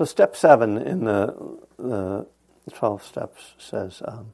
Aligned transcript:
So, 0.00 0.06
step 0.06 0.34
seven 0.34 0.78
in 0.78 1.04
the, 1.04 1.58
the 1.76 2.26
12 2.72 3.02
steps 3.02 3.52
says, 3.58 4.00
um, 4.06 4.32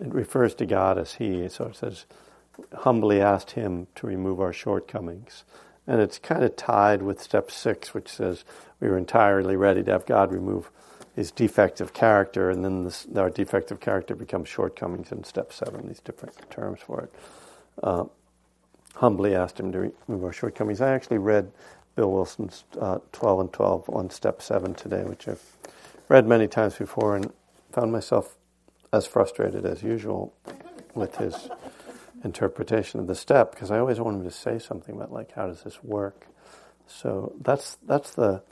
it 0.00 0.14
refers 0.14 0.54
to 0.54 0.66
God 0.66 0.98
as 0.98 1.14
He. 1.14 1.48
So 1.48 1.64
it 1.64 1.74
says, 1.74 2.06
humbly 2.72 3.20
asked 3.20 3.50
Him 3.50 3.88
to 3.96 4.06
remove 4.06 4.40
our 4.40 4.52
shortcomings. 4.52 5.42
And 5.84 6.00
it's 6.00 6.20
kind 6.20 6.44
of 6.44 6.54
tied 6.54 7.02
with 7.02 7.20
step 7.20 7.50
six, 7.50 7.92
which 7.92 8.08
says 8.08 8.44
we 8.78 8.86
were 8.86 8.96
entirely 8.96 9.56
ready 9.56 9.82
to 9.82 9.90
have 9.90 10.06
God 10.06 10.30
remove 10.30 10.70
his 11.16 11.32
defective 11.32 11.92
character, 11.92 12.50
and 12.50 12.64
then 12.64 12.84
this, 12.84 13.04
our 13.16 13.30
defective 13.30 13.80
character 13.80 14.14
becomes 14.14 14.48
shortcomings 14.48 15.10
in 15.10 15.24
step 15.24 15.52
seven, 15.52 15.88
these 15.88 15.98
different 15.98 16.48
terms 16.52 16.78
for 16.86 17.00
it. 17.00 17.14
Uh, 17.82 18.04
humbly 18.94 19.34
asked 19.34 19.58
him 19.58 19.72
to 19.72 19.92
remove 20.06 20.24
our 20.24 20.32
shortcomings. 20.32 20.80
I 20.80 20.92
actually 20.92 21.18
read 21.18 21.50
Bill 21.98 22.12
Wilson's 22.12 22.62
uh, 22.80 22.98
12 23.10 23.40
and 23.40 23.52
12 23.52 23.90
on 23.90 24.08
step 24.10 24.40
seven 24.40 24.72
today, 24.72 25.02
which 25.02 25.26
I've 25.26 25.42
read 26.08 26.28
many 26.28 26.46
times 26.46 26.76
before 26.76 27.16
and 27.16 27.32
found 27.72 27.90
myself 27.90 28.36
as 28.92 29.04
frustrated 29.04 29.66
as 29.66 29.82
usual 29.82 30.32
with 30.94 31.16
his 31.16 31.48
interpretation 32.22 33.00
of 33.00 33.08
the 33.08 33.16
step 33.16 33.50
because 33.50 33.72
I 33.72 33.80
always 33.80 33.98
wanted 33.98 34.22
to 34.22 34.30
say 34.30 34.60
something 34.60 34.94
about 34.94 35.12
like 35.12 35.32
how 35.32 35.48
does 35.48 35.64
this 35.64 35.82
work. 35.82 36.28
So 36.86 37.34
that's 37.40 37.76
that's 37.84 38.14
the 38.14 38.42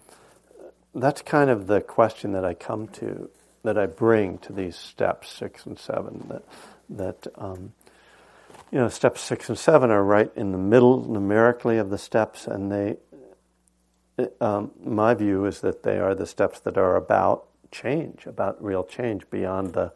that's 0.93 1.23
kind 1.23 1.49
of 1.49 1.69
the 1.69 1.81
question 1.81 2.33
that 2.33 2.45
I 2.45 2.55
come 2.55 2.89
to 2.89 3.31
that 3.63 3.79
I 3.79 3.87
bring 3.87 4.39
to 4.39 4.53
these 4.53 4.75
steps 4.75 5.31
six 5.31 5.67
and 5.67 5.79
seven. 5.79 6.27
That 6.29 6.43
that 6.91 7.27
um, 7.37 7.75
you 8.73 8.81
know 8.81 8.89
steps 8.89 9.21
six 9.21 9.49
and 9.49 9.57
seven 9.57 9.93
are 9.93 10.03
right 10.03 10.33
in 10.35 10.51
the 10.51 10.59
middle 10.59 11.09
numerically 11.09 11.79
of 11.79 11.91
the 11.91 11.99
steps, 11.99 12.49
and 12.49 12.73
they. 12.73 12.97
Um, 14.41 14.71
my 14.83 15.15
view 15.15 15.45
is 15.45 15.61
that 15.61 15.83
they 15.83 15.99
are 15.99 16.15
the 16.15 16.27
steps 16.27 16.61
that 16.61 16.79
are 16.79 16.97
about 16.97 17.47
change, 17.71 18.27
about 18.27 18.63
real 18.63 18.85
change 18.85 19.29
beyond 19.31 19.75
the 19.75 19.93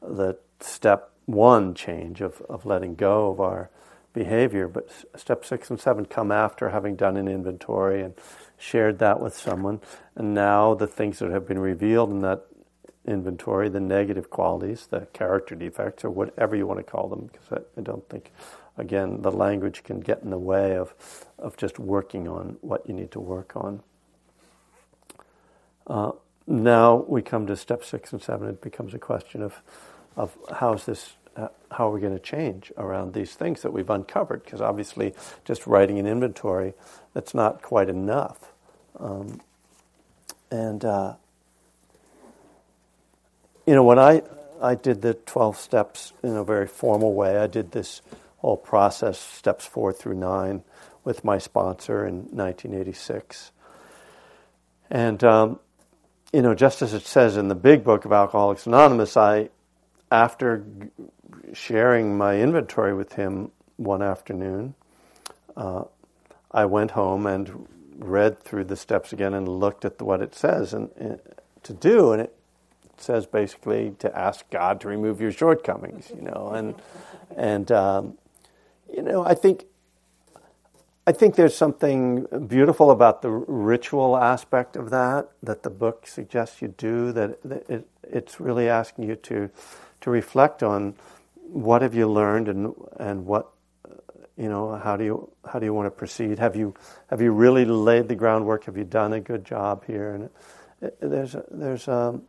the 0.00 0.36
step 0.60 1.10
one 1.26 1.74
change 1.74 2.20
of, 2.20 2.42
of 2.42 2.66
letting 2.66 2.94
go 2.94 3.30
of 3.30 3.40
our 3.40 3.70
behavior. 4.12 4.68
But 4.68 4.90
step 5.16 5.44
six 5.44 5.70
and 5.70 5.80
seven 5.80 6.06
come 6.06 6.30
after 6.30 6.70
having 6.70 6.96
done 6.96 7.16
an 7.16 7.28
inventory 7.28 8.02
and 8.02 8.14
shared 8.58 8.98
that 8.98 9.20
with 9.20 9.34
someone. 9.34 9.80
And 10.14 10.34
now 10.34 10.74
the 10.74 10.86
things 10.86 11.18
that 11.18 11.30
have 11.30 11.48
been 11.48 11.58
revealed 11.58 12.10
in 12.10 12.20
that 12.20 12.44
inventory, 13.06 13.68
the 13.68 13.80
negative 13.80 14.30
qualities, 14.30 14.86
the 14.86 15.06
character 15.12 15.54
defects, 15.54 16.04
or 16.04 16.10
whatever 16.10 16.54
you 16.56 16.66
want 16.66 16.80
to 16.80 16.84
call 16.84 17.08
them, 17.08 17.30
because 17.32 17.64
I, 17.76 17.80
I 17.80 17.82
don't 17.82 18.08
think, 18.08 18.30
again, 18.76 19.22
the 19.22 19.32
language 19.32 19.82
can 19.82 20.00
get 20.00 20.22
in 20.22 20.30
the 20.30 20.38
way 20.38 20.76
of, 20.76 20.94
of 21.38 21.56
just 21.56 21.78
working 21.78 22.28
on 22.28 22.56
what 22.60 22.88
you 22.88 22.94
need 22.94 23.10
to 23.12 23.20
work 23.20 23.56
on. 23.56 23.82
Uh, 25.86 26.12
now 26.46 27.04
we 27.08 27.22
come 27.22 27.46
to 27.46 27.56
step 27.56 27.84
six 27.84 28.12
and 28.12 28.22
seven. 28.22 28.48
It 28.48 28.60
becomes 28.60 28.94
a 28.94 28.98
question 28.98 29.42
of 29.42 29.54
of 30.16 30.36
how's 30.52 30.86
this, 30.86 31.14
uh, 31.36 31.48
how 31.70 31.88
are 31.88 31.92
we 31.92 32.00
going 32.00 32.12
to 32.12 32.22
change 32.22 32.72
around 32.76 33.14
these 33.14 33.34
things 33.34 33.62
that 33.62 33.72
we've 33.72 33.90
uncovered? 33.90 34.44
Because 34.44 34.60
obviously, 34.60 35.12
just 35.44 35.66
writing 35.66 35.98
an 35.98 36.06
inventory, 36.06 36.74
that's 37.12 37.34
not 37.34 37.62
quite 37.62 37.88
enough. 37.88 38.52
Um, 38.98 39.40
and 40.50 40.84
uh, 40.84 41.14
you 43.66 43.74
know, 43.74 43.82
when 43.82 43.98
I 43.98 44.22
I 44.62 44.76
did 44.76 45.02
the 45.02 45.14
twelve 45.14 45.56
steps 45.56 46.12
in 46.22 46.36
a 46.36 46.44
very 46.44 46.66
formal 46.68 47.12
way, 47.12 47.36
I 47.38 47.48
did 47.48 47.72
this 47.72 48.02
whole 48.44 48.56
process, 48.58 49.18
steps 49.18 49.64
four 49.64 49.90
through 49.90 50.14
nine, 50.14 50.62
with 51.02 51.24
my 51.24 51.38
sponsor 51.38 52.06
in 52.06 52.16
1986. 52.30 53.52
And 54.90 55.24
um, 55.24 55.60
you 56.30 56.42
know, 56.42 56.54
just 56.54 56.82
as 56.82 56.92
it 56.92 57.06
says 57.06 57.38
in 57.38 57.48
the 57.48 57.54
big 57.54 57.84
book 57.84 58.04
of 58.04 58.12
Alcoholics 58.12 58.66
Anonymous, 58.66 59.16
I 59.16 59.48
after 60.10 60.62
sharing 61.54 62.18
my 62.18 62.38
inventory 62.38 62.92
with 62.92 63.14
him 63.14 63.50
one 63.76 64.02
afternoon, 64.02 64.74
uh, 65.56 65.84
I 66.50 66.66
went 66.66 66.90
home 66.90 67.26
and 67.26 67.66
read 67.96 68.38
through 68.38 68.64
the 68.64 68.76
steps 68.76 69.12
again 69.12 69.32
and 69.32 69.48
looked 69.48 69.86
at 69.86 70.00
what 70.02 70.20
it 70.20 70.34
says 70.34 70.74
and, 70.74 70.90
and, 70.96 71.18
to 71.62 71.72
do, 71.72 72.12
and 72.12 72.20
it 72.20 72.36
says 72.98 73.24
basically 73.24 73.94
to 74.00 74.18
ask 74.18 74.48
God 74.50 74.82
to 74.82 74.88
remove 74.88 75.20
your 75.20 75.32
shortcomings, 75.32 76.12
you 76.14 76.20
know, 76.20 76.50
and 76.54 76.74
and 77.36 77.72
um, 77.72 78.18
you 78.94 79.02
know 79.02 79.24
I 79.24 79.34
think 79.34 79.64
I 81.06 81.12
think 81.12 81.34
there's 81.36 81.56
something 81.56 82.26
beautiful 82.46 82.90
about 82.90 83.20
the 83.20 83.30
ritual 83.30 84.16
aspect 84.16 84.76
of 84.76 84.90
that 84.90 85.28
that 85.42 85.62
the 85.62 85.70
book 85.70 86.06
suggests 86.06 86.62
you 86.62 86.68
do. 86.68 87.12
That, 87.12 87.42
that 87.42 87.68
it, 87.68 87.88
it's 88.02 88.40
really 88.40 88.68
asking 88.68 89.08
you 89.08 89.16
to 89.16 89.50
to 90.00 90.10
reflect 90.10 90.62
on 90.62 90.94
what 91.48 91.82
have 91.82 91.94
you 91.94 92.10
learned 92.10 92.48
and 92.48 92.74
and 92.98 93.26
what 93.26 93.50
you 94.36 94.48
know 94.48 94.76
how 94.76 94.96
do 94.96 95.04
you 95.04 95.30
how 95.46 95.58
do 95.58 95.66
you 95.66 95.74
want 95.74 95.86
to 95.86 95.90
proceed 95.90 96.38
have 96.38 96.56
you 96.56 96.74
have 97.08 97.20
you 97.20 97.32
really 97.32 97.64
laid 97.64 98.08
the 98.08 98.14
groundwork 98.14 98.64
have 98.64 98.76
you 98.76 98.84
done 98.84 99.12
a 99.12 99.20
good 99.20 99.44
job 99.44 99.84
here 99.84 100.14
and 100.14 100.24
it, 100.24 100.32
it, 100.80 101.00
there's 101.00 101.36
there's 101.50 101.86
um, 101.86 102.22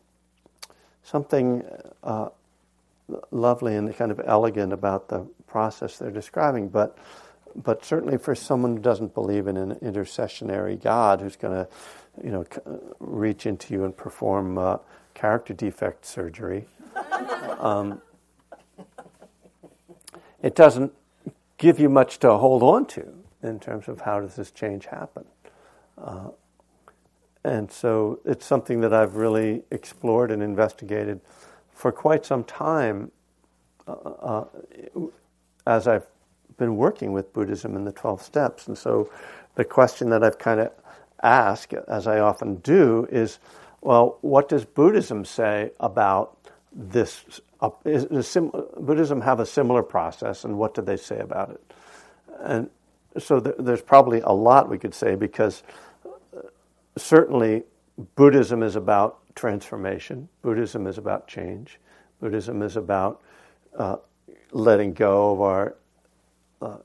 something 1.03 1.63
uh, 2.03 2.29
lovely 3.31 3.75
and 3.75 3.95
kind 3.95 4.11
of 4.11 4.21
elegant 4.25 4.73
about 4.73 5.07
the 5.09 5.25
process 5.55 5.97
they're 5.97 6.11
describing 6.11 6.67
but 6.67 6.97
but 7.63 7.85
certainly 7.85 8.17
for 8.17 8.35
someone 8.35 8.75
who 8.75 8.81
doesn't 8.81 9.13
believe 9.13 9.47
in 9.47 9.55
an 9.55 9.75
intercessionary 9.75 10.81
God 10.81 11.21
who's 11.21 11.37
going 11.37 11.53
to 11.53 11.67
you 12.21 12.31
know 12.31 12.45
reach 12.99 13.45
into 13.45 13.73
you 13.73 13.85
and 13.85 13.95
perform 13.95 14.57
uh, 14.57 14.77
character 15.13 15.53
defect 15.53 16.05
surgery 16.05 16.65
um, 17.59 18.01
it 20.41 20.55
doesn't 20.55 20.91
give 21.57 21.79
you 21.79 21.87
much 21.89 22.19
to 22.19 22.33
hold 22.33 22.61
on 22.61 22.85
to 22.85 23.13
in 23.41 23.59
terms 23.59 23.87
of 23.87 24.01
how 24.01 24.19
does 24.19 24.35
this 24.35 24.51
change 24.51 24.87
happen. 24.87 25.25
Uh, 25.97 26.29
and 27.43 27.71
so 27.71 28.19
it's 28.25 28.45
something 28.45 28.81
that 28.81 28.93
I've 28.93 29.15
really 29.15 29.63
explored 29.71 30.31
and 30.31 30.41
investigated 30.41 31.21
for 31.71 31.91
quite 31.91 32.25
some 32.25 32.43
time 32.43 33.11
uh, 33.87 33.91
uh, 33.91 34.45
as 35.65 35.87
I've 35.87 36.05
been 36.57 36.77
working 36.77 37.11
with 37.11 37.33
Buddhism 37.33 37.75
and 37.75 37.85
the 37.85 37.91
12 37.91 38.21
steps. 38.21 38.67
And 38.67 38.77
so 38.77 39.09
the 39.55 39.65
question 39.65 40.09
that 40.09 40.23
I've 40.23 40.37
kind 40.37 40.59
of 40.59 40.71
asked, 41.21 41.73
as 41.73 42.07
I 42.07 42.19
often 42.19 42.55
do, 42.57 43.07
is 43.11 43.39
well, 43.81 44.17
what 44.21 44.49
does 44.49 44.65
Buddhism 44.65 45.25
say 45.25 45.69
about 45.79 46.37
this 46.73 47.23
uh, 47.61 47.69
is, 47.85 48.05
is 48.05 48.27
sim- 48.27 48.51
Buddhism 48.77 49.21
have 49.21 49.39
a 49.39 49.45
similar 49.45 49.83
process, 49.83 50.43
and 50.43 50.57
what 50.57 50.73
do 50.73 50.81
they 50.81 50.97
say 50.97 51.19
about 51.19 51.51
it? 51.51 51.73
And 52.39 52.69
so 53.19 53.39
th- 53.39 53.55
there's 53.59 53.83
probably 53.83 54.21
a 54.21 54.31
lot 54.31 54.69
we 54.69 54.79
could 54.79 54.95
say 54.95 55.15
because 55.15 55.61
uh, 56.03 56.41
certainly 56.97 57.63
Buddhism 58.15 58.63
is 58.63 58.75
about 58.75 59.19
transformation. 59.35 60.27
Buddhism 60.41 60.87
is 60.87 60.97
about 60.97 61.27
change. 61.27 61.79
Buddhism 62.19 62.61
is 62.61 62.75
about 62.77 63.21
uh, 63.77 63.97
letting 64.55 64.93
go 64.93 65.33
of 65.33 65.41
our 65.41 65.75
uh, 66.61 66.77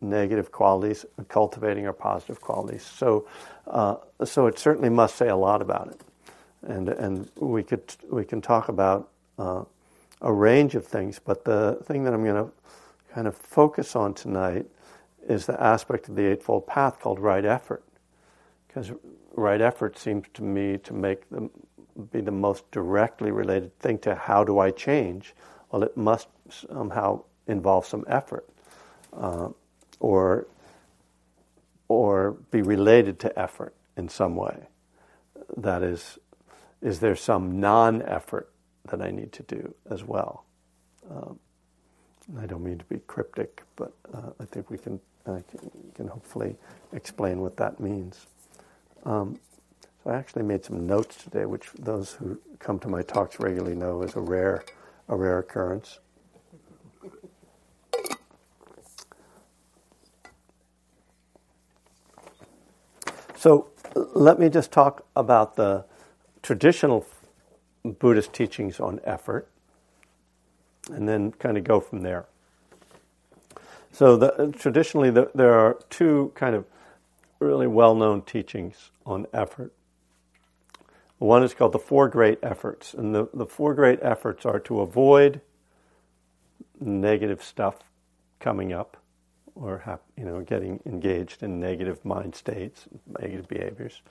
negative 0.00 0.52
qualities, 0.52 1.06
cultivating 1.28 1.86
our 1.86 1.92
positive 1.92 2.40
qualities. 2.40 2.82
So, 2.82 3.26
uh, 3.66 3.96
so 4.24 4.46
it 4.46 4.58
certainly 4.58 4.90
must 4.90 5.16
say 5.16 5.28
a 5.28 5.36
lot 5.36 5.62
about 5.62 5.88
it 5.88 6.00
and 6.66 6.88
and 6.88 7.30
we 7.36 7.62
could 7.62 7.82
we 8.10 8.24
can 8.24 8.40
talk 8.40 8.68
about 8.68 9.10
uh, 9.38 9.64
a 10.20 10.32
range 10.32 10.74
of 10.74 10.86
things, 10.86 11.20
but 11.22 11.44
the 11.44 11.78
thing 11.84 12.04
that 12.04 12.14
I'm 12.14 12.24
going 12.24 12.46
to 12.46 12.52
kind 13.12 13.26
of 13.26 13.36
focus 13.36 13.94
on 13.94 14.14
tonight 14.14 14.66
is 15.28 15.46
the 15.46 15.60
aspect 15.62 16.08
of 16.08 16.16
the 16.16 16.26
Eightfold 16.26 16.66
Path 16.66 17.00
called 17.00 17.18
right 17.20 17.44
effort, 17.44 17.84
because 18.66 18.92
right 19.34 19.60
effort 19.60 19.98
seems 19.98 20.26
to 20.34 20.42
me 20.42 20.78
to 20.78 20.94
make 20.94 21.28
them 21.30 21.50
be 22.12 22.20
the 22.20 22.30
most 22.30 22.68
directly 22.70 23.30
related 23.30 23.76
thing 23.78 23.98
to 23.98 24.14
how 24.14 24.44
do 24.44 24.58
I 24.58 24.70
change. 24.70 25.34
Well, 25.74 25.82
it 25.82 25.96
must 25.96 26.28
somehow 26.68 27.24
involve 27.48 27.84
some 27.84 28.04
effort, 28.06 28.48
uh, 29.12 29.48
or 29.98 30.46
or 31.88 32.36
be 32.52 32.62
related 32.62 33.18
to 33.18 33.36
effort 33.36 33.74
in 33.96 34.08
some 34.08 34.36
way. 34.36 34.68
That 35.56 35.82
is 35.82 36.20
is 36.80 37.00
there 37.00 37.16
some 37.16 37.58
non 37.58 38.02
effort 38.02 38.52
that 38.88 39.02
I 39.02 39.10
need 39.10 39.32
to 39.32 39.42
do 39.42 39.74
as 39.90 40.04
well? 40.04 40.44
Um, 41.10 41.40
I 42.38 42.46
don't 42.46 42.62
mean 42.62 42.78
to 42.78 42.84
be 42.84 43.00
cryptic, 43.08 43.64
but 43.74 43.92
uh, 44.14 44.30
I 44.38 44.44
think 44.44 44.70
we 44.70 44.78
can, 44.78 45.00
can, 45.24 45.42
can, 45.96 46.06
hopefully 46.06 46.54
explain 46.92 47.40
what 47.40 47.56
that 47.56 47.80
means. 47.80 48.26
Um, 49.04 49.40
so 50.04 50.10
I 50.10 50.14
actually 50.14 50.44
made 50.44 50.64
some 50.64 50.86
notes 50.86 51.16
today, 51.24 51.46
which 51.46 51.70
those 51.76 52.12
who 52.12 52.38
come 52.60 52.78
to 52.78 52.88
my 52.88 53.02
talks 53.02 53.40
regularly 53.40 53.74
know 53.74 54.02
is 54.02 54.14
a 54.14 54.20
rare, 54.20 54.62
a 55.08 55.16
rare 55.16 55.38
occurrence. 55.38 55.98
So 63.36 63.68
let 63.94 64.38
me 64.38 64.48
just 64.48 64.72
talk 64.72 65.06
about 65.14 65.56
the 65.56 65.84
traditional 66.42 67.06
Buddhist 67.84 68.32
teachings 68.32 68.80
on 68.80 69.00
effort 69.04 69.48
and 70.90 71.08
then 71.08 71.32
kind 71.32 71.58
of 71.58 71.64
go 71.64 71.80
from 71.80 72.02
there. 72.02 72.26
So, 73.92 74.16
the, 74.16 74.52
traditionally, 74.58 75.10
the, 75.10 75.30
there 75.34 75.54
are 75.54 75.78
two 75.88 76.32
kind 76.34 76.56
of 76.56 76.64
really 77.38 77.66
well 77.66 77.94
known 77.94 78.22
teachings 78.22 78.90
on 79.06 79.26
effort. 79.32 79.72
One 81.18 81.42
is 81.42 81.54
called 81.54 81.72
the 81.72 81.78
Four 81.78 82.08
Great 82.08 82.38
Efforts, 82.42 82.92
and 82.94 83.14
the, 83.14 83.28
the 83.32 83.46
four 83.46 83.74
great 83.74 84.00
efforts 84.02 84.44
are 84.44 84.60
to 84.60 84.80
avoid 84.80 85.40
negative 86.80 87.42
stuff 87.42 87.76
coming 88.40 88.72
up 88.72 88.96
or 89.54 89.78
have, 89.78 90.00
you 90.16 90.24
know 90.24 90.40
getting 90.40 90.80
engaged 90.84 91.42
in 91.42 91.60
negative 91.60 92.04
mind 92.04 92.34
states, 92.34 92.86
negative 93.20 93.48
behaviors. 93.48 94.02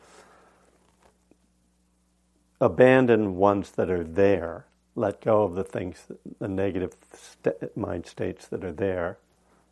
Abandon 2.62 3.36
ones 3.36 3.72
that 3.72 3.90
are 3.90 4.04
there. 4.04 4.66
Let 4.96 5.22
go 5.22 5.44
of 5.44 5.56
the 5.56 5.64
things, 5.64 6.06
the 6.40 6.48
negative 6.48 6.96
st- 7.14 7.76
mind 7.76 8.06
states 8.06 8.48
that 8.48 8.64
are 8.64 8.72
there, 8.72 9.18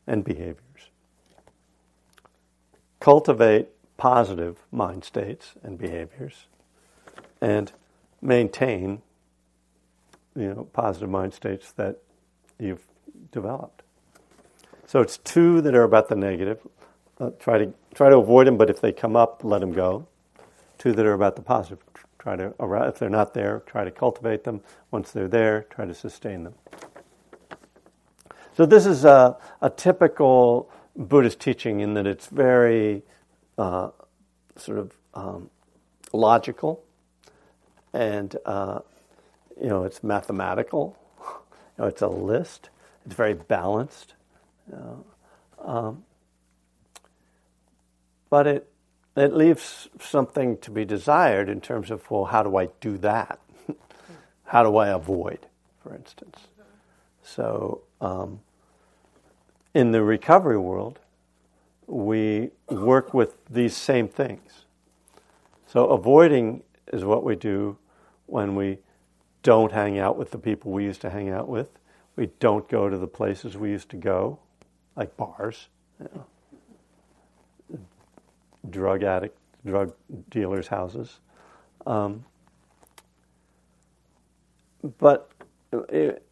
and 0.07 0.23
behaviors. 0.23 0.89
Cultivate 2.99 3.69
positive 3.97 4.57
mind 4.71 5.03
states 5.03 5.53
and 5.63 5.77
behaviors, 5.77 6.47
and 7.41 7.71
maintain, 8.21 9.01
you 10.35 10.53
know, 10.53 10.67
positive 10.73 11.09
mind 11.09 11.33
states 11.33 11.71
that 11.73 11.97
you've 12.59 12.85
developed. 13.31 13.81
So 14.85 15.01
it's 15.01 15.17
two 15.17 15.61
that 15.61 15.73
are 15.73 15.83
about 15.83 16.09
the 16.09 16.15
negative. 16.15 16.59
Uh, 17.19 17.31
try 17.39 17.57
to 17.57 17.73
try 17.93 18.09
to 18.09 18.17
avoid 18.17 18.47
them, 18.47 18.57
but 18.57 18.69
if 18.69 18.81
they 18.81 18.91
come 18.91 19.15
up, 19.15 19.43
let 19.43 19.61
them 19.61 19.71
go. 19.71 20.07
Two 20.77 20.91
that 20.93 21.05
are 21.05 21.13
about 21.13 21.35
the 21.35 21.41
positive. 21.41 21.79
Try 22.19 22.35
to 22.35 22.53
if 22.59 22.99
they're 22.99 23.09
not 23.09 23.33
there, 23.33 23.63
try 23.65 23.83
to 23.83 23.91
cultivate 23.91 24.43
them. 24.43 24.61
Once 24.91 25.11
they're 25.11 25.27
there, 25.27 25.65
try 25.69 25.85
to 25.85 25.93
sustain 25.93 26.43
them. 26.43 26.53
So 28.55 28.65
this 28.65 28.85
is 28.85 29.05
a, 29.05 29.37
a 29.61 29.69
typical 29.69 30.69
Buddhist 30.95 31.39
teaching 31.39 31.79
in 31.79 31.93
that 31.93 32.05
it's 32.05 32.27
very 32.27 33.01
uh, 33.57 33.89
sort 34.57 34.77
of 34.77 34.91
um, 35.13 35.49
logical, 36.13 36.83
and 37.93 38.35
uh, 38.45 38.79
you 39.59 39.69
know 39.69 39.83
it's 39.83 40.03
mathematical. 40.03 40.97
You 41.77 41.85
know, 41.85 41.87
it's 41.87 42.01
a 42.01 42.07
list. 42.07 42.69
It's 43.05 43.15
very 43.15 43.33
balanced. 43.33 44.13
um, 45.63 46.03
but 48.29 48.45
it 48.45 48.71
it 49.15 49.33
leaves 49.33 49.89
something 49.99 50.57
to 50.59 50.71
be 50.71 50.85
desired 50.85 51.49
in 51.49 51.61
terms 51.61 51.91
of 51.91 52.09
well, 52.11 52.25
how 52.25 52.43
do 52.43 52.57
I 52.57 52.69
do 52.79 52.97
that? 52.99 53.39
how 54.45 54.63
do 54.63 54.77
I 54.77 54.89
avoid, 54.89 55.39
for 55.81 55.95
instance? 55.95 56.39
So 57.23 57.81
um, 57.99 58.39
in 59.73 59.91
the 59.91 60.03
recovery 60.03 60.57
world, 60.57 60.99
we 61.87 62.51
work 62.69 63.13
with 63.13 63.35
these 63.49 63.75
same 63.75 64.07
things. 64.07 64.65
So 65.67 65.87
avoiding 65.87 66.63
is 66.91 67.03
what 67.03 67.23
we 67.23 67.35
do 67.35 67.77
when 68.31 68.55
we 68.55 68.77
don't 69.43 69.71
hang 69.71 69.99
out 69.99 70.17
with 70.17 70.31
the 70.31 70.37
people 70.37 70.71
we 70.71 70.85
used 70.85 71.01
to 71.01 71.09
hang 71.09 71.29
out 71.29 71.49
with. 71.49 71.67
We 72.15 72.27
don't 72.39 72.67
go 72.69 72.89
to 72.89 72.97
the 72.97 73.07
places 73.07 73.57
we 73.57 73.69
used 73.69 73.89
to 73.89 73.97
go, 73.97 74.39
like 74.95 75.17
bars, 75.17 75.67
you 75.99 76.09
know, 76.15 77.79
drug 78.69 79.03
addict, 79.03 79.37
drug 79.65 79.93
dealers' 80.29 80.67
houses. 80.67 81.19
Um, 81.85 82.23
but 84.97 85.29
it, 85.89 86.25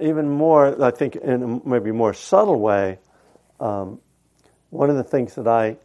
even 0.00 0.28
more, 0.28 0.82
I 0.82 0.90
think, 0.90 1.16
in 1.16 1.42
a 1.42 1.68
maybe 1.68 1.92
more 1.92 2.14
subtle 2.14 2.60
way, 2.60 2.98
um, 3.60 4.00
one 4.70 4.88
of 4.88 4.96
the 4.96 5.04
things 5.04 5.34
that 5.34 5.46
I, 5.46 5.76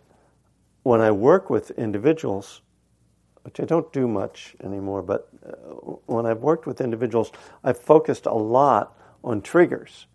when 0.84 1.02
I 1.02 1.12
work 1.12 1.50
with 1.50 1.72
individuals, 1.72 2.62
which 3.48 3.62
I 3.62 3.64
don't 3.64 3.94
do 3.94 4.10
much 4.10 4.58
anymore, 4.62 5.02
but 5.02 5.30
uh, 5.48 5.52
when 6.06 6.26
I've 6.26 6.40
worked 6.40 6.68
with 6.68 6.82
individuals, 6.82 7.32
I've 7.64 7.80
focused 7.80 8.26
a 8.26 8.34
lot 8.34 8.94
on 9.24 9.42
triggers. 9.42 10.08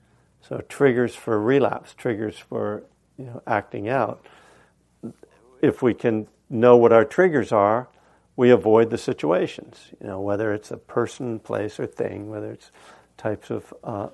So 0.43 0.59
triggers 0.69 1.15
for 1.15 1.41
relapse, 1.41 1.95
triggers 1.95 2.37
for 2.37 2.85
you 3.17 3.25
know, 3.25 3.43
acting 3.47 3.89
out. 3.89 4.23
If 5.63 5.81
we 5.81 5.95
can 5.95 6.27
know 6.51 6.77
what 6.77 6.93
our 6.93 7.07
triggers 7.07 7.53
are, 7.53 7.89
we 8.37 8.51
avoid 8.51 8.91
the 8.91 8.99
situations. 8.99 9.79
You 9.99 10.09
know, 10.09 10.21
whether 10.21 10.53
it's 10.53 10.71
a 10.71 10.77
person, 10.77 11.39
place, 11.39 11.81
or 11.81 11.87
thing, 11.87 12.29
whether 12.29 12.53
it's 12.53 12.71
types 13.17 13.49
of. 13.49 13.73
Uh, 13.83 14.09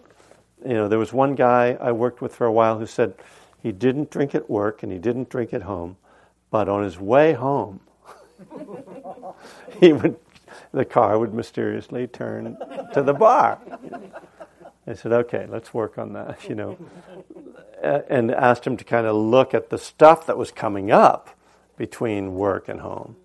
you 0.65 0.75
know, 0.75 0.87
there 0.87 0.99
was 1.01 1.13
one 1.13 1.35
guy 1.35 1.77
I 1.81 1.91
worked 1.91 2.21
with 2.21 2.37
for 2.37 2.47
a 2.47 2.53
while 2.53 2.79
who 2.79 2.87
said 2.87 3.15
he 3.61 3.73
didn't 3.73 4.11
drink 4.11 4.37
at 4.37 4.49
work 4.49 4.85
and 4.85 4.93
he 4.93 4.99
didn't 4.99 5.29
drink 5.29 5.53
at 5.53 5.63
home, 5.63 5.97
but 6.53 6.69
on 6.69 6.85
his 6.85 7.01
way 7.01 7.33
home, 7.33 7.81
he 9.81 9.93
would 9.93 10.17
the 10.73 10.85
car 10.85 11.19
would 11.19 11.35
mysteriously 11.35 12.07
turn 12.07 12.57
to 12.95 13.03
the 13.03 13.15
bar. 13.15 13.59
I 14.87 14.95
said, 14.95 15.13
okay, 15.13 15.47
let's 15.49 15.75
work 15.75 15.99
on 15.99 16.15
that, 16.15 16.39
you 16.49 16.55
know. 16.55 16.79
And 17.83 18.31
asked 18.31 18.67
him 18.67 18.77
to 18.77 18.85
kind 18.85 19.07
of 19.07 19.15
look 19.15 19.55
at 19.55 19.71
the 19.71 19.79
stuff 19.79 20.27
that 20.27 20.37
was 20.37 20.51
coming 20.51 20.91
up 20.91 21.31
between 21.77 22.35
work 22.35 22.69
and 22.69 22.81
home. 22.81 23.17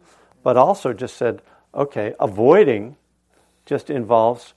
But 0.44 0.58
also 0.58 0.94
just 0.94 1.16
said, 1.16 1.42
okay, 1.74 2.14
avoiding 2.20 2.98
just 3.66 3.90
involves 3.90 4.54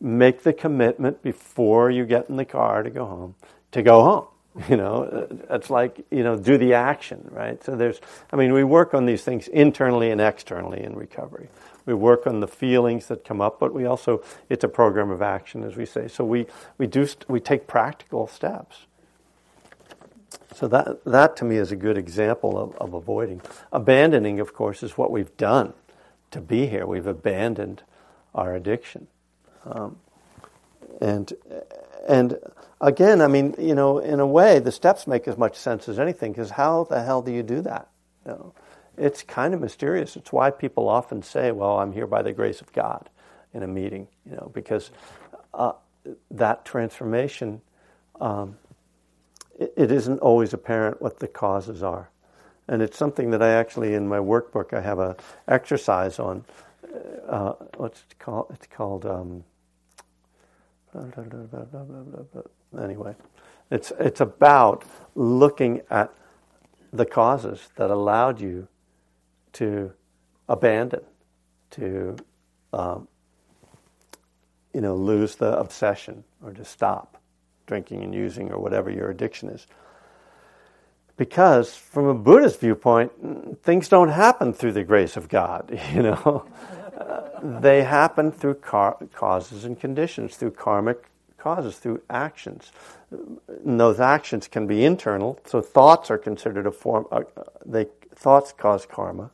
make 0.00 0.42
the 0.42 0.52
commitment 0.52 1.22
before 1.22 1.90
you 1.90 2.04
get 2.04 2.28
in 2.28 2.36
the 2.36 2.44
car 2.44 2.82
to 2.82 2.90
go 2.90 3.06
home, 3.06 3.34
to 3.72 3.82
go 3.82 4.02
home. 4.02 4.26
You 4.68 4.76
know, 4.76 5.28
it's 5.50 5.70
like, 5.70 6.04
you 6.10 6.22
know, 6.22 6.36
do 6.36 6.56
the 6.56 6.74
action, 6.74 7.28
right? 7.30 7.62
So 7.62 7.76
there's, 7.76 8.00
I 8.32 8.36
mean, 8.36 8.52
we 8.52 8.64
work 8.64 8.94
on 8.94 9.06
these 9.06 9.22
things 9.22 9.48
internally 9.48 10.10
and 10.10 10.20
externally 10.20 10.82
in 10.82 10.94
recovery. 10.96 11.48
We 11.84 11.94
work 11.94 12.26
on 12.26 12.40
the 12.40 12.48
feelings 12.48 13.06
that 13.08 13.24
come 13.24 13.40
up, 13.40 13.60
but 13.60 13.72
we 13.74 13.84
also, 13.84 14.22
it's 14.48 14.64
a 14.64 14.68
program 14.68 15.10
of 15.10 15.22
action, 15.22 15.62
as 15.62 15.76
we 15.76 15.84
say. 15.84 16.08
So 16.08 16.24
we, 16.24 16.46
we 16.78 16.86
do, 16.86 17.06
we 17.28 17.38
take 17.38 17.66
practical 17.66 18.26
steps. 18.26 18.86
So 20.54 20.66
that, 20.68 21.04
that 21.04 21.36
to 21.36 21.44
me 21.44 21.56
is 21.56 21.70
a 21.70 21.76
good 21.76 21.98
example 21.98 22.58
of, 22.58 22.74
of 22.76 22.94
avoiding. 22.94 23.42
Abandoning, 23.72 24.40
of 24.40 24.54
course, 24.54 24.82
is 24.82 24.96
what 24.96 25.10
we've 25.10 25.36
done 25.36 25.74
to 26.30 26.40
be 26.40 26.66
here. 26.66 26.86
We've 26.86 27.06
abandoned 27.06 27.82
our 28.34 28.54
addiction. 28.54 29.06
Um, 29.64 29.98
and, 31.00 31.32
and 32.06 32.38
again, 32.80 33.20
I 33.20 33.26
mean, 33.26 33.54
you 33.58 33.74
know, 33.74 33.98
in 33.98 34.20
a 34.20 34.26
way, 34.26 34.58
the 34.58 34.72
steps 34.72 35.06
make 35.06 35.28
as 35.28 35.36
much 35.36 35.56
sense 35.56 35.88
as 35.88 35.98
anything 35.98 36.32
because 36.32 36.50
how 36.50 36.84
the 36.84 37.02
hell 37.02 37.22
do 37.22 37.32
you 37.32 37.42
do 37.42 37.60
that? 37.62 37.88
You 38.24 38.32
know? 38.32 38.54
it's 38.96 39.22
kind 39.22 39.54
of 39.54 39.60
mysterious. 39.60 40.16
It's 40.16 40.32
why 40.32 40.50
people 40.50 40.88
often 40.88 41.22
say, 41.22 41.52
"Well, 41.52 41.78
I'm 41.78 41.92
here 41.92 42.06
by 42.06 42.22
the 42.22 42.32
grace 42.32 42.60
of 42.60 42.72
God," 42.72 43.08
in 43.52 43.62
a 43.62 43.66
meeting, 43.66 44.08
you 44.24 44.36
know, 44.36 44.50
because 44.54 44.90
uh, 45.54 45.72
that 46.30 46.64
transformation, 46.64 47.60
um, 48.20 48.56
it, 49.58 49.72
it 49.76 49.92
isn't 49.92 50.18
always 50.20 50.52
apparent 50.52 51.02
what 51.02 51.18
the 51.18 51.28
causes 51.28 51.82
are, 51.82 52.10
and 52.68 52.82
it's 52.82 52.96
something 52.96 53.30
that 53.30 53.42
I 53.42 53.50
actually 53.50 53.94
in 53.94 54.08
my 54.08 54.18
workbook 54.18 54.72
I 54.72 54.80
have 54.80 54.98
a 54.98 55.16
exercise 55.46 56.18
on. 56.18 56.44
Uh, 57.28 57.52
what's 57.76 58.00
it 58.00 58.18
called? 58.18 58.46
It's 58.50 58.66
called. 58.66 59.04
Um, 59.04 59.44
anyway, 62.82 63.14
it's 63.70 63.92
it's 63.98 64.20
about 64.20 64.84
looking 65.14 65.82
at 65.90 66.12
the 66.92 67.06
causes 67.06 67.68
that 67.76 67.90
allowed 67.90 68.40
you 68.40 68.68
to 69.54 69.92
abandon, 70.48 71.00
to 71.72 72.16
um, 72.72 73.08
you 74.72 74.80
know 74.80 74.94
lose 74.94 75.36
the 75.36 75.58
obsession 75.58 76.24
or 76.42 76.52
to 76.52 76.64
stop 76.64 77.20
drinking 77.66 78.02
and 78.02 78.14
using 78.14 78.50
or 78.52 78.58
whatever 78.58 78.90
your 78.90 79.10
addiction 79.10 79.48
is. 79.48 79.66
Because 81.16 81.74
from 81.74 82.06
a 82.06 82.14
Buddhist 82.14 82.60
viewpoint, 82.60 83.10
things 83.62 83.88
don't 83.88 84.10
happen 84.10 84.52
through 84.52 84.72
the 84.72 84.84
grace 84.84 85.16
of 85.16 85.28
God, 85.28 85.78
you 85.94 86.02
know. 86.02 86.46
They 87.42 87.82
happen 87.82 88.32
through 88.32 88.54
car- 88.54 88.98
causes 89.12 89.64
and 89.64 89.78
conditions, 89.78 90.36
through 90.36 90.52
karmic 90.52 91.08
causes, 91.38 91.76
through 91.76 92.02
actions. 92.08 92.72
And 93.10 93.78
those 93.78 94.00
actions 94.00 94.48
can 94.48 94.66
be 94.66 94.84
internal, 94.84 95.38
so 95.44 95.60
thoughts 95.60 96.10
are 96.10 96.18
considered 96.18 96.66
a 96.66 96.72
form. 96.72 97.06
Uh, 97.10 97.22
they 97.64 97.86
thoughts 98.14 98.52
cause 98.52 98.86
karma, 98.86 99.30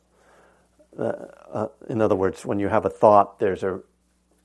uh, 0.97 1.13
uh, 1.51 1.67
in 1.89 2.01
other 2.01 2.15
words, 2.15 2.45
when 2.45 2.59
you 2.59 2.67
have 2.67 2.85
a 2.85 2.89
thought, 2.89 3.39
there's 3.39 3.63
a 3.63 3.79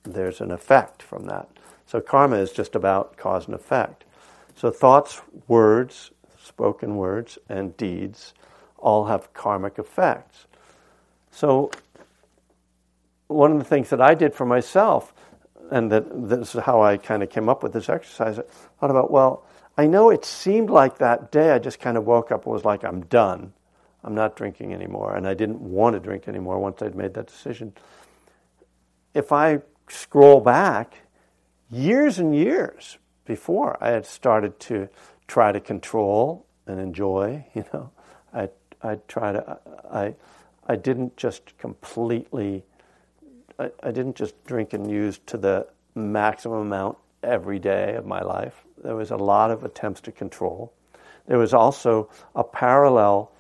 there's 0.05 0.41
an 0.41 0.51
effect 0.51 1.03
from 1.03 1.27
that. 1.27 1.49
So 1.87 2.01
karma 2.01 2.37
is 2.37 2.53
just 2.53 2.75
about 2.75 3.17
cause 3.17 3.47
and 3.47 3.55
effect. 3.55 4.05
So 4.55 4.71
thoughts, 4.71 5.21
words, 5.47 6.11
spoken 6.43 6.97
words, 6.97 7.39
and 7.49 7.77
deeds 7.77 8.33
all 8.79 9.07
have 9.07 9.33
karmic 9.35 9.79
effects. 9.79 10.47
So, 11.31 11.71
one 13.29 13.53
of 13.53 13.59
the 13.59 13.65
things 13.65 13.91
that 13.91 14.01
I 14.01 14.15
did 14.15 14.35
for 14.35 14.45
myself, 14.45 15.15
and 15.71 15.93
that 15.93 16.29
this 16.29 16.55
is 16.55 16.63
how 16.63 16.83
I 16.83 16.97
kind 16.97 17.23
of 17.23 17.31
came 17.31 17.49
up 17.49 17.63
with 17.63 17.73
this 17.73 17.89
exercise, 17.89 18.39
I 18.39 18.43
thought 18.81 18.91
about, 18.91 19.11
well, 19.11 19.45
I 19.77 19.87
know 19.87 20.11
it 20.11 20.25
seemed 20.25 20.71
like 20.71 20.99
that 20.99 21.31
day 21.31 21.53
I 21.53 21.59
just 21.59 21.79
kind 21.79 21.97
of 21.97 22.05
woke 22.05 22.33
up 22.33 22.45
and 22.45 22.53
was 22.53 22.65
like, 22.65 22.85
I'm 22.85 23.03
done. 23.03 23.53
I'm 24.03 24.15
not 24.15 24.37
drinking 24.37 24.73
anymore. 24.73 25.15
And 25.15 25.27
I 25.27 25.35
didn't 25.35 25.61
want 25.61 25.95
to 25.95 26.01
drink 26.01 26.27
anymore 26.27 26.59
once 26.59 26.83
I'd 26.83 26.95
made 26.95 27.15
that 27.15 27.27
decision. 27.27 27.75
If 29.15 29.31
I 29.33 29.61
scroll 29.89 30.41
back, 30.41 30.95
years 31.71 32.19
and 32.19 32.35
years 32.35 32.99
before 33.25 33.77
I 33.81 33.91
had 33.91 34.07
started 34.07 34.59
to 34.61 34.89
try 35.27 35.53
to 35.53 35.61
control 35.61 36.47
and 36.67 36.81
enjoy, 36.81 37.47
you 37.55 37.65
know, 37.73 37.91
I 38.33 38.49
I 38.83 38.97
try 39.09 39.33
to 39.33 39.59
I 39.93 40.15
I 40.67 40.77
didn't 40.77 41.17
just 41.17 41.57
completely 41.59 42.65
I, 43.59 43.71
I 43.83 43.91
didn't 43.91 44.17
just 44.17 44.43
drink 44.45 44.73
and 44.73 44.91
use 44.91 45.19
to 45.27 45.37
the 45.37 45.67
maximum 45.95 46.61
amount 46.61 46.99
every 47.23 47.59
day 47.59 47.95
of 47.95 48.07
my 48.07 48.21
life. 48.21 48.65
There 48.83 48.97
was 48.97 49.11
a 49.11 49.17
lot 49.17 49.51
of 49.51 49.65
attempts 49.65 50.01
to 50.03 50.13
control. 50.13 50.73
There 51.27 51.39
was 51.39 51.53
also 51.53 52.09
a 52.35 52.45
parallel 52.45 53.31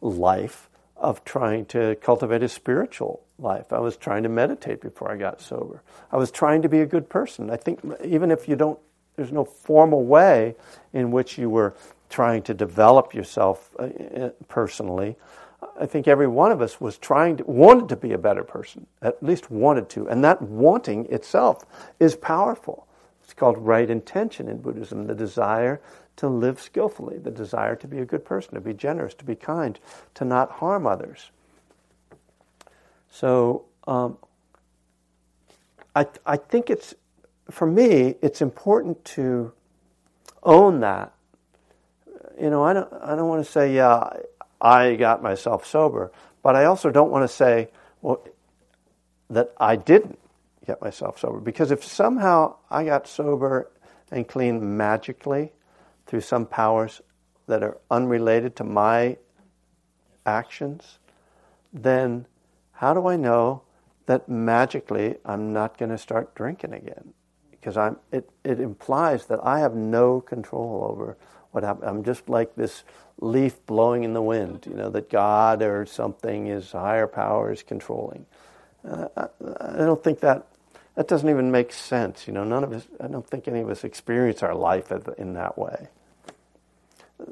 life 0.00 0.68
of 0.96 1.24
trying 1.24 1.64
to 1.66 1.96
cultivate 2.02 2.42
a 2.42 2.48
spiritual 2.48 3.22
life. 3.38 3.72
I 3.72 3.78
was 3.78 3.96
trying 3.96 4.24
to 4.24 4.28
meditate 4.28 4.80
before 4.80 5.10
I 5.10 5.16
got 5.16 5.40
sober. 5.40 5.82
I 6.10 6.16
was 6.16 6.30
trying 6.30 6.62
to 6.62 6.68
be 6.68 6.80
a 6.80 6.86
good 6.86 7.08
person. 7.08 7.50
I 7.50 7.56
think 7.56 7.80
even 8.04 8.30
if 8.30 8.48
you 8.48 8.56
don't, 8.56 8.78
there's 9.16 9.32
no 9.32 9.44
formal 9.44 10.04
way 10.04 10.56
in 10.92 11.10
which 11.10 11.38
you 11.38 11.48
were 11.48 11.74
trying 12.10 12.42
to 12.42 12.54
develop 12.54 13.14
yourself 13.14 13.74
uh, 13.78 13.84
uh, 13.84 14.30
personally. 14.48 15.16
I 15.80 15.86
think 15.86 16.06
every 16.06 16.28
one 16.28 16.52
of 16.52 16.60
us 16.60 16.80
was 16.80 16.98
trying 16.98 17.38
to, 17.38 17.44
wanted 17.44 17.88
to 17.88 17.96
be 17.96 18.12
a 18.12 18.18
better 18.18 18.44
person, 18.44 18.86
at 19.02 19.22
least 19.22 19.50
wanted 19.50 19.88
to. 19.90 20.08
And 20.08 20.22
that 20.24 20.40
wanting 20.40 21.06
itself 21.06 21.64
is 21.98 22.14
powerful. 22.14 22.86
It's 23.24 23.34
called 23.34 23.58
right 23.58 23.88
intention 23.90 24.48
in 24.48 24.58
Buddhism, 24.58 25.06
the 25.06 25.14
desire 25.14 25.80
to 26.16 26.28
live 26.28 26.60
skillfully, 26.60 27.18
the 27.18 27.30
desire 27.30 27.76
to 27.76 27.86
be 27.86 27.98
a 27.98 28.04
good 28.04 28.24
person, 28.24 28.54
to 28.54 28.60
be 28.60 28.72
generous, 28.72 29.14
to 29.14 29.24
be 29.24 29.34
kind, 29.34 29.78
to 30.14 30.24
not 30.24 30.50
harm 30.52 30.86
others. 30.86 31.30
So 33.10 33.64
um, 33.86 34.18
I, 35.94 36.06
I 36.24 36.36
think 36.36 36.70
it's, 36.70 36.94
for 37.50 37.66
me, 37.66 38.14
it's 38.22 38.40
important 38.40 39.04
to 39.06 39.52
own 40.42 40.80
that. 40.80 41.12
You 42.40 42.50
know, 42.50 42.62
I 42.62 42.72
don't, 42.72 42.92
I 43.02 43.16
don't 43.16 43.28
want 43.28 43.44
to 43.44 43.50
say, 43.50 43.74
yeah, 43.74 44.08
I 44.60 44.96
got 44.96 45.22
myself 45.22 45.66
sober, 45.66 46.12
but 46.42 46.56
I 46.56 46.64
also 46.64 46.90
don't 46.90 47.10
want 47.10 47.28
to 47.28 47.34
say, 47.34 47.68
well, 48.02 48.24
that 49.30 49.52
I 49.58 49.76
didn't 49.76 50.18
get 50.66 50.80
myself 50.80 51.18
sober. 51.18 51.40
Because 51.40 51.70
if 51.70 51.84
somehow 51.84 52.56
I 52.70 52.84
got 52.84 53.06
sober 53.06 53.70
and 54.10 54.26
clean 54.26 54.76
magically 54.76 55.52
through 56.06 56.22
some 56.22 56.46
powers 56.46 57.00
that 57.46 57.62
are 57.62 57.78
unrelated 57.90 58.56
to 58.56 58.64
my 58.64 59.16
actions, 60.24 60.98
then 61.72 62.26
how 62.72 62.94
do 62.94 63.06
I 63.08 63.16
know 63.16 63.62
that 64.06 64.28
magically 64.28 65.16
I'm 65.24 65.52
not 65.52 65.78
going 65.78 65.90
to 65.90 65.98
start 65.98 66.34
drinking 66.34 66.72
again? 66.72 67.12
Because 67.50 67.76
I'm, 67.76 67.96
it, 68.12 68.30
it 68.44 68.60
implies 68.60 69.26
that 69.26 69.40
I 69.42 69.60
have 69.60 69.74
no 69.74 70.20
control 70.20 70.86
over 70.90 71.16
what 71.50 71.64
happens. 71.64 71.84
I'm 71.86 72.04
just 72.04 72.28
like 72.28 72.54
this 72.54 72.84
leaf 73.18 73.64
blowing 73.66 74.04
in 74.04 74.14
the 74.14 74.22
wind, 74.22 74.66
you 74.68 74.74
know, 74.74 74.90
that 74.90 75.10
God 75.10 75.62
or 75.62 75.86
something 75.86 76.46
is 76.46 76.72
higher 76.72 77.06
power 77.06 77.52
is 77.52 77.62
controlling. 77.62 78.26
Uh, 78.88 79.08
I, 79.16 79.28
I 79.60 79.76
don't 79.78 80.02
think 80.02 80.20
that 80.20 80.46
that 80.94 81.06
doesn't 81.06 81.28
even 81.28 81.52
make 81.52 81.72
sense. 81.72 82.26
You 82.26 82.32
know, 82.32 82.42
none 82.42 82.64
of 82.64 82.72
us. 82.72 82.86
I 83.00 83.06
don't 83.06 83.24
think 83.24 83.46
any 83.46 83.60
of 83.60 83.70
us 83.70 83.84
experience 83.84 84.42
our 84.42 84.54
life 84.54 84.90
in 85.16 85.34
that 85.34 85.56
way. 85.56 85.88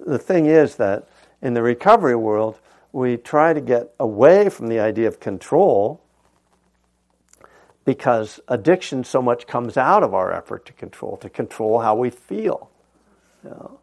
The 0.07 0.19
thing 0.19 0.47
is 0.47 0.76
that 0.76 1.09
in 1.43 1.55
the 1.55 1.62
recovery 1.62 2.16
world, 2.16 2.61
we 2.93 3.16
try 3.16 3.52
to 3.52 3.61
get 3.61 3.93
away 3.99 4.49
from 4.49 4.69
the 4.69 4.78
idea 4.78 5.09
of 5.09 5.21
control 5.21 6.00
because 7.85 8.40
addiction 8.49 9.05
so 9.05 9.21
much 9.21 9.47
comes 9.47 9.76
out 9.76 10.02
of 10.02 10.14
our 10.14 10.33
effort 10.33 10.64
to 10.66 10.73
control, 10.73 11.16
to 11.16 11.28
control 11.28 11.81
how 11.81 11.95
we 11.95 12.11
feel, 12.11 12.71
you 13.45 13.50
know, 13.50 13.81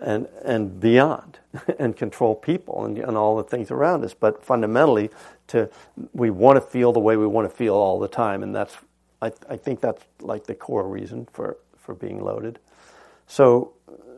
and, 0.00 0.26
and 0.44 0.80
beyond, 0.80 1.38
and 1.78 1.96
control 1.96 2.34
people 2.34 2.84
and, 2.84 2.98
and 2.98 3.16
all 3.16 3.36
the 3.36 3.44
things 3.44 3.70
around 3.70 4.04
us. 4.04 4.14
But 4.14 4.44
fundamentally, 4.44 5.10
to, 5.48 5.70
we 6.12 6.30
want 6.30 6.56
to 6.56 6.60
feel 6.60 6.92
the 6.92 7.00
way 7.00 7.16
we 7.16 7.26
want 7.26 7.48
to 7.48 7.54
feel 7.54 7.74
all 7.74 7.98
the 7.98 8.08
time, 8.08 8.42
and 8.42 8.54
that's, 8.54 8.76
I, 9.20 9.32
I 9.48 9.56
think 9.56 9.80
that's 9.80 10.02
like 10.20 10.44
the 10.44 10.54
core 10.54 10.88
reason 10.88 11.28
for, 11.32 11.58
for 11.76 11.94
being 11.94 12.22
loaded. 12.22 12.58
So, 13.26 13.72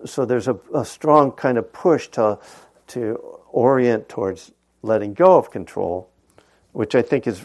so 0.04 0.24
there's 0.24 0.48
a, 0.48 0.58
a 0.74 0.84
strong 0.84 1.32
kind 1.32 1.58
of 1.58 1.72
push 1.72 2.08
to, 2.08 2.38
to 2.88 3.14
orient 3.50 4.08
towards 4.08 4.52
letting 4.82 5.14
go 5.14 5.36
of 5.36 5.50
control, 5.50 6.08
which 6.72 6.94
I 6.94 7.02
think 7.02 7.26
is 7.26 7.44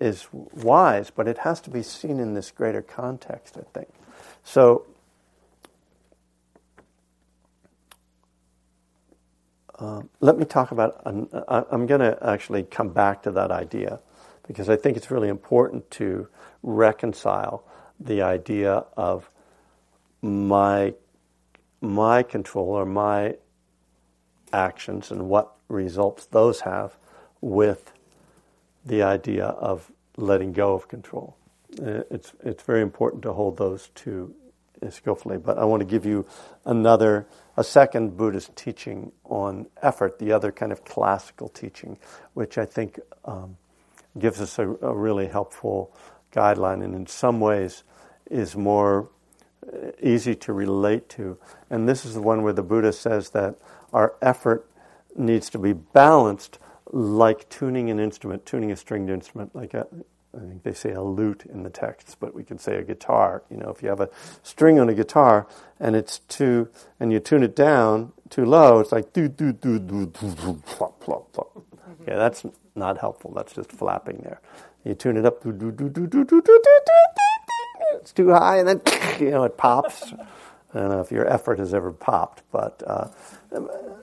is 0.00 0.26
wise, 0.32 1.10
but 1.10 1.28
it 1.28 1.38
has 1.38 1.60
to 1.60 1.70
be 1.70 1.80
seen 1.80 2.18
in 2.18 2.34
this 2.34 2.50
greater 2.50 2.82
context, 2.82 3.56
I 3.56 3.62
think. 3.72 3.88
So 4.42 4.84
uh, 9.82 10.02
let 10.20 10.38
me 10.38 10.44
talk 10.44 10.70
about, 10.70 11.00
I'm 11.04 11.86
going 11.86 12.00
to 12.00 12.16
actually 12.22 12.62
come 12.62 12.90
back 12.90 13.22
to 13.24 13.32
that 13.32 13.50
idea 13.50 14.00
because 14.46 14.68
I 14.68 14.76
think 14.76 14.96
it's 14.96 15.10
really 15.10 15.28
important 15.28 15.90
to 15.92 16.28
reconcile 16.62 17.64
the 17.98 18.22
idea 18.22 18.84
of 18.96 19.28
my, 20.20 20.94
my 21.80 22.22
control 22.22 22.68
or 22.68 22.86
my 22.86 23.36
actions 24.52 25.10
and 25.10 25.28
what 25.28 25.52
results 25.68 26.26
those 26.26 26.60
have 26.60 26.96
with 27.40 27.92
the 28.84 29.02
idea 29.02 29.46
of 29.46 29.90
letting 30.16 30.52
go 30.52 30.74
of 30.74 30.86
control. 30.86 31.36
Uh, 31.80 32.02
it's, 32.10 32.32
it's 32.44 32.62
very 32.62 32.82
important 32.82 33.22
to 33.22 33.32
hold 33.32 33.56
those 33.56 33.88
two 33.94 34.34
skillfully. 34.90 35.38
But 35.38 35.58
I 35.58 35.64
want 35.64 35.80
to 35.80 35.86
give 35.86 36.04
you 36.04 36.26
another, 36.64 37.26
a 37.56 37.64
second 37.64 38.16
Buddhist 38.16 38.54
teaching 38.56 39.12
on 39.24 39.66
effort, 39.82 40.18
the 40.18 40.32
other 40.32 40.52
kind 40.52 40.72
of 40.72 40.84
classical 40.84 41.48
teaching, 41.48 41.98
which 42.34 42.58
I 42.58 42.64
think 42.64 42.98
um, 43.24 43.56
gives 44.18 44.40
us 44.40 44.58
a, 44.58 44.68
a, 44.68 44.94
really 44.94 45.26
helpful 45.26 45.94
guideline 46.32 46.82
and 46.82 46.94
in 46.94 47.06
some 47.06 47.40
ways 47.40 47.84
is 48.30 48.56
more 48.56 49.08
uh, 49.66 49.90
easy 50.02 50.34
to 50.34 50.52
relate 50.52 51.08
to. 51.10 51.38
And 51.70 51.88
this 51.88 52.04
is 52.04 52.14
the 52.14 52.22
one 52.22 52.42
where 52.42 52.52
the 52.52 52.62
Buddha 52.62 52.92
says 52.92 53.30
that 53.30 53.58
our 53.92 54.14
effort 54.22 54.68
needs 55.14 55.50
to 55.50 55.58
be 55.58 55.72
balanced 55.72 56.58
like 56.90 57.48
tuning 57.48 57.90
an 57.90 58.00
instrument, 58.00 58.44
tuning 58.44 58.72
a 58.72 58.76
stringed 58.76 59.10
instrument, 59.10 59.54
like 59.54 59.74
a, 59.74 59.86
I 60.34 60.40
think 60.40 60.62
they 60.62 60.72
say 60.72 60.92
a 60.92 61.02
lute 61.02 61.44
in 61.52 61.62
the 61.62 61.70
texts, 61.70 62.16
but 62.18 62.34
we 62.34 62.42
can 62.42 62.58
say 62.58 62.76
a 62.76 62.82
guitar. 62.82 63.42
You 63.50 63.58
know, 63.58 63.68
if 63.68 63.82
you 63.82 63.88
have 63.90 64.00
a 64.00 64.08
string 64.42 64.78
on 64.78 64.88
a 64.88 64.94
guitar 64.94 65.46
and 65.78 65.94
it's 65.94 66.20
too, 66.20 66.68
and 66.98 67.12
you 67.12 67.20
tune 67.20 67.42
it 67.42 67.54
down 67.54 68.12
too 68.30 68.46
low, 68.46 68.80
it's 68.80 68.92
like 68.92 69.12
do 69.12 69.28
do 69.28 69.52
do 69.52 69.78
do 69.78 70.06
do 70.06 70.34
do 70.34 70.62
plop 70.64 71.00
plop 71.00 71.32
plop. 71.32 71.56
Okay, 72.02 72.16
that's 72.16 72.44
not 72.74 72.98
helpful. 72.98 73.32
That's 73.34 73.52
just 73.52 73.70
flapping 73.72 74.18
there. 74.22 74.40
You 74.84 74.94
tune 74.94 75.16
it 75.16 75.26
up, 75.26 75.42
do 75.42 75.52
do 75.52 75.70
do 75.70 75.88
do 75.88 76.06
do 76.06 76.24
do 76.24 76.40
do 76.40 76.40
do 76.40 76.60
do. 76.64 77.98
It's 78.00 78.12
too 78.12 78.30
high, 78.32 78.58
and 78.58 78.68
then 78.68 78.80
you 79.20 79.30
know 79.30 79.44
it 79.44 79.56
pops. 79.58 80.12
I 80.74 80.78
don't 80.80 80.88
know 80.88 81.00
if 81.00 81.12
your 81.12 81.28
effort 81.28 81.58
has 81.58 81.74
ever 81.74 81.92
popped, 81.92 82.42
but 82.50 82.82
uh, 82.86 83.08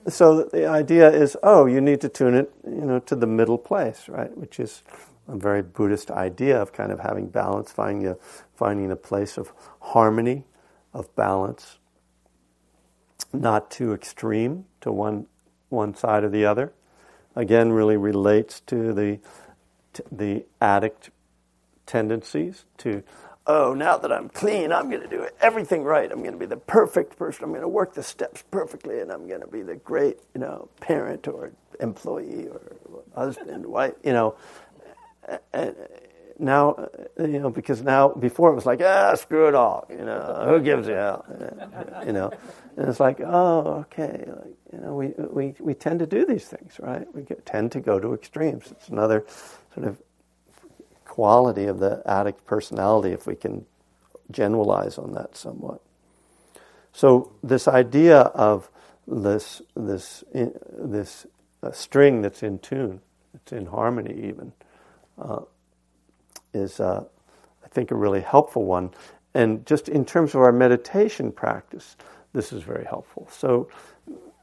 so 0.08 0.44
the 0.44 0.66
idea 0.66 1.10
is, 1.10 1.36
oh, 1.42 1.66
you 1.66 1.80
need 1.80 2.00
to 2.02 2.08
tune 2.08 2.34
it, 2.34 2.52
you 2.64 2.84
know, 2.84 3.00
to 3.00 3.16
the 3.16 3.26
middle 3.26 3.58
place, 3.58 4.08
right? 4.08 4.34
Which 4.36 4.60
is 4.60 4.82
a 5.30 5.36
very 5.36 5.62
Buddhist 5.62 6.10
idea 6.10 6.60
of 6.60 6.72
kind 6.72 6.92
of 6.92 7.00
having 7.00 7.28
balance, 7.28 7.70
finding 7.70 8.06
a, 8.08 8.16
finding 8.54 8.90
a 8.90 8.96
place 8.96 9.38
of 9.38 9.52
harmony, 9.80 10.44
of 10.92 11.14
balance, 11.14 11.78
not 13.32 13.70
too 13.70 13.92
extreme 13.92 14.64
to 14.80 14.90
one 14.92 15.26
one 15.68 15.94
side 15.94 16.24
or 16.24 16.28
the 16.28 16.44
other. 16.44 16.72
Again, 17.36 17.70
really 17.72 17.96
relates 17.96 18.60
to 18.62 18.92
the 18.92 19.20
to 19.92 20.04
the 20.10 20.46
addict 20.60 21.10
tendencies 21.86 22.64
to 22.78 23.02
oh, 23.46 23.74
now 23.74 23.96
that 23.98 24.12
I'm 24.12 24.28
clean, 24.28 24.72
I'm 24.72 24.88
going 24.90 25.02
to 25.02 25.08
do 25.08 25.26
everything 25.40 25.82
right. 25.82 26.10
I'm 26.10 26.20
going 26.20 26.32
to 26.32 26.38
be 26.38 26.46
the 26.46 26.56
perfect 26.56 27.16
person. 27.16 27.44
I'm 27.44 27.50
going 27.50 27.62
to 27.62 27.68
work 27.68 27.94
the 27.94 28.02
steps 28.02 28.44
perfectly, 28.50 29.00
and 29.00 29.10
I'm 29.10 29.26
going 29.26 29.40
to 29.40 29.48
be 29.48 29.62
the 29.62 29.76
great, 29.76 30.18
you 30.34 30.40
know, 30.40 30.68
parent 30.80 31.26
or 31.26 31.52
employee 31.80 32.46
or 32.46 32.76
husband, 33.14 33.66
wife, 33.66 33.94
you 34.04 34.12
know. 34.12 34.36
Now, 36.38 36.88
you 37.18 37.38
know, 37.38 37.50
because 37.50 37.82
now 37.82 38.08
before 38.08 38.50
it 38.52 38.54
was 38.54 38.66
like, 38.66 38.80
ah, 38.82 39.14
screw 39.14 39.48
it 39.48 39.54
all, 39.54 39.86
you 39.90 40.04
know, 40.04 40.46
who 40.48 40.60
gives 40.60 40.88
a 40.88 40.94
hell, 40.94 41.26
you 42.06 42.12
know, 42.12 42.32
and 42.76 42.88
it's 42.88 43.00
like, 43.00 43.20
oh, 43.20 43.84
okay, 43.86 44.24
like, 44.26 44.54
you 44.72 44.80
know, 44.80 44.94
we, 44.94 45.08
we, 45.18 45.54
we 45.60 45.74
tend 45.74 45.98
to 46.00 46.06
do 46.06 46.24
these 46.24 46.46
things, 46.46 46.80
right? 46.80 47.06
We 47.14 47.22
get, 47.22 47.44
tend 47.44 47.72
to 47.72 47.80
go 47.80 48.00
to 48.00 48.14
extremes. 48.14 48.70
It's 48.70 48.88
another 48.88 49.26
sort 49.74 49.86
of 49.86 50.00
quality 51.04 51.66
of 51.66 51.78
the 51.78 52.02
addict 52.06 52.46
personality, 52.46 53.12
if 53.12 53.26
we 53.26 53.36
can 53.36 53.66
generalize 54.30 54.96
on 54.96 55.12
that 55.12 55.36
somewhat. 55.36 55.82
So 56.92 57.32
this 57.42 57.68
idea 57.68 58.20
of 58.20 58.70
this 59.06 59.62
this 59.76 60.24
this 60.32 61.26
uh, 61.62 61.72
string 61.72 62.22
that's 62.22 62.42
in 62.42 62.58
tune, 62.60 63.00
it's 63.34 63.52
in 63.52 63.66
harmony 63.66 64.14
even, 64.28 64.52
uh, 65.20 65.40
is 66.52 66.80
uh, 66.80 67.04
I 67.64 67.68
think 67.68 67.90
a 67.90 67.94
really 67.94 68.20
helpful 68.20 68.64
one. 68.64 68.90
And 69.34 69.64
just 69.66 69.88
in 69.88 70.04
terms 70.04 70.34
of 70.34 70.40
our 70.40 70.52
meditation 70.52 71.30
practice, 71.30 71.96
this 72.32 72.52
is 72.52 72.62
very 72.62 72.84
helpful. 72.84 73.28
So 73.30 73.68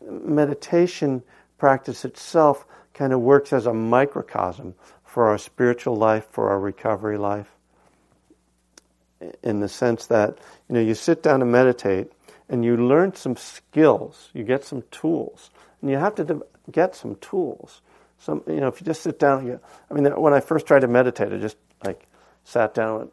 meditation 0.09 1.23
practice 1.57 2.05
itself 2.05 2.65
kind 2.93 3.13
of 3.13 3.21
works 3.21 3.53
as 3.53 3.65
a 3.65 3.73
microcosm 3.73 4.75
for 5.03 5.27
our 5.27 5.37
spiritual 5.37 5.95
life, 5.95 6.27
for 6.31 6.49
our 6.49 6.59
recovery 6.59 7.17
life, 7.17 7.49
in 9.43 9.59
the 9.59 9.69
sense 9.69 10.07
that 10.07 10.37
you 10.69 10.75
know 10.75 10.81
you 10.81 10.93
sit 10.93 11.23
down 11.23 11.39
to 11.39 11.45
meditate 11.45 12.11
and 12.49 12.63
you 12.63 12.77
learn 12.77 13.13
some 13.13 13.35
skills, 13.35 14.29
you 14.33 14.43
get 14.43 14.63
some 14.63 14.83
tools, 14.91 15.49
and 15.81 15.91
you 15.91 15.97
have 15.97 16.15
to 16.15 16.43
get 16.71 16.95
some 16.95 17.15
tools. 17.15 17.81
Some 18.19 18.43
you 18.47 18.59
know 18.59 18.67
if 18.67 18.81
you 18.81 18.85
just 18.85 19.01
sit 19.01 19.19
down, 19.19 19.45
you, 19.45 19.59
I 19.89 19.93
mean 19.93 20.05
when 20.05 20.33
I 20.33 20.39
first 20.39 20.65
tried 20.65 20.81
to 20.81 20.87
meditate, 20.87 21.31
I 21.31 21.37
just 21.37 21.57
like 21.83 22.07
sat 22.43 22.73
down 22.73 22.89
and 22.89 22.97
went, 22.99 23.11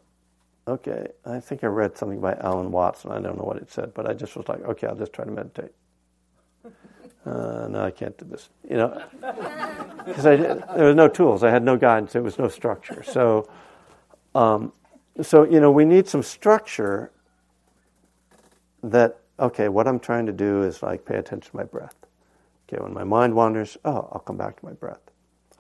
okay, 0.67 1.09
I 1.27 1.41
think 1.41 1.65
I 1.65 1.67
read 1.67 1.97
something 1.97 2.21
by 2.21 2.35
Alan 2.35 2.71
Watts, 2.71 3.05
and 3.05 3.13
I 3.13 3.21
don't 3.21 3.37
know 3.37 3.45
what 3.45 3.59
it 3.59 3.71
said, 3.71 3.93
but 3.95 4.09
I 4.09 4.15
just 4.15 4.37
was 4.37 4.49
like, 4.49 4.63
okay, 4.63 4.87
I'll 4.87 4.97
just 4.97 5.13
try 5.13 5.25
to 5.25 5.31
meditate. 5.31 5.73
Uh, 7.27 7.69
no, 7.71 7.83
I 7.83 7.91
can't 7.91 8.19
do 8.19 8.27
this. 8.27 8.51
You 8.69 8.77
know, 8.77 9.03
because 10.05 10.25
there 10.25 10.63
were 10.77 10.93
no 10.95 11.09
tools. 11.09 11.43
I 11.43 11.51
had 11.51 11.63
no 11.63 11.79
guidance. 11.79 12.13
There 12.13 12.23
was 12.23 12.39
no 12.39 12.49
structure. 12.49 13.03
So, 13.03 13.49
um, 14.35 14.75
so 15.23 15.45
you 15.45 15.59
know, 15.59 15.71
we 15.71 15.87
need 15.87 16.07
some 16.07 16.23
structure. 16.23 17.11
That 18.83 19.21
okay, 19.41 19.71
what 19.71 19.89
I'm 19.89 20.01
trying 20.01 20.27
to 20.27 20.33
do 20.33 20.65
is 20.65 20.83
like 20.83 21.07
pay 21.07 21.17
attention 21.17 21.51
to 21.51 21.57
my 21.57 21.65
breath. 21.65 21.97
Okay, 22.75 22.83
when 22.83 22.93
my 22.95 23.05
mind 23.05 23.35
wanders, 23.35 23.77
oh, 23.85 24.09
I'll 24.13 24.23
come 24.27 24.37
back 24.37 24.59
to 24.59 24.67
my 24.67 24.73
breath. 24.73 25.01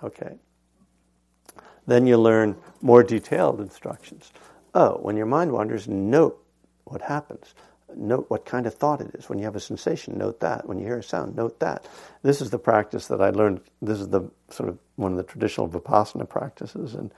Okay. 0.02 0.36
Then 1.86 2.06
you 2.06 2.16
learn 2.16 2.56
more 2.82 3.02
detailed 3.02 3.60
instructions. 3.60 4.32
Oh, 4.74 4.98
when 5.02 5.16
your 5.16 5.26
mind 5.26 5.52
wanders, 5.52 5.86
note 5.86 6.42
what 6.84 7.02
happens 7.02 7.54
note 7.96 8.26
what 8.28 8.44
kind 8.44 8.66
of 8.66 8.74
thought 8.74 9.00
it 9.00 9.14
is. 9.14 9.28
When 9.28 9.38
you 9.38 9.44
have 9.44 9.56
a 9.56 9.60
sensation, 9.60 10.18
note 10.18 10.40
that. 10.40 10.66
When 10.68 10.78
you 10.78 10.84
hear 10.84 10.98
a 10.98 11.02
sound, 11.02 11.36
note 11.36 11.60
that. 11.60 11.86
This 12.22 12.40
is 12.40 12.50
the 12.50 12.58
practice 12.58 13.06
that 13.08 13.20
I 13.20 13.30
learned. 13.30 13.60
This 13.82 14.00
is 14.00 14.08
the 14.08 14.22
sort 14.50 14.68
of 14.68 14.78
one 14.96 15.12
of 15.12 15.16
the 15.18 15.24
traditional 15.24 15.68
vipassana 15.68 16.28
practices, 16.28 16.94
and 16.94 17.12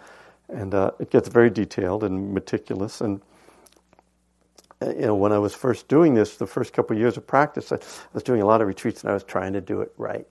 and 0.49 0.75
uh, 0.75 0.93
it 1.01 1.11
gets 1.11 1.29
very 1.29 1.51
detailed 1.51 2.05
and 2.05 2.33
meticulous. 2.33 3.01
And 3.01 3.21
you 4.83 5.07
know, 5.07 5.15
when 5.15 5.33
I 5.33 5.39
was 5.39 5.55
first 5.55 5.89
doing 5.89 6.15
this, 6.15 6.37
the 6.37 6.47
first 6.47 6.73
couple 6.73 6.97
of 6.97 7.01
years 7.01 7.17
of 7.17 7.27
practice, 7.27 7.73
I, 7.73 7.77
I 7.77 7.81
was 8.13 8.23
doing 8.23 8.43
a 8.43 8.47
lot 8.47 8.61
of 8.61 8.69
retreats, 8.69 9.03
and 9.03 9.11
I 9.11 9.15
was 9.15 9.25
trying 9.25 9.53
to 9.55 9.61
do 9.61 9.81
it 9.81 9.93
right. 9.97 10.27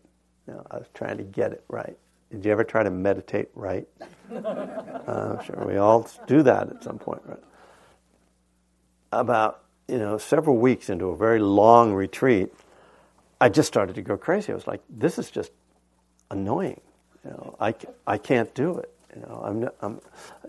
You 0.48 0.54
know, 0.54 0.66
I 0.70 0.78
was 0.78 0.88
trying 0.94 1.18
to 1.18 1.24
get 1.24 1.52
it 1.52 1.64
right. 1.68 1.98
Did 2.32 2.46
you 2.46 2.52
ever 2.52 2.64
try 2.64 2.84
to 2.84 2.92
meditate 2.92 3.50
right? 3.56 3.88
uh, 4.34 5.42
sure, 5.42 5.66
we 5.66 5.78
all 5.78 6.10
do 6.28 6.44
that 6.44 6.70
at 6.70 6.84
some 6.84 7.00
point, 7.00 7.22
right? 7.26 7.44
About 9.12 9.64
you 9.88 9.98
know, 9.98 10.18
several 10.18 10.58
weeks 10.58 10.90
into 10.90 11.08
a 11.08 11.18
very 11.18 11.40
long 11.40 11.94
retreat, 11.94 12.54
I 13.40 13.50
just 13.50 13.68
started 13.68 13.96
to 13.96 14.02
go 14.02 14.18
crazy. 14.18 14.52
I 14.52 14.56
was 14.56 14.68
like, 14.68 14.82
this 14.90 15.20
is 15.20 15.30
just 15.30 15.52
annoying. 16.32 16.82
You 17.24 17.32
know, 17.32 17.56
I, 17.60 17.76
I 18.08 18.18
can't 18.18 18.54
do 18.54 18.78
it. 18.78 18.92
You 19.16 19.22
know, 19.22 19.42
I'm, 19.46 19.70
I'm 19.82 20.02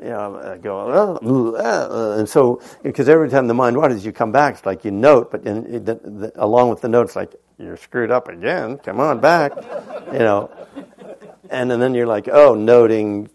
you 0.03 0.09
know, 0.09 0.41
I 0.55 0.59
go, 0.59 1.21
uh, 1.21 1.59
uh, 1.63 2.19
and 2.19 2.29
so 2.29 2.61
because 2.83 3.09
every 3.09 3.31
time 3.31 3.47
the 3.47 3.55
mind 3.55 3.77
wanders, 3.77 4.05
you 4.05 4.11
come 4.11 4.33
back. 4.33 4.55
It's 4.55 4.67
like 4.67 4.85
you 4.85 4.91
note, 4.91 5.31
but 5.31 5.47
in, 5.47 5.85
the, 5.85 5.95
the, 5.95 6.33
along 6.35 6.71
with 6.71 6.81
the 6.81 6.89
note, 6.89 7.03
it's 7.03 7.15
like 7.15 7.33
you're 7.59 7.77
screwed 7.77 8.11
up 8.11 8.27
again. 8.29 8.79
Come 8.79 8.99
on 8.99 9.21
back, 9.21 9.53
you 10.13 10.19
know, 10.19 10.51
and, 11.49 11.71
and 11.71 11.81
then 11.81 11.95
you're 11.95 12.09
like, 12.09 12.29
oh, 12.29 12.55
noting, 12.57 13.31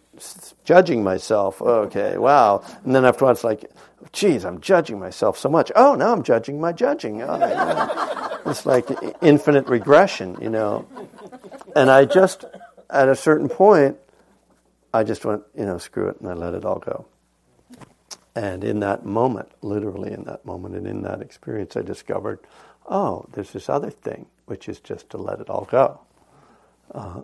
judging 0.65 1.01
myself. 1.01 1.61
Okay, 1.61 2.17
wow, 2.17 2.61
and 2.83 2.93
then 2.93 3.05
after 3.05 3.23
a 3.23 3.27
while, 3.27 3.31
it's 3.31 3.45
like, 3.45 3.71
geez, 4.11 4.43
I'm 4.43 4.59
judging 4.59 4.99
myself 4.99 5.37
so 5.37 5.47
much. 5.47 5.71
Oh, 5.77 5.95
now 5.95 6.11
I'm 6.11 6.23
judging 6.23 6.59
my 6.59 6.73
judging. 6.73 7.21
Oh, 7.21 8.41
it's 8.47 8.65
like 8.65 8.89
infinite 9.21 9.67
regression, 9.67 10.37
you 10.41 10.49
know. 10.49 10.85
And 11.73 11.89
I 11.89 12.03
just, 12.03 12.43
at 12.89 13.07
a 13.07 13.15
certain 13.15 13.47
point, 13.47 13.97
I 14.93 15.03
just 15.03 15.23
went, 15.25 15.43
you 15.57 15.65
know, 15.65 15.77
screw 15.77 16.09
it, 16.09 16.19
and 16.19 16.29
I 16.29 16.33
let 16.33 16.53
it 16.53 16.65
all 16.65 16.79
go. 16.79 17.05
And 18.35 18.63
in 18.63 18.79
that 18.79 19.05
moment, 19.05 19.51
literally 19.61 20.11
in 20.11 20.23
that 20.23 20.45
moment 20.45 20.75
and 20.75 20.87
in 20.87 21.01
that 21.03 21.21
experience, 21.21 21.75
I 21.75 21.81
discovered, 21.81 22.39
oh, 22.89 23.25
there's 23.33 23.51
this 23.51 23.69
other 23.69 23.89
thing, 23.89 24.27
which 24.45 24.69
is 24.69 24.79
just 24.79 25.09
to 25.11 25.17
let 25.17 25.39
it 25.39 25.49
all 25.49 25.67
go. 25.69 25.99
Uh, 26.93 27.21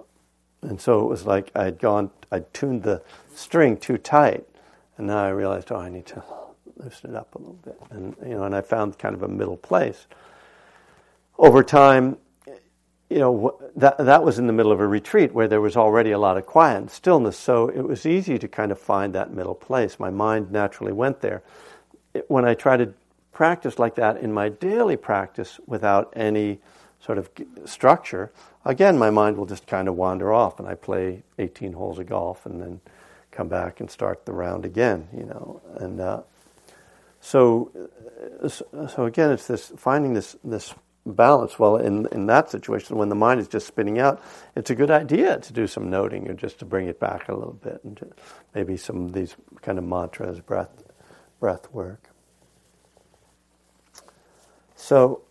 and 0.62 0.80
so 0.82 1.02
it 1.02 1.08
was 1.08 1.26
like 1.26 1.52
I'd 1.56 1.80
gone, 1.80 2.12
I'd 2.32 2.54
tuned 2.54 2.84
the 2.84 3.02
string 3.34 3.78
too 3.78 3.98
tight, 3.98 4.46
and 4.98 5.08
now 5.08 5.24
I 5.24 5.30
realized, 5.30 5.72
oh, 5.72 5.78
I 5.78 5.90
need 5.90 6.06
to 6.08 6.24
loosen 6.76 7.12
it 7.12 7.16
up 7.16 7.36
a 7.36 7.38
little 7.38 7.60
bit. 7.64 7.80
And, 7.90 8.16
you 8.26 8.36
know, 8.36 8.44
and 8.44 8.56
I 8.56 8.62
found 8.62 8.98
kind 8.98 9.16
of 9.16 9.24
a 9.24 9.28
middle 9.28 9.58
place. 9.58 10.08
Over 11.38 11.64
time, 11.64 12.18
you 13.10 13.20
know, 13.20 13.58
that, 13.78 13.98
that 13.98 14.24
was 14.24 14.38
in 14.38 14.48
the 14.48 14.54
middle 14.54 14.72
of 14.72 14.80
a 14.80 14.88
retreat 14.88 15.34
where 15.34 15.48
there 15.48 15.62
was 15.62 15.78
already 15.78 16.12
a 16.12 16.20
lot 16.20 16.38
of 16.38 16.46
quiet 16.46 16.78
and 16.78 16.92
stillness, 16.92 17.38
so 17.38 17.70
it 17.70 17.82
was 17.82 18.06
easy 18.06 18.38
to 18.38 18.48
kind 18.48 18.72
of 18.72 18.80
find 18.80 19.16
that 19.16 19.32
middle 19.32 19.56
place. 19.56 20.00
My 20.00 20.10
mind 20.10 20.52
naturally 20.52 20.92
went 20.92 21.22
there. 21.22 21.42
It, 22.14 22.30
when 22.30 22.44
I 22.44 22.54
try 22.54 22.76
to 22.76 22.94
practice 23.32 23.80
like 23.80 23.96
that 23.96 24.18
in 24.18 24.34
my 24.34 24.50
daily 24.50 24.98
practice 24.98 25.60
without 25.66 26.12
any 26.16 26.60
sort 27.00 27.18
of 27.18 27.30
structure, 27.66 28.32
again, 28.66 28.98
my 28.98 29.10
mind 29.10 29.38
will 29.38 29.46
just 29.46 29.68
kind 29.68 29.88
of 29.88 29.96
wander 29.96 30.34
off, 30.34 30.60
and 30.60 30.68
I 30.68 30.76
play 30.76 31.24
18 31.40 31.74
holes 31.74 32.00
of 32.00 32.08
golf 32.08 32.46
and 32.46 32.62
then 32.62 32.82
come 33.32 33.48
back 33.48 33.80
and 33.80 33.90
start 33.90 34.26
the 34.26 34.34
round 34.34 34.66
again, 34.66 35.08
you 35.16 35.24
know. 35.24 35.62
And 35.76 36.02
uh, 36.02 36.22
so, 37.22 37.72
so 38.50 39.06
again, 39.06 39.32
it's 39.32 39.48
this 39.48 39.72
finding 39.78 40.14
this 40.14 40.36
this 40.44 40.74
balance. 41.14 41.58
Well, 41.60 41.78
in 41.78 42.08
in 42.12 42.28
that 42.28 42.50
situation, 42.50 42.98
when 42.98 43.10
the 43.10 43.16
mind 43.16 43.40
is 43.40 43.48
just 43.48 43.68
spinning 43.68 44.00
out, 44.00 44.22
it's 44.56 44.70
a 44.70 44.76
good 44.76 44.92
idea 44.92 45.40
to 45.40 45.54
do 45.54 45.68
some 45.68 45.90
noting 45.90 46.30
or 46.30 46.34
just 46.34 46.60
to 46.60 46.66
bring 46.66 46.88
it 46.88 47.00
back 47.00 47.30
a 47.30 47.34
little 47.34 47.54
bit, 47.54 47.82
and 47.84 48.14
maybe 48.54 48.78
some 48.78 49.06
of 49.06 49.14
these 49.14 49.36
kind 49.62 49.78
of 49.78 49.84
mantras, 49.84 50.40
breath 50.40 50.84
breath 51.40 51.72
work. 51.72 52.10
So 54.76 55.22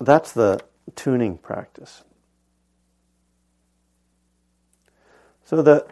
that's 0.00 0.32
the 0.32 0.60
tuning 0.94 1.38
practice. 1.38 2.02
So 5.44 5.62
the 5.62 5.86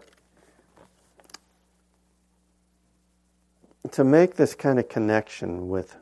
to 3.92 4.02
make 4.02 4.34
this 4.34 4.54
kind 4.54 4.78
of 4.80 4.88
connection 4.88 5.68
with, 5.68 5.96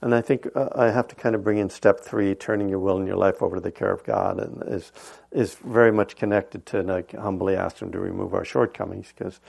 and 0.00 0.14
I 0.14 0.20
think 0.20 0.48
uh, 0.54 0.68
I 0.74 0.90
have 0.90 1.08
to 1.08 1.14
kind 1.14 1.34
of 1.34 1.42
bring 1.42 1.58
in 1.58 1.70
step 1.70 2.00
three, 2.00 2.34
turning 2.34 2.68
your 2.68 2.78
will 2.78 2.98
and 2.98 3.06
your 3.06 3.16
life 3.16 3.42
over 3.42 3.56
to 3.56 3.60
the 3.60 3.72
care 3.72 3.92
of 3.92 4.04
God, 4.04 4.38
and 4.38 4.62
is 4.66 4.92
is 5.32 5.54
very 5.54 5.92
much 5.92 6.16
connected 6.16 6.64
to 6.66 6.82
like 6.82 7.12
humbly 7.12 7.56
ask 7.56 7.80
Him 7.80 7.92
to 7.92 7.98
remove 7.98 8.34
our 8.34 8.44
shortcomings 8.44 9.12
because 9.16 9.40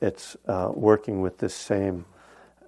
it's 0.00 0.36
uh, 0.46 0.70
working 0.74 1.20
with 1.20 1.38
this 1.38 1.54
same 1.54 2.04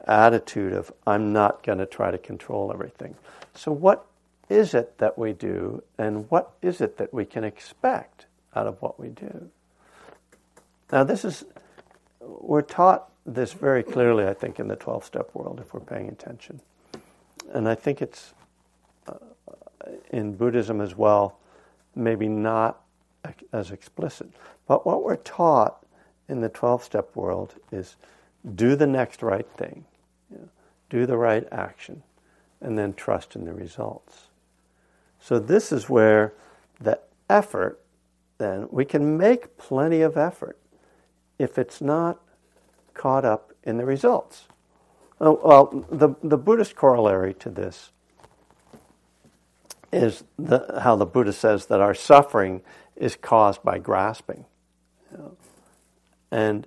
attitude 0.06 0.72
of 0.72 0.92
I'm 1.06 1.32
not 1.32 1.62
going 1.62 1.78
to 1.78 1.86
try 1.86 2.10
to 2.10 2.18
control 2.18 2.72
everything. 2.72 3.16
So 3.54 3.72
what 3.72 4.06
is 4.48 4.74
it 4.74 4.98
that 4.98 5.18
we 5.18 5.32
do, 5.32 5.82
and 5.98 6.30
what 6.30 6.52
is 6.62 6.80
it 6.80 6.96
that 6.96 7.12
we 7.12 7.24
can 7.24 7.44
expect 7.44 8.26
out 8.54 8.66
of 8.66 8.80
what 8.80 8.98
we 8.98 9.08
do? 9.08 9.50
Now 10.90 11.04
this 11.04 11.24
is 11.24 11.44
we're 12.20 12.62
taught 12.62 13.10
this 13.26 13.52
very 13.52 13.82
clearly, 13.82 14.26
I 14.26 14.34
think, 14.34 14.58
in 14.58 14.68
the 14.68 14.76
12 14.76 15.04
step 15.04 15.30
world 15.34 15.60
if 15.60 15.72
we're 15.74 15.80
paying 15.80 16.08
attention. 16.08 16.60
And 17.52 17.68
I 17.68 17.74
think 17.74 18.02
it's 18.02 18.34
uh, 19.06 19.14
in 20.10 20.34
Buddhism 20.34 20.80
as 20.80 20.96
well, 20.96 21.38
maybe 21.94 22.28
not 22.28 22.82
as 23.52 23.70
explicit. 23.70 24.30
But 24.66 24.86
what 24.86 25.04
we're 25.04 25.16
taught 25.16 25.84
in 26.28 26.40
the 26.40 26.48
12 26.48 26.84
step 26.84 27.14
world 27.14 27.54
is 27.70 27.96
do 28.54 28.74
the 28.74 28.86
next 28.86 29.22
right 29.22 29.46
thing, 29.56 29.84
you 30.30 30.38
know, 30.38 30.48
do 30.90 31.06
the 31.06 31.16
right 31.16 31.46
action, 31.52 32.02
and 32.60 32.78
then 32.78 32.94
trust 32.94 33.36
in 33.36 33.44
the 33.44 33.52
results. 33.52 34.28
So, 35.20 35.38
this 35.38 35.70
is 35.70 35.88
where 35.88 36.32
the 36.80 36.98
effort, 37.30 37.80
then, 38.38 38.66
we 38.70 38.84
can 38.84 39.16
make 39.16 39.56
plenty 39.56 40.00
of 40.00 40.16
effort 40.16 40.58
if 41.38 41.58
it's 41.58 41.80
not 41.80 42.20
caught 42.94 43.24
up 43.24 43.52
in 43.62 43.76
the 43.76 43.84
results. 43.84 44.48
Oh, 45.24 45.40
well, 45.44 45.86
the, 45.88 46.16
the 46.24 46.36
Buddhist 46.36 46.74
corollary 46.74 47.32
to 47.34 47.48
this 47.48 47.92
is 49.92 50.24
the, 50.36 50.80
how 50.82 50.96
the 50.96 51.06
Buddha 51.06 51.32
says 51.32 51.66
that 51.66 51.80
our 51.80 51.94
suffering 51.94 52.60
is 52.96 53.14
caused 53.14 53.62
by 53.62 53.78
grasping. 53.78 54.46
And 56.32 56.66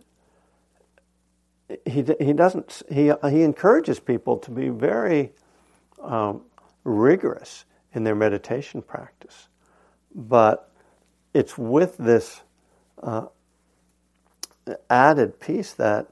he, 1.86 2.06
he 2.22 2.32
doesn't, 2.32 2.84
he, 2.90 3.12
he 3.30 3.44
encourages 3.44 4.00
people 4.00 4.38
to 4.38 4.52
be 4.52 4.70
very 4.70 5.34
um, 6.02 6.44
rigorous 6.86 7.66
in 7.94 8.06
their 8.06 8.16
meditation 8.16 8.82
practice. 8.82 9.50
But 10.14 10.72
it's 11.34 11.58
with 11.58 11.98
this 11.98 12.42
uh, 13.04 13.26
added 14.90 15.42
piece 15.42 15.74
that 15.74 16.08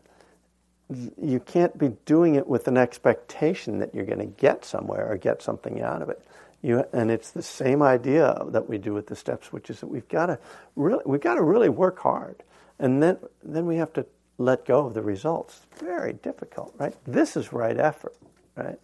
you 1.22 1.40
can't 1.40 1.78
be 1.78 1.90
doing 2.06 2.36
it 2.36 2.48
with 2.48 2.68
an 2.68 2.78
expectation 2.78 3.80
that 3.80 3.94
you're 3.94 4.06
going 4.06 4.20
to 4.20 4.26
get 4.26 4.66
somewhere 4.66 5.12
or 5.12 5.18
get 5.18 5.42
something 5.42 5.82
out 5.82 6.02
of 6.02 6.10
it. 6.10 6.26
You, 6.62 6.86
and 6.94 7.12
it's 7.12 7.32
the 7.32 7.44
same 7.44 7.82
idea 7.82 8.42
that 8.48 8.70
we 8.70 8.78
do 8.78 8.94
with 8.94 9.08
the 9.08 9.16
steps, 9.16 9.52
which 9.52 9.70
is 9.70 9.82
that 9.82 9.88
we've 9.88 10.08
got 10.08 10.28
to 10.28 10.40
really, 10.76 11.04
we've 11.06 11.22
got 11.22 11.36
to 11.36 11.44
really 11.44 11.70
work 11.70 12.00
hard, 12.00 12.42
and 12.80 13.04
then 13.04 13.18
then 13.44 13.66
we 13.66 13.76
have 13.76 13.92
to 13.94 14.06
let 14.38 14.66
go 14.66 14.86
of 14.86 14.94
the 14.94 15.02
results. 15.02 15.66
It's 15.72 15.82
very 15.82 16.14
difficult, 16.14 16.74
right? 16.78 16.96
This 17.06 17.36
is 17.36 17.52
right 17.52 17.78
effort, 17.78 18.16
right? 18.56 18.80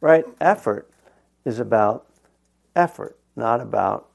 Right 0.00 0.24
effort 0.40 0.90
is 1.44 1.60
about 1.60 2.06
effort, 2.74 3.16
not 3.36 3.60
about 3.60 4.08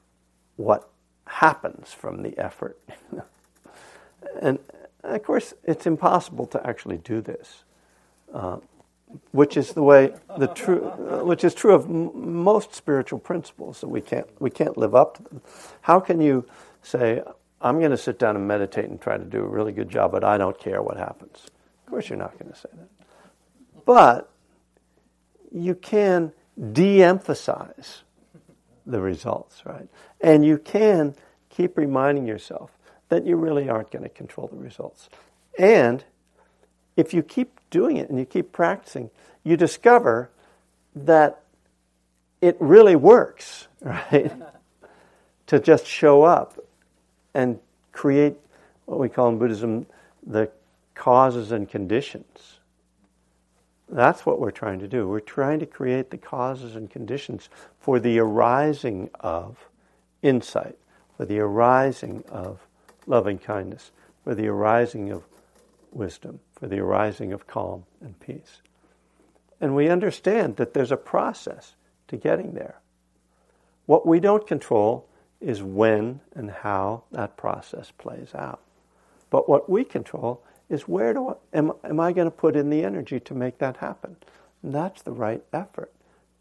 what 0.56 0.88
happens 1.26 1.92
from 1.92 2.22
the 2.22 2.38
effort. 2.38 2.78
and 4.40 4.58
of 5.02 5.22
course, 5.22 5.54
it's 5.64 5.86
impossible 5.86 6.46
to 6.46 6.66
actually 6.66 6.98
do 6.98 7.20
this. 7.20 7.64
Uh, 8.32 8.58
which 9.30 9.56
is 9.56 9.72
the 9.72 9.82
way 9.82 10.12
the 10.36 10.48
true, 10.48 10.80
which 11.24 11.44
is 11.44 11.54
true 11.54 11.74
of 11.74 11.84
m- 11.84 12.42
most 12.42 12.74
spiritual 12.74 13.18
principles 13.18 13.80
that 13.80 13.88
we 13.88 14.00
can't 14.00 14.26
we 14.40 14.50
can't 14.50 14.76
live 14.76 14.94
up 14.94 15.16
to 15.16 15.22
them. 15.22 15.42
How 15.82 16.00
can 16.00 16.20
you 16.20 16.44
say 16.82 17.22
I'm 17.60 17.78
going 17.78 17.92
to 17.92 17.96
sit 17.96 18.18
down 18.18 18.36
and 18.36 18.46
meditate 18.46 18.86
and 18.86 19.00
try 19.00 19.16
to 19.16 19.24
do 19.24 19.38
a 19.38 19.46
really 19.46 19.72
good 19.72 19.88
job, 19.88 20.12
but 20.12 20.24
I 20.24 20.36
don't 20.38 20.58
care 20.58 20.82
what 20.82 20.96
happens? 20.96 21.38
Of 21.84 21.90
course, 21.90 22.08
you're 22.08 22.18
not 22.18 22.38
going 22.38 22.50
to 22.52 22.58
say 22.58 22.68
that. 22.74 22.88
But 23.84 24.30
you 25.52 25.74
can 25.74 26.32
de-emphasize 26.72 28.02
the 28.84 29.00
results, 29.00 29.64
right? 29.64 29.88
And 30.20 30.44
you 30.44 30.58
can 30.58 31.14
keep 31.48 31.78
reminding 31.78 32.26
yourself 32.26 32.75
that 33.08 33.26
you 33.26 33.36
really 33.36 33.68
aren't 33.68 33.90
going 33.90 34.02
to 34.02 34.08
control 34.08 34.48
the 34.48 34.56
results. 34.56 35.08
And 35.58 36.04
if 36.96 37.14
you 37.14 37.22
keep 37.22 37.58
doing 37.70 37.96
it 37.96 38.08
and 38.08 38.18
you 38.18 38.24
keep 38.24 38.52
practicing, 38.52 39.10
you 39.44 39.56
discover 39.56 40.30
that 40.94 41.42
it 42.40 42.56
really 42.60 42.96
works, 42.96 43.68
right? 43.80 44.32
to 45.46 45.60
just 45.60 45.86
show 45.86 46.22
up 46.22 46.58
and 47.34 47.58
create 47.92 48.34
what 48.84 48.98
we 48.98 49.08
call 49.08 49.28
in 49.28 49.38
Buddhism 49.38 49.86
the 50.26 50.50
causes 50.94 51.52
and 51.52 51.68
conditions. 51.68 52.58
That's 53.88 54.26
what 54.26 54.40
we're 54.40 54.50
trying 54.50 54.80
to 54.80 54.88
do. 54.88 55.06
We're 55.06 55.20
trying 55.20 55.60
to 55.60 55.66
create 55.66 56.10
the 56.10 56.18
causes 56.18 56.74
and 56.74 56.90
conditions 56.90 57.48
for 57.78 58.00
the 58.00 58.18
arising 58.18 59.10
of 59.20 59.68
insight, 60.22 60.76
for 61.16 61.24
the 61.24 61.38
arising 61.38 62.24
of 62.28 62.65
loving 63.06 63.38
kindness, 63.38 63.90
for 64.24 64.34
the 64.34 64.48
arising 64.48 65.10
of 65.10 65.24
wisdom, 65.92 66.40
for 66.58 66.66
the 66.66 66.78
arising 66.78 67.32
of 67.32 67.46
calm 67.46 67.84
and 68.00 68.18
peace. 68.20 68.60
And 69.60 69.74
we 69.74 69.88
understand 69.88 70.56
that 70.56 70.74
there's 70.74 70.92
a 70.92 70.96
process 70.96 71.74
to 72.08 72.16
getting 72.16 72.52
there. 72.54 72.80
What 73.86 74.06
we 74.06 74.20
don't 74.20 74.46
control 74.46 75.08
is 75.40 75.62
when 75.62 76.20
and 76.34 76.50
how 76.50 77.04
that 77.12 77.36
process 77.36 77.92
plays 77.98 78.34
out. 78.34 78.60
But 79.30 79.48
what 79.48 79.68
we 79.70 79.84
control 79.84 80.42
is 80.68 80.82
where 80.82 81.14
do 81.14 81.28
I, 81.28 81.34
am, 81.56 81.72
am 81.84 82.00
I 82.00 82.12
going 82.12 82.26
to 82.26 82.36
put 82.36 82.56
in 82.56 82.70
the 82.70 82.84
energy 82.84 83.20
to 83.20 83.34
make 83.34 83.58
that 83.58 83.76
happen? 83.78 84.16
And 84.62 84.74
that's 84.74 85.02
the 85.02 85.12
right 85.12 85.42
effort 85.52 85.92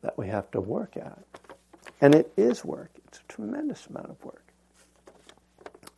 that 0.02 0.18
we 0.18 0.28
have 0.28 0.50
to 0.52 0.62
work 0.62 0.98
at. 0.98 1.20
And 2.02 2.16
it 2.16 2.32
is 2.36 2.66
work. 2.66 2.90
It's 3.08 3.20
a 3.20 3.32
tremendous 3.32 3.86
amount 3.88 4.10
of 4.10 4.26
work. 4.26 4.44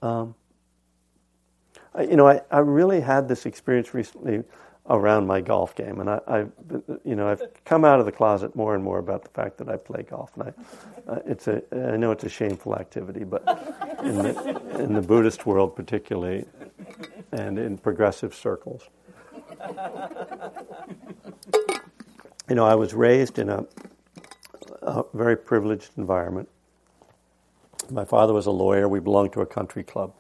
Um, 0.02 0.36
you 2.02 2.16
know, 2.16 2.28
I, 2.28 2.42
I 2.52 2.60
really 2.60 3.02
had 3.02 3.28
this 3.28 3.46
experience 3.46 3.94
recently 3.94 4.44
around 4.90 5.28
my 5.28 5.42
golf 5.42 5.76
game, 5.76 6.00
and 6.00 6.10
I, 6.10 6.20
I, 6.28 6.46
you 7.04 7.16
know, 7.16 7.28
I've 7.28 7.42
come 7.66 7.84
out 7.84 8.00
of 8.00 8.06
the 8.06 8.12
closet 8.12 8.56
more 8.56 8.74
and 8.74 8.84
more 8.84 9.00
about 9.00 9.24
the 9.24 9.30
fact 9.30 9.58
that 9.58 9.68
I 9.68 9.76
play 9.76 10.04
golf, 10.04 10.32
and 10.38 10.44
I, 10.44 11.12
uh, 11.12 11.20
it's 11.26 11.48
a, 11.48 11.62
I 11.74 11.98
know 11.98 12.12
it's 12.12 12.24
a 12.24 12.30
shameful 12.30 12.76
activity, 12.76 13.26
but 13.26 13.42
in 14.04 14.16
the, 14.16 14.80
in 14.80 14.94
the 14.94 15.02
Buddhist 15.02 15.46
world 15.46 15.76
particularly, 15.76 16.46
and 17.34 17.60
in 17.60 17.78
progressive 17.78 18.34
circles, 18.34 18.88
you 22.50 22.56
know, 22.56 22.66
I 22.66 22.76
was 22.76 22.94
raised 22.94 23.40
in 23.40 23.50
a, 23.50 23.66
a 24.84 25.04
very 25.14 25.36
privileged 25.36 25.92
environment. 25.98 26.48
My 27.90 28.06
father 28.06 28.34
was 28.34 28.46
a 28.46 28.52
lawyer. 28.52 28.88
We 28.88 29.00
belonged 29.02 29.34
to 29.34 29.42
a 29.42 29.46
country 29.46 29.84
club, 29.84 30.14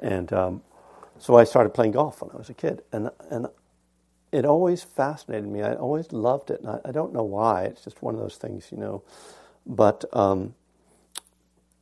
and 0.00 0.32
um, 0.32 0.62
so 1.18 1.36
I 1.36 1.44
started 1.44 1.70
playing 1.70 1.92
golf 1.92 2.22
when 2.22 2.30
I 2.32 2.36
was 2.36 2.50
a 2.50 2.54
kid, 2.54 2.82
and 2.92 3.10
and 3.30 3.48
it 4.32 4.44
always 4.44 4.82
fascinated 4.84 5.48
me. 5.48 5.62
I 5.62 5.74
always 5.74 6.12
loved 6.12 6.50
it, 6.50 6.60
and 6.60 6.70
I, 6.70 6.80
I 6.86 6.92
don't 6.92 7.12
know 7.12 7.24
why. 7.24 7.64
It's 7.64 7.84
just 7.84 8.02
one 8.02 8.14
of 8.14 8.20
those 8.20 8.36
things, 8.36 8.68
you 8.72 8.78
know. 8.78 9.02
But 9.66 10.04
um, 10.12 10.54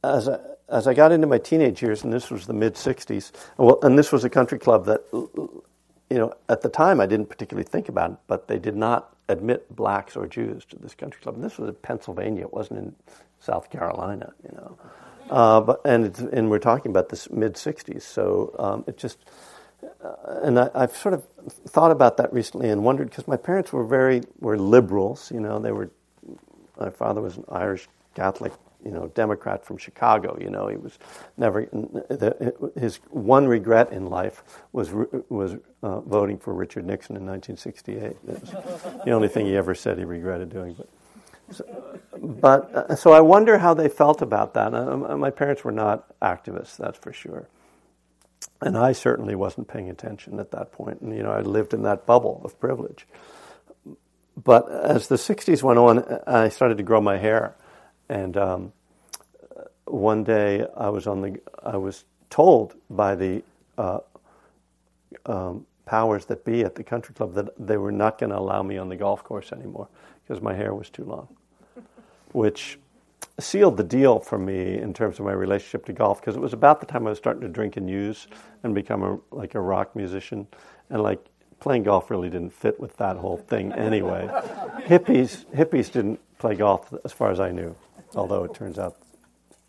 as 0.05 0.29
I, 0.29 0.39
as 0.69 0.87
I 0.87 0.95
got 0.95 1.13
into 1.13 1.27
my 1.27 1.39
teenage 1.39 1.83
years, 1.83 2.05
and 2.05 2.13
this 2.13 2.31
was 2.31 2.47
the 2.47 2.55
mid 2.55 2.75
'60s, 2.75 3.33
well, 3.59 3.79
and 3.83 3.99
this 3.99 4.13
was 4.13 4.25
a 4.25 4.31
country 4.31 4.59
club 4.59 4.87
that, 4.87 5.03
you 6.11 6.19
know, 6.19 6.35
at 6.49 6.63
the 6.63 6.71
time 6.71 7.01
I 7.01 7.07
didn't 7.07 7.29
particularly 7.29 7.69
think 7.69 7.89
about 7.89 8.13
it, 8.13 8.19
but 8.27 8.49
they 8.49 8.59
did 8.59 8.77
not 8.77 9.17
admit 9.29 9.75
blacks 9.75 10.17
or 10.17 10.27
Jews 10.27 10.65
to 10.67 10.77
this 10.79 10.95
country 10.95 11.21
club. 11.23 11.37
And 11.37 11.45
this 11.45 11.59
was 11.59 11.71
in 11.71 11.77
Pennsylvania; 11.77 12.45
it 12.45 12.55
wasn't 12.55 12.81
in 12.81 12.97
South 13.41 13.71
Carolina, 13.71 14.33
you 14.45 14.57
know. 14.57 14.79
Uh, 15.31 15.61
but 15.61 15.81
and 15.85 16.17
and 16.33 16.51
we're 16.51 16.59
talking 16.59 16.91
about 16.91 17.09
this 17.09 17.31
mid 17.31 17.55
'60s, 17.55 18.03
so 18.03 18.55
um, 18.59 18.85
it 18.87 18.99
just 18.99 19.19
uh, 20.03 20.41
and 20.43 20.59
I, 20.59 20.71
have 20.75 20.97
sort 20.97 21.15
of 21.15 21.25
thought 21.69 21.91
about 21.91 22.17
that 22.19 22.33
recently 22.33 22.71
and 22.71 22.85
wondered 22.85 23.11
because 23.11 23.27
my 23.27 23.37
parents 23.37 23.73
were 23.73 23.85
very 23.85 24.23
were 24.41 24.59
liberals, 24.59 25.31
you 25.33 25.41
know. 25.41 25.59
They 25.59 25.73
were 25.73 25.91
my 26.79 26.91
father 26.91 27.21
was 27.21 27.37
an 27.37 27.45
Irish 27.51 27.89
Catholic, 28.15 28.53
you 28.85 28.91
know, 28.91 29.09
Democrat 29.15 29.65
from 29.65 29.79
Chicago. 29.79 30.37
You 30.41 30.51
know, 30.51 30.69
he 30.69 30.77
was 30.77 30.99
never 31.37 31.63
the, 31.65 32.73
his 32.79 32.97
one 33.11 33.47
regret 33.47 33.93
in 33.93 34.07
life 34.07 34.43
was 34.73 34.93
was 35.29 35.57
uh, 35.83 36.01
voting 36.01 36.39
for 36.39 36.53
Richard 36.55 36.87
Nixon 36.87 37.17
in 37.17 37.27
1968. 37.27 38.27
That 38.27 38.41
was 38.41 39.05
the 39.05 39.11
only 39.13 39.29
thing 39.29 39.47
he 39.47 39.57
ever 39.57 39.75
said 39.75 39.99
he 39.99 40.05
regretted 40.05 40.51
doing, 40.51 40.75
but. 40.75 40.89
But 42.19 42.75
uh, 42.75 42.97
so 42.97 43.13
I 43.13 43.21
wonder 43.21 43.59
how 43.59 43.75
they 43.75 43.89
felt 43.89 44.23
about 44.23 44.55
that. 44.55 44.75
Uh, 44.75 45.17
my 45.17 45.31
parents 45.31 45.65
were 45.65 45.73
not 45.73 46.19
activists, 46.21 46.77
that's 46.77 46.99
for 46.99 47.13
sure. 47.13 47.49
And 48.61 48.79
I 48.79 48.93
certainly 48.93 49.35
wasn't 49.35 49.69
paying 49.69 49.91
attention 49.91 50.41
at 50.41 50.51
that 50.53 50.73
point. 50.73 51.01
And, 51.01 51.15
you 51.15 51.23
know, 51.23 51.33
I 51.33 51.41
lived 51.41 51.75
in 51.75 51.83
that 51.83 52.07
bubble 52.07 52.41
of 52.45 52.59
privilege. 52.59 53.07
But 54.43 54.71
as 54.71 55.09
the 55.09 55.17
60s 55.17 55.63
went 55.63 55.79
on, 55.79 56.05
I 56.27 56.49
started 56.49 56.79
to 56.79 56.85
grow 56.85 57.01
my 57.01 57.19
hair. 57.19 57.55
And 58.09 58.37
um, 58.37 58.73
one 59.85 60.25
day 60.25 60.67
I 60.77 60.89
was, 60.89 61.07
on 61.07 61.21
the, 61.21 61.41
I 61.63 61.77
was 61.77 62.05
told 62.31 62.75
by 62.89 63.15
the 63.15 63.43
uh, 63.77 64.01
um, 65.27 65.67
powers 65.85 66.25
that 66.27 66.45
be 66.45 66.63
at 66.63 66.75
the 66.75 66.85
country 66.85 67.15
club 67.15 67.35
that 67.35 67.51
they 67.59 67.77
were 67.77 67.93
not 67.93 68.19
going 68.19 68.31
to 68.31 68.39
allow 68.39 68.63
me 68.63 68.79
on 68.79 68.89
the 68.89 68.97
golf 68.97 69.23
course 69.23 69.53
anymore 69.53 69.89
because 70.27 70.43
my 70.43 70.55
hair 70.55 70.75
was 70.75 70.91
too 70.91 71.05
long, 71.05 71.29
which 72.33 72.79
sealed 73.39 73.77
the 73.77 73.85
deal 73.85 74.21
for 74.21 74.39
me 74.39 74.79
in 74.79 74.95
terms 74.95 75.19
of 75.19 75.25
my 75.25 75.33
relationship 75.33 75.85
to 75.87 75.93
golf 75.93 76.21
because 76.21 76.37
it 76.37 76.41
was 76.41 76.53
about 76.53 76.81
the 76.81 76.87
time 76.87 77.07
I 77.07 77.11
was 77.11 77.19
starting 77.19 77.43
to 77.43 77.49
drink 77.49 77.77
and 77.77 77.91
use 77.91 78.27
and 78.63 78.75
become 78.75 79.03
a, 79.03 79.19
like 79.35 79.55
a 79.55 79.61
rock 79.61 79.97
musician, 79.97 80.47
and 80.91 81.03
like 81.03 81.25
playing 81.61 81.83
golf 81.83 82.11
really 82.11 82.31
didn't 82.31 82.53
fit 82.53 82.79
with 82.79 82.97
that 82.99 83.17
whole 83.17 83.37
thing 83.37 83.73
anyway. 83.73 84.29
hippies 84.87 85.45
hippies 85.47 85.91
didn't 85.91 86.21
play 86.39 86.55
golf 86.55 86.93
as 87.05 87.13
far 87.13 87.31
as 87.31 87.41
I 87.41 87.51
knew, 87.51 87.75
although 88.15 88.45
it 88.45 88.55
turns 88.55 88.79
out, 88.79 88.97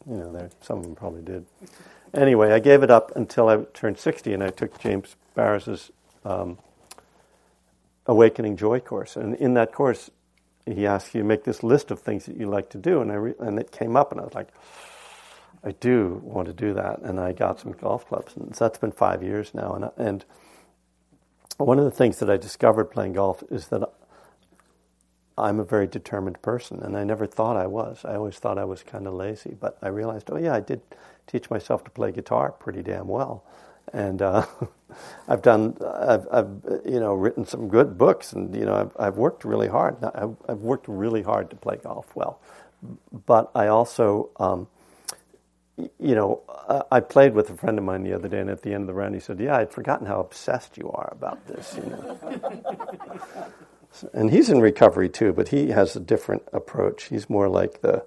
you 0.08 0.18
know, 0.18 0.32
there 0.32 0.50
some 0.62 0.78
of 0.80 0.84
them 0.84 0.96
probably 0.96 1.22
did. 1.22 1.46
Anyway, 2.14 2.52
I 2.52 2.60
gave 2.60 2.82
it 2.84 2.92
up 2.92 3.16
until 3.16 3.50
I 3.50 3.58
turned 3.74 3.98
60, 3.98 4.34
and 4.34 4.42
I 4.42 4.50
took 4.50 4.80
James 4.80 5.18
Baraz's 5.36 5.92
um, 6.24 6.58
Awakening 8.06 8.56
Joy 8.56 8.80
course, 8.80 9.18
and 9.18 9.36
in 9.36 9.56
that 9.56 9.74
course, 9.74 10.10
he 10.68 10.88
asked 10.88 11.16
you 11.16 11.22
to 11.22 11.28
make 11.28 11.44
this 11.46 11.64
list 11.64 11.92
of 11.92 12.00
things 12.02 12.26
that 12.28 12.38
you 12.38 12.50
like 12.50 12.70
to 12.72 12.78
do, 12.80 13.02
and 13.02 13.12
I 13.12 13.16
re- 13.16 13.36
and 13.40 13.60
it 13.60 13.72
came 13.72 13.96
up, 13.98 14.12
and 14.12 14.22
I 14.22 14.26
was 14.26 14.36
like, 14.36 14.50
I 15.64 15.72
do 15.74 16.22
want 16.24 16.48
to 16.48 16.54
do 16.54 16.74
that, 16.76 17.02
and 17.02 17.20
I 17.20 17.34
got 17.34 17.60
some 17.60 17.74
golf 17.74 18.08
clubs, 18.08 18.36
and 18.38 18.56
so 18.56 18.66
that's 18.66 18.80
been 18.80 18.92
five 18.94 19.24
years 19.24 19.54
now, 19.54 19.74
and 19.76 19.92
and 19.98 20.26
one 21.58 21.80
of 21.80 21.86
the 21.86 21.92
things 21.92 22.20
that 22.20 22.30
I 22.30 22.38
discovered 22.38 22.86
playing 22.86 23.14
golf 23.14 23.44
is 23.52 23.68
that 23.70 23.84
I'm 25.38 25.60
a 25.60 25.66
very 25.66 25.88
determined 25.88 26.42
person, 26.42 26.82
and 26.84 26.98
I 26.98 27.04
never 27.04 27.28
thought 27.28 27.58
I 27.58 27.68
was. 27.68 28.06
I 28.06 28.16
always 28.16 28.38
thought 28.40 28.58
I 28.58 28.66
was 28.66 28.84
kind 28.84 29.08
of 29.08 29.14
lazy, 29.16 29.56
but 29.60 29.78
I 29.82 29.90
realized, 29.90 30.30
oh 30.32 30.38
yeah, 30.38 30.56
I 30.56 30.62
did 30.62 30.82
teach 31.28 31.50
myself 31.50 31.84
to 31.86 31.92
play 31.92 32.12
guitar 32.12 32.52
pretty 32.54 32.84
damn 32.84 33.08
well, 33.08 33.44
and 33.94 34.22
uh, 34.22 34.46
I've 35.28 35.42
done, 35.42 35.78
I've, 35.86 36.28
I've, 36.32 36.48
you 36.86 37.00
know, 37.00 37.14
written 37.14 37.46
some 37.46 37.68
good 37.68 37.98
books, 37.98 38.34
and 38.34 38.56
you 38.56 38.66
know, 38.66 38.76
I've, 38.76 38.92
I've 38.98 39.18
worked 39.18 39.46
really 39.46 39.68
hard. 39.68 40.04
I've, 40.04 40.36
I've, 40.48 40.60
worked 40.60 40.88
really 40.88 41.22
hard 41.22 41.50
to 41.50 41.56
play 41.56 41.78
golf 41.78 42.16
well, 42.16 42.40
but 43.26 43.52
I 43.56 43.68
also, 43.68 44.30
um, 44.38 44.68
you 45.78 46.16
know, 46.16 46.42
I 46.90 47.00
played 47.02 47.34
with 47.34 47.50
a 47.50 47.56
friend 47.56 47.78
of 47.78 47.84
mine 47.84 48.04
the 48.04 48.14
other 48.14 48.30
day, 48.30 48.40
and 48.40 48.50
at 48.50 48.62
the 48.62 48.74
end 48.74 48.84
of 48.84 48.88
the 48.88 48.94
round, 48.94 49.14
he 49.14 49.20
said, 49.20 49.40
"Yeah, 49.40 49.58
I'd 49.58 49.72
forgotten 49.72 50.08
how 50.08 50.20
obsessed 50.20 50.78
you 50.78 50.90
are 50.92 51.10
about 51.12 51.46
this." 51.48 51.78
You 51.78 51.90
know, 51.90 53.52
and 54.14 54.32
he's 54.32 54.50
in 54.50 54.62
recovery 54.62 55.10
too, 55.10 55.34
but 55.34 55.50
he 55.50 55.70
has 55.70 55.96
a 55.96 56.00
different 56.00 56.44
approach. 56.54 57.06
He's 57.06 57.30
more 57.30 57.50
like 57.50 57.82
the 57.82 58.06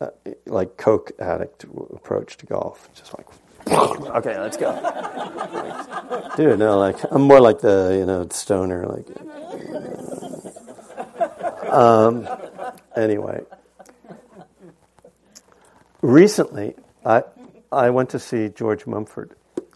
uh, 0.00 0.10
like 0.46 0.76
coke 0.76 1.12
addict 1.18 1.64
approach 1.64 2.36
to 2.38 2.46
golf, 2.46 2.88
just 2.94 3.16
like 3.16 3.26
okay, 3.70 4.38
let's 4.38 4.56
go. 4.56 4.72
Dude, 6.36 6.58
no, 6.58 6.78
like 6.78 6.96
I'm 7.10 7.22
more 7.22 7.40
like 7.40 7.60
the 7.60 7.96
you 7.98 8.06
know 8.06 8.26
stoner. 8.30 8.86
Like, 8.86 9.06
um, 11.70 12.28
anyway, 12.96 13.42
recently 16.00 16.74
I 17.04 17.24
I 17.70 17.90
went 17.90 18.10
to 18.10 18.18
see 18.18 18.48
George 18.48 18.86
Mumford, 18.86 19.32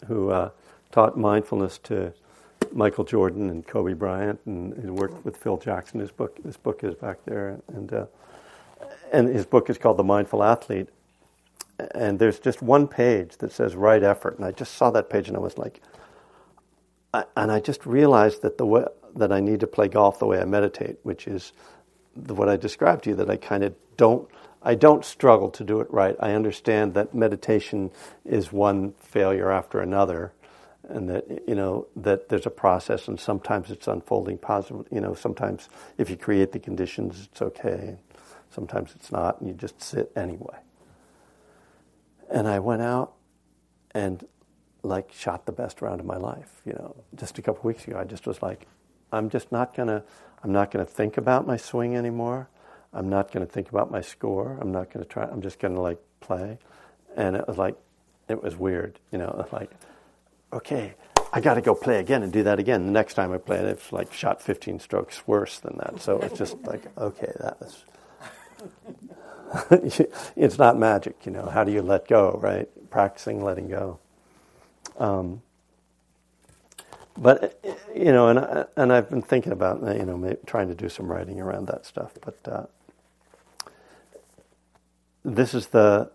who 0.07 0.29
uh, 0.29 0.49
taught 0.91 1.17
mindfulness 1.17 1.77
to 1.79 2.13
Michael 2.71 3.03
Jordan 3.03 3.49
and 3.49 3.65
Kobe 3.65 3.93
Bryant, 3.93 4.39
and 4.45 4.73
he 4.81 4.89
worked 4.89 5.23
with 5.25 5.37
Phil 5.37 5.57
Jackson. 5.57 5.99
His 5.99 6.11
book 6.11 6.37
his 6.43 6.57
book 6.57 6.83
is 6.83 6.95
back 6.95 7.17
there, 7.25 7.59
and 7.67 7.93
uh, 7.93 8.05
and 9.11 9.27
his 9.27 9.45
book 9.45 9.69
is 9.69 9.77
called 9.77 9.97
The 9.97 10.03
Mindful 10.03 10.43
Athlete 10.43 10.89
and 11.91 12.19
there's 12.19 12.39
just 12.39 12.61
one 12.61 12.87
page 12.87 13.37
that 13.37 13.51
says 13.51 13.75
right 13.75 14.03
effort, 14.03 14.37
and 14.37 14.45
I 14.45 14.51
just 14.51 14.75
saw 14.75 14.91
that 14.91 15.09
page 15.09 15.27
and 15.27 15.37
I 15.37 15.39
was 15.39 15.57
like, 15.57 15.81
I, 17.13 17.25
and 17.37 17.51
I 17.51 17.59
just 17.59 17.85
realized 17.85 18.41
that 18.41 18.57
the 18.57 18.65
way 18.65 18.85
that 19.15 19.31
I 19.31 19.39
need 19.39 19.59
to 19.59 19.67
play 19.67 19.87
golf 19.87 20.19
the 20.19 20.25
way 20.25 20.39
I 20.39 20.45
meditate, 20.45 20.97
which 21.03 21.27
is 21.27 21.53
the, 22.15 22.33
what 22.33 22.49
I 22.49 22.57
described 22.57 23.03
to 23.03 23.11
you, 23.11 23.15
that 23.17 23.29
I 23.29 23.37
kind 23.37 23.63
of 23.63 23.75
don't. 23.97 24.27
I 24.65 24.75
don't 24.75 25.03
struggle 25.03 25.49
to 25.51 25.63
do 25.63 25.81
it 25.81 25.91
right. 25.91 26.15
I 26.19 26.31
understand 26.31 26.93
that 26.93 27.13
meditation 27.13 27.91
is 28.23 28.53
one 28.53 28.93
failure 28.93 29.51
after 29.51 29.81
another, 29.81 30.31
and 30.87 31.09
that 31.09 31.25
you 31.47 31.55
know 31.55 31.87
that 31.95 32.29
there's 32.29 32.45
a 32.45 32.51
process, 32.51 33.07
and 33.07 33.19
sometimes 33.19 33.71
it's 33.71 33.87
unfolding 33.87 34.37
positive. 34.37 34.87
You 34.91 35.01
know, 35.01 35.13
sometimes 35.13 35.69
if 35.97 36.09
you 36.09 36.17
create 36.17 36.53
the 36.53 36.59
conditions, 36.59 37.27
it's 37.31 37.41
okay. 37.41 37.97
Sometimes 38.51 38.93
it's 38.95 39.11
not, 39.11 39.41
and 39.41 39.49
you 39.49 39.55
just 39.55 39.81
sit 39.81 40.11
anyway. 40.15 40.57
And 42.33 42.47
I 42.47 42.59
went 42.59 42.81
out 42.81 43.13
and 43.91 44.25
like 44.81 45.13
shot 45.13 45.45
the 45.45 45.51
best 45.51 45.81
round 45.81 45.99
of 45.99 46.05
my 46.05 46.17
life. 46.17 46.61
You 46.65 46.73
know, 46.73 46.95
just 47.15 47.37
a 47.37 47.41
couple 47.41 47.61
weeks 47.67 47.87
ago, 47.87 47.97
I 47.97 48.03
just 48.03 48.25
was 48.27 48.41
like, 48.41 48.67
I'm 49.11 49.29
just 49.29 49.51
not 49.51 49.75
gonna, 49.75 50.03
I'm 50.43 50.51
not 50.51 50.71
gonna 50.71 50.85
think 50.85 51.17
about 51.17 51.45
my 51.47 51.57
swing 51.57 51.95
anymore. 51.95 52.49
I'm 52.91 53.07
not 53.07 53.31
gonna 53.31 53.45
think 53.45 53.69
about 53.69 53.91
my 53.91 54.01
score. 54.01 54.57
I'm 54.59 54.71
not 54.71 54.91
gonna 54.91 55.05
try. 55.05 55.23
I'm 55.23 55.41
just 55.41 55.59
gonna 55.59 55.79
like 55.79 55.99
play. 56.19 56.57
And 57.15 57.35
it 57.35 57.47
was 57.47 57.57
like, 57.57 57.75
it 58.27 58.41
was 58.41 58.55
weird. 58.55 58.99
You 59.11 59.19
know, 59.19 59.47
like, 59.51 59.69
okay, 60.51 60.95
I 61.31 61.39
got 61.39 61.55
to 61.55 61.61
go 61.61 61.75
play 61.75 61.99
again 61.99 62.23
and 62.23 62.33
do 62.33 62.43
that 62.43 62.59
again. 62.59 62.85
The 62.87 62.91
next 62.91 63.13
time 63.13 63.31
I 63.31 63.37
played, 63.37 63.65
it's 63.65 63.91
like 63.91 64.11
shot 64.11 64.41
15 64.41 64.79
strokes 64.79 65.27
worse 65.27 65.59
than 65.59 65.77
that. 65.77 66.01
So 66.01 66.17
it's 66.19 66.37
just 66.37 66.57
like, 66.63 66.81
okay, 66.97 67.31
that 67.39 67.59
was 67.61 67.85
it's 70.35 70.57
not 70.57 70.77
magic, 70.77 71.25
you 71.25 71.31
know. 71.31 71.45
How 71.45 71.63
do 71.63 71.71
you 71.71 71.81
let 71.81 72.07
go, 72.07 72.39
right? 72.41 72.67
Practicing 72.89 73.43
letting 73.43 73.69
go. 73.69 73.99
Um, 74.97 75.41
but 77.17 77.59
you 77.95 78.11
know, 78.11 78.29
and 78.29 78.67
and 78.75 78.91
I've 78.91 79.09
been 79.09 79.21
thinking 79.21 79.51
about 79.51 79.81
you 79.97 80.05
know 80.05 80.37
trying 80.45 80.69
to 80.69 80.75
do 80.75 80.89
some 80.89 81.11
writing 81.11 81.39
around 81.39 81.67
that 81.67 81.85
stuff. 81.85 82.13
But 82.21 82.39
uh, 82.51 82.65
this 85.23 85.53
is 85.53 85.67
the 85.67 86.11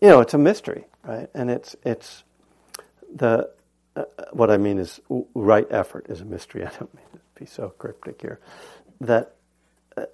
you 0.00 0.08
know 0.08 0.20
it's 0.20 0.34
a 0.34 0.38
mystery, 0.38 0.84
right? 1.04 1.28
And 1.34 1.50
it's 1.50 1.76
it's 1.84 2.24
the 3.14 3.50
uh, 3.94 4.04
what 4.32 4.50
I 4.50 4.56
mean 4.56 4.78
is 4.78 5.00
right 5.34 5.66
effort 5.70 6.06
is 6.08 6.20
a 6.20 6.24
mystery. 6.24 6.64
I 6.66 6.70
don't 6.70 6.92
mean 6.94 7.06
to 7.12 7.20
be 7.40 7.46
so 7.46 7.68
cryptic 7.78 8.20
here. 8.20 8.40
That 9.00 9.36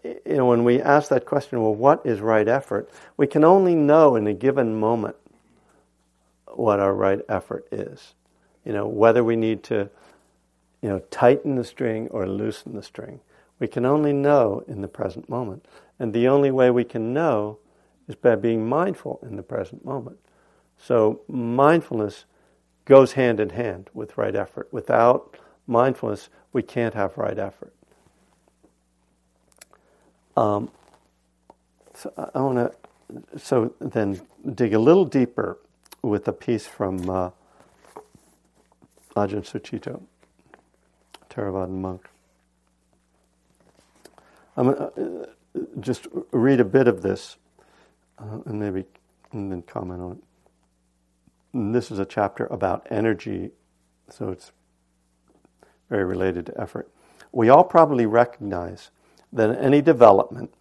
you 0.05 0.37
know, 0.37 0.47
when 0.47 0.65
we 0.65 0.81
ask 0.81 1.09
that 1.09 1.27
question, 1.27 1.63
well, 1.63 1.75
what 1.75 2.05
is 2.05 2.21
right 2.21 2.47
effort? 2.47 2.91
We 3.17 3.27
can 3.27 3.45
only 3.45 3.75
know 3.75 4.17
in 4.17 4.27
a 4.27 4.35
given 4.35 4.79
moment 4.79 5.17
what 6.47 6.81
our 6.81 6.95
right 6.95 7.21
effort 7.29 7.67
is. 7.73 8.15
You 8.65 8.73
know, 8.73 8.87
whether 8.87 9.25
we 9.25 9.37
need 9.37 9.63
to, 9.65 9.89
you 10.83 10.89
know, 10.89 10.99
tighten 11.11 11.57
the 11.57 11.65
string 11.65 12.09
or 12.09 12.27
loosen 12.27 12.75
the 12.75 12.83
string. 12.83 13.21
We 13.59 13.69
can 13.69 13.87
only 13.87 14.13
know 14.13 14.65
in 14.67 14.81
the 14.81 14.89
present 14.89 15.29
moment. 15.29 15.65
And 15.99 16.13
the 16.13 16.29
only 16.29 16.51
way 16.51 16.71
we 16.71 16.85
can 16.85 17.13
know 17.13 17.59
is 18.09 18.15
by 18.15 18.37
being 18.37 18.69
mindful 18.69 19.21
in 19.23 19.37
the 19.37 19.43
present 19.43 19.85
moment. 19.85 20.19
So 20.77 21.21
mindfulness 21.29 22.25
goes 22.87 23.13
hand 23.13 23.39
in 23.39 23.51
hand 23.51 23.91
with 23.95 24.19
right 24.19 24.35
effort. 24.35 24.69
Without 24.73 25.37
mindfulness, 25.67 26.29
we 26.53 26.63
can't 26.63 26.95
have 26.95 27.17
right 27.19 27.39
effort. 27.39 27.73
Um, 30.41 30.71
so 31.93 32.31
I 32.35 32.41
want 32.41 32.57
to 32.57 33.39
so 33.39 33.75
then 33.79 34.23
dig 34.55 34.73
a 34.73 34.79
little 34.79 35.05
deeper 35.05 35.59
with 36.01 36.27
a 36.29 36.33
piece 36.33 36.67
from 36.67 37.11
uh, 37.11 37.31
Ajahn 39.15 39.45
Sucitto, 39.45 40.01
Theravadan 41.29 41.73
monk. 41.73 42.09
I'm 44.57 44.73
going 44.73 44.79
to 44.79 45.23
uh, 45.23 45.61
just 45.79 46.07
read 46.31 46.59
a 46.59 46.65
bit 46.65 46.89
of 46.89 47.03
this 47.03 47.37
uh, 48.19 48.39
and 48.47 48.59
maybe 48.59 48.87
and 49.33 49.53
then 49.53 49.61
comment 49.61 50.01
on 50.01 50.13
it. 50.13 50.19
And 51.53 51.75
this 51.75 51.91
is 51.91 51.99
a 51.99 52.07
chapter 52.07 52.47
about 52.47 52.87
energy, 52.89 53.51
so 54.09 54.31
it's 54.31 54.53
very 55.91 56.05
related 56.05 56.47
to 56.47 56.59
effort. 56.59 56.91
We 57.31 57.51
all 57.51 57.65
probably 57.65 58.07
recognize 58.07 58.91
then 59.33 59.55
any 59.57 59.81
development, 59.81 60.53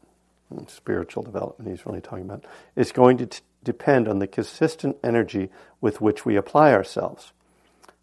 spiritual 0.67 1.23
development 1.23 1.69
he's 1.69 1.85
really 1.85 2.01
talking 2.01 2.25
about, 2.25 2.45
is 2.75 2.91
going 2.91 3.17
to 3.17 3.25
t- 3.25 3.39
depend 3.63 4.07
on 4.07 4.19
the 4.19 4.27
consistent 4.27 4.97
energy 5.03 5.49
with 5.81 6.01
which 6.01 6.25
we 6.25 6.35
apply 6.35 6.73
ourselves. 6.73 7.33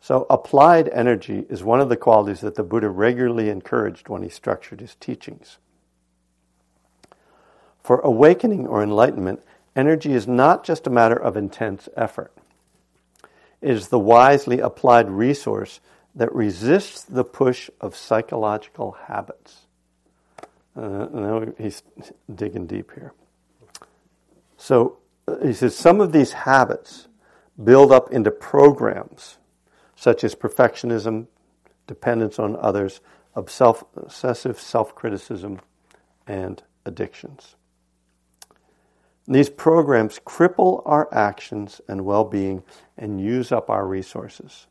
So, 0.01 0.27
applied 0.31 0.89
energy 0.89 1.47
is 1.49 1.65
one 1.65 1.81
of 1.81 1.89
the 1.89 1.97
qualities 1.97 2.41
that 2.41 2.55
the 2.55 2.63
Buddha 2.63 2.89
regularly 2.89 3.49
encouraged 3.49 4.09
when 4.09 4.23
he 4.23 4.29
structured 4.29 4.81
his 4.81 4.95
teachings. 4.95 5.59
For 7.83 7.99
awakening 8.01 8.67
or 8.67 8.83
enlightenment, 8.83 9.43
energy 9.75 10.13
is 10.13 10.27
not 10.27 10.65
just 10.65 10.87
a 10.87 10.91
matter 10.91 11.17
of 11.17 11.37
intense 11.37 11.89
effort. 11.97 12.33
It 13.61 13.71
is 13.71 13.89
the 13.89 13.99
wisely 13.99 14.61
applied 14.61 15.11
resource 15.11 15.81
that 16.15 16.35
resists 16.35 17.03
the 17.03 17.25
push 17.25 17.71
of 17.81 17.97
psychological 17.97 18.93
habits. 19.07 19.66
Uh, 20.77 21.07
now 21.13 21.45
he's 21.59 21.83
digging 22.33 22.67
deep 22.67 22.93
here. 22.95 23.13
So 24.57 24.99
uh, 25.27 25.37
he 25.45 25.53
says 25.53 25.75
some 25.77 26.01
of 26.01 26.13
these 26.13 26.33
habits 26.33 27.09
build 27.63 27.93
up 27.93 28.13
into 28.13 28.31
programs 28.31 29.39
such 29.95 30.23
as 30.23 30.35
perfectionism, 30.35 31.27
dependence 31.87 32.39
on 32.39 32.57
others, 32.57 33.01
obsessive 33.35 34.61
self 34.61 34.95
criticism, 34.95 35.61
and 36.27 36.63
addictions. 36.85 37.57
These 39.27 39.51
programs 39.51 40.21
cripple 40.21 40.83
our 40.85 41.13
actions 41.13 41.81
and 41.89 42.05
well 42.05 42.25
being 42.25 42.63
and 42.97 43.21
use 43.21 43.51
up 43.51 43.69
our 43.71 43.87
resources. 43.87 44.67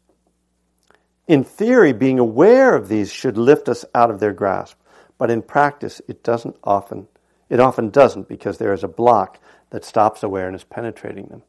In 1.28 1.44
theory, 1.44 1.91
being 1.91 2.20
aware 2.20 2.76
of 2.76 2.88
these 2.88 3.12
should 3.12 3.38
lift 3.38 3.68
us 3.68 3.84
out 3.94 4.12
of 4.12 4.20
their 4.20 4.32
grasp. 4.32 4.78
But 5.17 5.32
in 5.32 5.41
practice, 5.41 6.01
it 6.08 6.23
doesn't 6.23 6.58
often, 6.63 7.08
it 7.49 7.60
often 7.60 7.89
doesn't 7.89 8.28
because 8.28 8.58
there 8.58 8.73
is 8.73 8.84
a 8.84 8.88
block 8.88 9.39
that 9.69 9.86
stops 9.86 10.23
awareness 10.23 10.63
penetrating 10.63 11.28
them. 11.28 11.43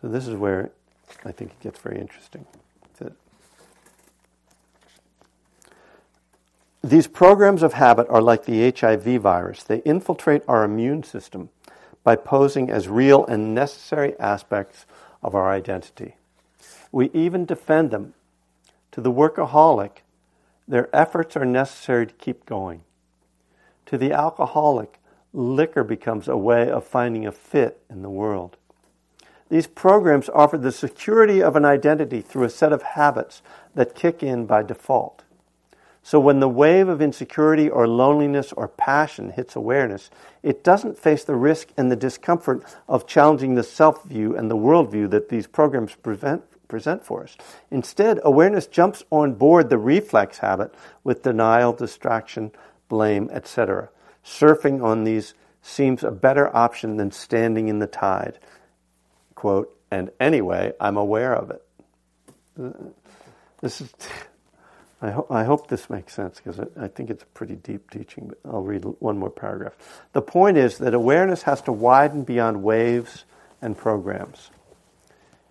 So 0.00 0.08
this 0.08 0.28
is 0.28 0.36
where 0.36 0.70
I 1.24 1.32
think 1.32 1.52
it 1.52 1.60
gets 1.60 1.78
very 1.80 2.00
interesting. 2.00 2.46
These 6.84 7.06
programs 7.06 7.62
of 7.62 7.74
habit 7.74 8.08
are 8.10 8.20
like 8.20 8.44
the 8.44 8.72
HIV 8.72 9.22
virus. 9.22 9.62
They 9.62 9.78
infiltrate 9.78 10.42
our 10.48 10.64
immune 10.64 11.04
system 11.04 11.50
by 12.02 12.16
posing 12.16 12.70
as 12.70 12.88
real 12.88 13.24
and 13.26 13.54
necessary 13.54 14.18
aspects 14.18 14.84
of 15.22 15.36
our 15.36 15.48
identity. 15.48 16.16
We 16.90 17.08
even 17.14 17.44
defend 17.44 17.92
them. 17.92 18.14
To 18.90 19.00
the 19.00 19.12
workaholic, 19.12 19.98
Their 20.66 20.94
efforts 20.94 21.36
are 21.36 21.44
necessary 21.44 22.06
to 22.06 22.14
keep 22.14 22.46
going. 22.46 22.82
To 23.86 23.98
the 23.98 24.12
alcoholic, 24.12 24.98
liquor 25.32 25.84
becomes 25.84 26.28
a 26.28 26.36
way 26.36 26.70
of 26.70 26.86
finding 26.86 27.26
a 27.26 27.32
fit 27.32 27.82
in 27.90 28.02
the 28.02 28.10
world. 28.10 28.56
These 29.48 29.66
programs 29.66 30.30
offer 30.30 30.56
the 30.56 30.72
security 30.72 31.42
of 31.42 31.56
an 31.56 31.64
identity 31.64 32.22
through 32.22 32.44
a 32.44 32.50
set 32.50 32.72
of 32.72 32.82
habits 32.82 33.42
that 33.74 33.94
kick 33.94 34.22
in 34.22 34.46
by 34.46 34.62
default. 34.62 35.24
So 36.02 36.18
when 36.18 36.40
the 36.40 36.48
wave 36.48 36.88
of 36.88 37.00
insecurity 37.00 37.68
or 37.68 37.86
loneliness 37.86 38.52
or 38.52 38.66
passion 38.66 39.30
hits 39.30 39.54
awareness, 39.54 40.10
it 40.42 40.64
doesn't 40.64 40.98
face 40.98 41.22
the 41.22 41.36
risk 41.36 41.68
and 41.76 41.90
the 41.90 41.96
discomfort 41.96 42.64
of 42.88 43.06
challenging 43.06 43.54
the 43.54 43.62
self 43.62 44.02
view 44.04 44.36
and 44.36 44.50
the 44.50 44.56
worldview 44.56 45.10
that 45.10 45.28
these 45.28 45.46
programs 45.46 45.94
present, 45.94 46.42
present 46.66 47.04
for 47.04 47.22
us. 47.22 47.36
Instead, 47.70 48.18
awareness 48.24 48.66
jumps 48.66 49.04
on 49.10 49.34
board 49.34 49.68
the 49.68 49.78
reflex 49.78 50.38
habit 50.38 50.74
with 51.04 51.22
denial, 51.22 51.72
distraction, 51.72 52.50
blame, 52.92 53.30
etc. 53.32 53.88
Surfing 54.22 54.84
on 54.84 55.04
these 55.04 55.32
seems 55.62 56.04
a 56.04 56.10
better 56.10 56.54
option 56.54 56.98
than 56.98 57.10
standing 57.10 57.68
in 57.68 57.78
the 57.78 57.86
tide. 57.86 58.38
Quote, 59.34 59.74
and 59.90 60.10
anyway, 60.20 60.74
I'm 60.78 60.98
aware 60.98 61.34
of 61.34 61.50
it. 61.50 61.62
This 63.62 63.80
is. 63.80 63.90
I, 65.00 65.10
ho- 65.10 65.26
I 65.30 65.44
hope 65.44 65.68
this 65.68 65.88
makes 65.88 66.12
sense 66.12 66.36
because 66.38 66.60
I, 66.60 66.84
I 66.84 66.88
think 66.88 67.08
it's 67.08 67.22
a 67.22 67.26
pretty 67.34 67.56
deep 67.56 67.90
teaching, 67.90 68.28
but 68.28 68.38
I'll 68.44 68.60
read 68.60 68.84
one 69.00 69.18
more 69.18 69.30
paragraph. 69.30 69.72
The 70.12 70.22
point 70.22 70.58
is 70.58 70.76
that 70.78 70.92
awareness 70.94 71.42
has 71.44 71.62
to 71.62 71.72
widen 71.72 72.22
beyond 72.24 72.62
waves 72.62 73.24
and 73.62 73.76
programs. 73.76 74.50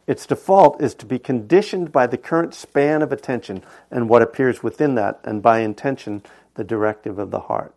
Its 0.08 0.28
default 0.28 0.82
is 0.82 0.94
to 0.96 1.06
be 1.08 1.20
conditioned 1.20 1.92
by 1.92 2.06
the 2.08 2.18
current 2.18 2.54
span 2.54 3.02
of 3.02 3.12
attention 3.12 3.64
and 3.90 4.08
what 4.08 4.22
appears 4.22 4.62
within 4.64 4.96
that, 4.96 5.20
and 5.24 5.42
by 5.42 5.60
intention, 5.60 6.22
the 6.56 6.64
directive 6.64 7.20
of 7.20 7.32
the 7.32 7.42
heart. 7.42 7.74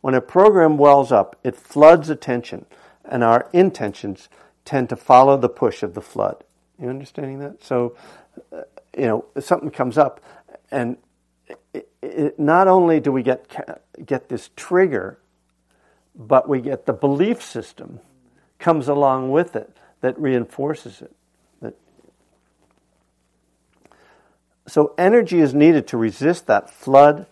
When 0.00 0.14
a 0.14 0.20
program 0.20 0.78
wells 0.78 1.12
up, 1.12 1.36
it 1.44 1.56
floods 1.56 2.08
attention, 2.08 2.66
and 3.04 3.22
our 3.22 3.48
intentions 3.52 4.28
tend 4.64 4.88
to 4.88 4.96
follow 4.96 5.36
the 5.36 5.48
push 5.48 5.82
of 5.82 5.94
the 5.94 6.00
flood. 6.00 6.44
You 6.80 6.88
understanding 6.88 7.38
that? 7.40 7.62
So, 7.62 7.96
uh, 8.52 8.62
you 8.96 9.06
know, 9.06 9.24
something 9.38 9.70
comes 9.70 9.98
up, 9.98 10.20
and 10.70 10.96
it, 11.74 11.88
it, 12.02 12.38
not 12.38 12.68
only 12.68 13.00
do 13.00 13.12
we 13.12 13.22
get 13.22 13.46
get 14.04 14.28
this 14.28 14.50
trigger, 14.56 15.18
but 16.14 16.48
we 16.48 16.60
get 16.60 16.86
the 16.86 16.92
belief 16.92 17.42
system 17.42 18.00
comes 18.58 18.88
along 18.88 19.30
with 19.30 19.54
it 19.54 19.76
that 20.00 20.18
reinforces 20.18 21.02
it. 21.02 21.14
That 21.60 21.74
so 24.66 24.94
energy 24.96 25.40
is 25.40 25.54
needed 25.54 25.86
to 25.88 25.96
resist 25.96 26.46
that 26.46 26.70
flood 26.70 27.26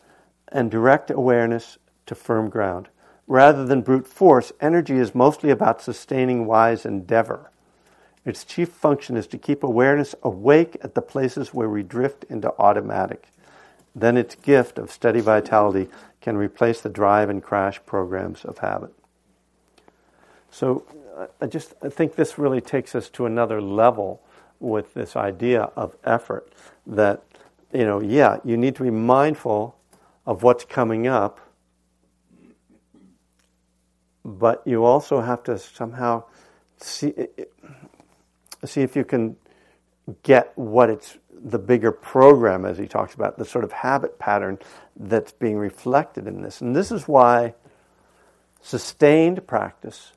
and 0.50 0.70
direct 0.70 1.10
awareness 1.10 1.78
to 2.06 2.14
firm 2.14 2.48
ground. 2.48 2.88
Rather 3.26 3.64
than 3.64 3.82
brute 3.82 4.06
force, 4.06 4.52
energy 4.60 4.96
is 4.96 5.14
mostly 5.14 5.50
about 5.50 5.82
sustaining 5.82 6.46
wise 6.46 6.86
endeavor. 6.86 7.50
Its 8.24 8.44
chief 8.44 8.68
function 8.70 9.16
is 9.16 9.26
to 9.26 9.38
keep 9.38 9.62
awareness 9.62 10.14
awake 10.22 10.76
at 10.82 10.94
the 10.94 11.02
places 11.02 11.52
where 11.52 11.68
we 11.68 11.82
drift 11.82 12.24
into 12.24 12.52
automatic 12.58 13.28
then 14.00 14.16
its 14.16 14.34
gift 14.34 14.78
of 14.78 14.90
steady 14.92 15.20
vitality 15.20 15.88
can 16.20 16.36
replace 16.36 16.80
the 16.80 16.88
drive 16.88 17.28
and 17.28 17.42
crash 17.42 17.80
programs 17.86 18.44
of 18.44 18.58
habit. 18.58 18.92
So 20.50 20.84
I 21.40 21.46
just 21.46 21.74
I 21.82 21.88
think 21.88 22.14
this 22.14 22.38
really 22.38 22.60
takes 22.60 22.94
us 22.94 23.08
to 23.10 23.26
another 23.26 23.60
level 23.60 24.22
with 24.60 24.94
this 24.94 25.16
idea 25.16 25.62
of 25.76 25.96
effort 26.04 26.52
that 26.86 27.22
you 27.72 27.84
know 27.84 28.00
yeah 28.00 28.38
you 28.44 28.56
need 28.56 28.74
to 28.76 28.82
be 28.82 28.90
mindful 28.90 29.76
of 30.28 30.42
what's 30.44 30.64
coming 30.64 31.08
up 31.08 31.40
but 34.24 34.62
you 34.66 34.84
also 34.84 35.20
have 35.22 35.42
to 35.42 35.58
somehow 35.58 36.22
see 36.76 37.14
see 38.64 38.82
if 38.82 38.94
you 38.94 39.04
can 39.04 39.36
get 40.22 40.52
what 40.56 40.90
it's 40.90 41.16
the 41.30 41.58
bigger 41.58 41.92
program, 41.92 42.64
as 42.64 42.78
he 42.78 42.86
talks 42.86 43.14
about, 43.14 43.38
the 43.38 43.44
sort 43.44 43.64
of 43.64 43.72
habit 43.72 44.18
pattern 44.18 44.58
that's 44.96 45.32
being 45.32 45.56
reflected 45.56 46.26
in 46.26 46.42
this. 46.42 46.60
And 46.60 46.74
this 46.74 46.90
is 46.90 47.06
why 47.06 47.54
sustained 48.60 49.46
practice 49.46 50.12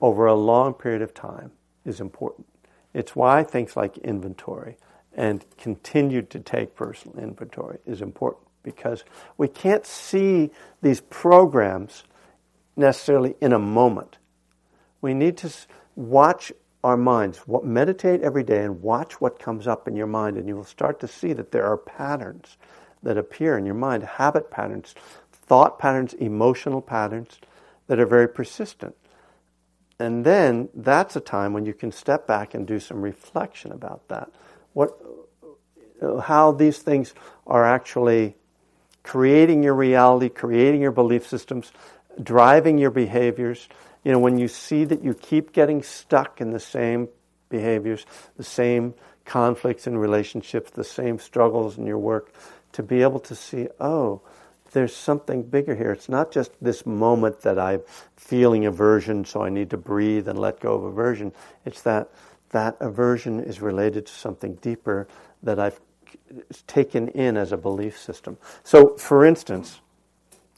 over 0.00 0.26
a 0.26 0.34
long 0.34 0.74
period 0.74 1.02
of 1.02 1.14
time 1.14 1.52
is 1.84 2.00
important. 2.00 2.46
It's 2.92 3.14
why 3.14 3.44
things 3.44 3.76
like 3.76 3.96
inventory 3.98 4.76
and 5.14 5.44
continued 5.56 6.30
to 6.30 6.40
take 6.40 6.74
personal 6.74 7.18
inventory 7.18 7.78
is 7.86 8.02
important 8.02 8.49
because 8.62 9.04
we 9.36 9.48
can't 9.48 9.86
see 9.86 10.50
these 10.82 11.00
programs 11.00 12.04
necessarily 12.76 13.34
in 13.40 13.52
a 13.52 13.58
moment. 13.58 14.18
We 15.00 15.14
need 15.14 15.36
to 15.38 15.50
watch 15.96 16.52
our 16.82 16.96
minds. 16.96 17.40
Meditate 17.62 18.22
every 18.22 18.42
day 18.42 18.64
and 18.64 18.82
watch 18.82 19.20
what 19.20 19.38
comes 19.38 19.66
up 19.66 19.86
in 19.86 19.96
your 19.96 20.06
mind, 20.06 20.36
and 20.36 20.48
you 20.48 20.56
will 20.56 20.64
start 20.64 21.00
to 21.00 21.08
see 21.08 21.32
that 21.34 21.52
there 21.52 21.66
are 21.66 21.76
patterns 21.76 22.56
that 23.02 23.18
appear 23.18 23.56
in 23.56 23.66
your 23.66 23.74
mind 23.74 24.02
habit 24.02 24.50
patterns, 24.50 24.94
thought 25.32 25.78
patterns, 25.78 26.14
emotional 26.14 26.80
patterns 26.80 27.38
that 27.86 27.98
are 27.98 28.06
very 28.06 28.28
persistent. 28.28 28.94
And 29.98 30.24
then 30.24 30.70
that's 30.74 31.16
a 31.16 31.20
time 31.20 31.52
when 31.52 31.66
you 31.66 31.74
can 31.74 31.92
step 31.92 32.26
back 32.26 32.54
and 32.54 32.66
do 32.66 32.80
some 32.80 33.02
reflection 33.02 33.72
about 33.72 34.08
that. 34.08 34.30
What, 34.72 34.96
uh, 36.00 36.20
how 36.20 36.52
these 36.52 36.78
things 36.78 37.12
are 37.46 37.66
actually 37.66 38.36
creating 39.10 39.60
your 39.60 39.74
reality, 39.74 40.28
creating 40.28 40.80
your 40.80 40.92
belief 40.92 41.26
systems, 41.26 41.72
driving 42.22 42.78
your 42.78 42.92
behaviors, 42.92 43.68
you 44.04 44.12
know, 44.12 44.20
when 44.20 44.38
you 44.38 44.46
see 44.46 44.84
that 44.84 45.02
you 45.02 45.12
keep 45.12 45.52
getting 45.52 45.82
stuck 45.82 46.40
in 46.40 46.52
the 46.52 46.60
same 46.60 47.08
behaviors, 47.48 48.06
the 48.36 48.44
same 48.44 48.94
conflicts 49.24 49.88
in 49.88 49.98
relationships, 49.98 50.70
the 50.70 50.84
same 50.84 51.18
struggles 51.18 51.76
in 51.76 51.86
your 51.86 51.98
work, 51.98 52.32
to 52.70 52.84
be 52.84 53.02
able 53.02 53.18
to 53.18 53.34
see, 53.34 53.66
oh, 53.80 54.22
there's 54.70 54.94
something 54.94 55.42
bigger 55.42 55.74
here. 55.74 55.90
It's 55.90 56.08
not 56.08 56.30
just 56.30 56.52
this 56.60 56.86
moment 56.86 57.40
that 57.40 57.58
I'm 57.58 57.82
feeling 58.14 58.64
aversion, 58.64 59.24
so 59.24 59.42
I 59.42 59.48
need 59.48 59.70
to 59.70 59.76
breathe 59.76 60.28
and 60.28 60.38
let 60.38 60.60
go 60.60 60.74
of 60.74 60.84
aversion. 60.84 61.32
It's 61.64 61.82
that 61.82 62.10
that 62.50 62.76
aversion 62.78 63.40
is 63.40 63.60
related 63.60 64.06
to 64.06 64.12
something 64.12 64.54
deeper 64.62 65.08
that 65.42 65.58
I've 65.58 65.80
taken 66.66 67.08
in 67.08 67.36
as 67.36 67.52
a 67.52 67.56
belief 67.56 67.98
system. 67.98 68.38
So, 68.64 68.96
for 68.96 69.24
instance, 69.24 69.80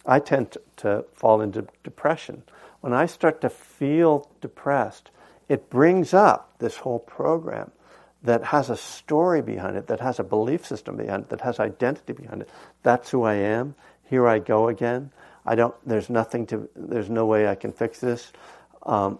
I 0.05 0.19
tend 0.19 0.57
to 0.79 1.05
fall 1.15 1.41
into 1.41 1.67
depression 1.85 2.43
when 2.83 2.93
I 2.93 3.07
start 3.07 3.41
to 3.41 3.49
feel 3.49 4.29
depressed, 4.41 5.11
it 5.49 5.71
brings 5.71 6.13
up 6.13 6.53
this 6.59 6.79
whole 6.79 6.99
program 6.99 7.71
that 8.25 8.45
has 8.45 8.71
a 8.71 8.77
story 8.77 9.41
behind 9.41 9.77
it, 9.77 9.87
that 9.87 10.01
has 10.01 10.19
a 10.19 10.25
belief 10.25 10.67
system 10.67 10.97
behind 10.97 11.25
it, 11.25 11.29
that 11.31 11.41
has 11.41 11.59
identity 11.61 12.13
behind 12.13 12.43
it. 12.43 12.51
That's 12.83 13.11
who 13.11 13.23
I 13.23 13.35
am. 13.35 13.77
Here 14.11 14.27
I 14.27 14.41
go 14.41 14.69
again. 14.69 15.11
I 15.47 15.55
don't. 15.55 15.75
There's 15.87 16.11
nothing 16.11 16.47
to. 16.49 16.69
There's 16.77 17.09
no 17.09 17.25
way 17.27 17.49
I 17.49 17.55
can 17.55 17.73
fix 17.73 18.01
this. 18.01 18.33
Um, 18.85 19.19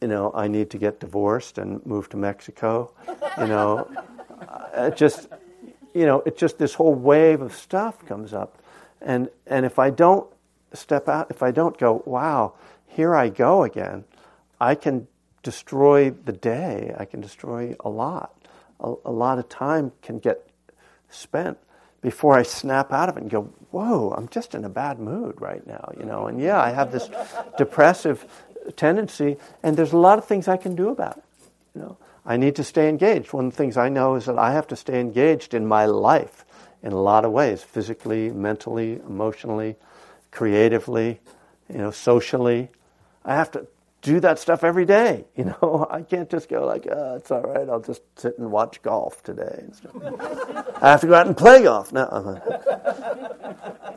you 0.00 0.08
know, 0.08 0.32
I 0.34 0.48
need 0.48 0.70
to 0.70 0.78
get 0.78 1.00
divorced 1.00 1.58
and 1.58 1.84
move 1.86 2.08
to 2.10 2.16
Mexico. 2.16 2.92
You 3.38 3.46
know, 3.46 3.88
Uh, 4.40 4.88
it 4.88 4.96
just, 4.96 5.28
you 5.94 6.06
know, 6.06 6.22
it's 6.26 6.38
just 6.38 6.58
this 6.58 6.74
whole 6.74 6.94
wave 6.94 7.40
of 7.40 7.54
stuff 7.54 8.04
comes 8.06 8.32
up, 8.32 8.58
and 9.00 9.28
and 9.46 9.64
if 9.66 9.78
I 9.78 9.90
don't 9.90 10.28
step 10.72 11.08
out, 11.08 11.30
if 11.30 11.42
I 11.42 11.50
don't 11.50 11.76
go, 11.78 12.02
wow, 12.04 12.54
here 12.86 13.14
I 13.14 13.28
go 13.28 13.62
again, 13.62 14.04
I 14.60 14.74
can 14.74 15.06
destroy 15.42 16.10
the 16.10 16.32
day. 16.32 16.94
I 16.98 17.04
can 17.04 17.20
destroy 17.20 17.76
a 17.80 17.88
lot. 17.88 18.34
A, 18.80 18.94
a 19.04 19.12
lot 19.12 19.38
of 19.38 19.48
time 19.48 19.92
can 20.02 20.18
get 20.18 20.48
spent 21.08 21.58
before 22.00 22.34
I 22.34 22.42
snap 22.42 22.92
out 22.92 23.08
of 23.08 23.16
it 23.16 23.22
and 23.22 23.30
go, 23.30 23.42
whoa, 23.70 24.12
I'm 24.16 24.28
just 24.28 24.54
in 24.54 24.64
a 24.64 24.68
bad 24.68 24.98
mood 24.98 25.40
right 25.40 25.66
now, 25.66 25.92
you 25.98 26.04
know. 26.04 26.26
And 26.26 26.40
yeah, 26.40 26.60
I 26.60 26.70
have 26.70 26.92
this 26.92 27.08
depressive 27.58 28.26
tendency, 28.76 29.36
and 29.62 29.76
there's 29.76 29.92
a 29.92 29.98
lot 29.98 30.18
of 30.18 30.24
things 30.24 30.48
I 30.48 30.56
can 30.56 30.74
do 30.74 30.88
about 30.88 31.18
it, 31.18 31.24
you 31.74 31.80
know. 31.82 31.96
I 32.26 32.36
need 32.36 32.56
to 32.56 32.64
stay 32.64 32.88
engaged. 32.88 33.32
One 33.32 33.46
of 33.46 33.52
the 33.52 33.56
things 33.56 33.76
I 33.76 33.88
know 33.88 34.16
is 34.16 34.26
that 34.26 34.38
I 34.38 34.52
have 34.52 34.66
to 34.68 34.76
stay 34.76 35.00
engaged 35.00 35.54
in 35.54 35.64
my 35.66 35.86
life 35.86 36.44
in 36.82 36.92
a 36.92 37.00
lot 37.00 37.24
of 37.24 37.30
ways 37.30 37.62
physically, 37.62 38.30
mentally, 38.30 39.00
emotionally, 39.08 39.76
creatively, 40.32 41.20
you 41.72 41.78
know, 41.78 41.92
socially. 41.92 42.68
I 43.24 43.36
have 43.36 43.52
to 43.52 43.68
do 44.02 44.20
that 44.20 44.38
stuff 44.38 44.64
every 44.64 44.84
day. 44.84 45.24
You 45.36 45.44
know, 45.44 45.86
I 45.90 46.02
can't 46.02 46.28
just 46.30 46.48
go 46.48 46.66
like, 46.66 46.86
oh, 46.90 47.16
it's 47.16 47.30
all 47.30 47.42
right. 47.42 47.68
I'll 47.68 47.80
just 47.80 48.02
sit 48.16 48.38
and 48.38 48.50
watch 48.50 48.82
golf 48.82 49.22
today. 49.22 49.64
I 50.80 50.90
have 50.90 51.02
to 51.02 51.06
go 51.06 51.14
out 51.14 51.26
and 51.26 51.36
play 51.36 51.62
golf 51.62 51.92
now. 51.92 52.42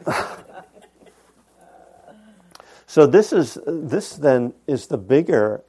so 2.87 3.07
this 3.07 3.31
is 3.33 3.57
this 3.65 4.15
then 4.15 4.53
is 4.67 4.87
the 4.87 4.97
bigger 4.97 5.63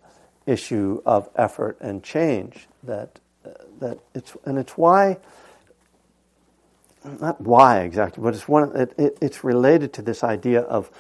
issue 0.50 1.00
of 1.06 1.28
effort 1.36 1.76
and 1.80 2.02
change 2.02 2.66
that 2.82 3.20
that 3.80 3.98
it's 4.14 4.36
and 4.44 4.58
it's 4.58 4.76
why 4.76 5.16
not 7.04 7.40
why 7.40 7.80
exactly, 7.80 8.22
but 8.22 8.34
it's 8.34 8.46
one. 8.46 8.76
It, 8.76 8.92
it, 8.98 9.18
it's 9.20 9.42
related 9.42 9.92
to 9.94 10.02
this 10.02 10.22
idea 10.22 10.60
of 10.62 10.90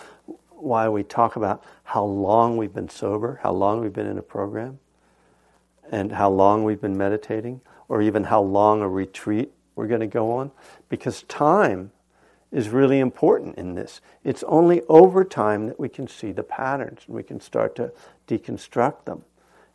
why 0.48 0.88
we 0.88 1.02
talk 1.02 1.36
about 1.36 1.64
how 1.84 2.04
long 2.04 2.56
we've 2.56 2.72
been 2.72 2.88
sober, 2.88 3.40
how 3.42 3.52
long 3.52 3.80
we've 3.80 3.92
been 3.92 4.06
in 4.06 4.18
a 4.18 4.22
program, 4.22 4.78
and 5.90 6.12
how 6.12 6.30
long 6.30 6.64
we've 6.64 6.80
been 6.80 6.96
meditating, 6.96 7.60
or 7.88 8.00
even 8.02 8.24
how 8.24 8.40
long 8.40 8.80
a 8.82 8.88
retreat 8.88 9.52
we're 9.74 9.86
going 9.86 10.00
to 10.00 10.06
go 10.06 10.32
on, 10.32 10.50
because 10.88 11.22
time 11.24 11.90
is 12.50 12.68
really 12.68 12.98
important 12.98 13.56
in 13.56 13.74
this. 13.74 14.00
It's 14.24 14.42
only 14.44 14.82
over 14.88 15.24
time 15.24 15.66
that 15.66 15.78
we 15.78 15.88
can 15.88 16.08
see 16.08 16.32
the 16.32 16.42
patterns 16.42 17.02
and 17.06 17.14
we 17.14 17.22
can 17.22 17.40
start 17.40 17.76
to 17.76 17.92
deconstruct 18.26 19.04
them. 19.04 19.24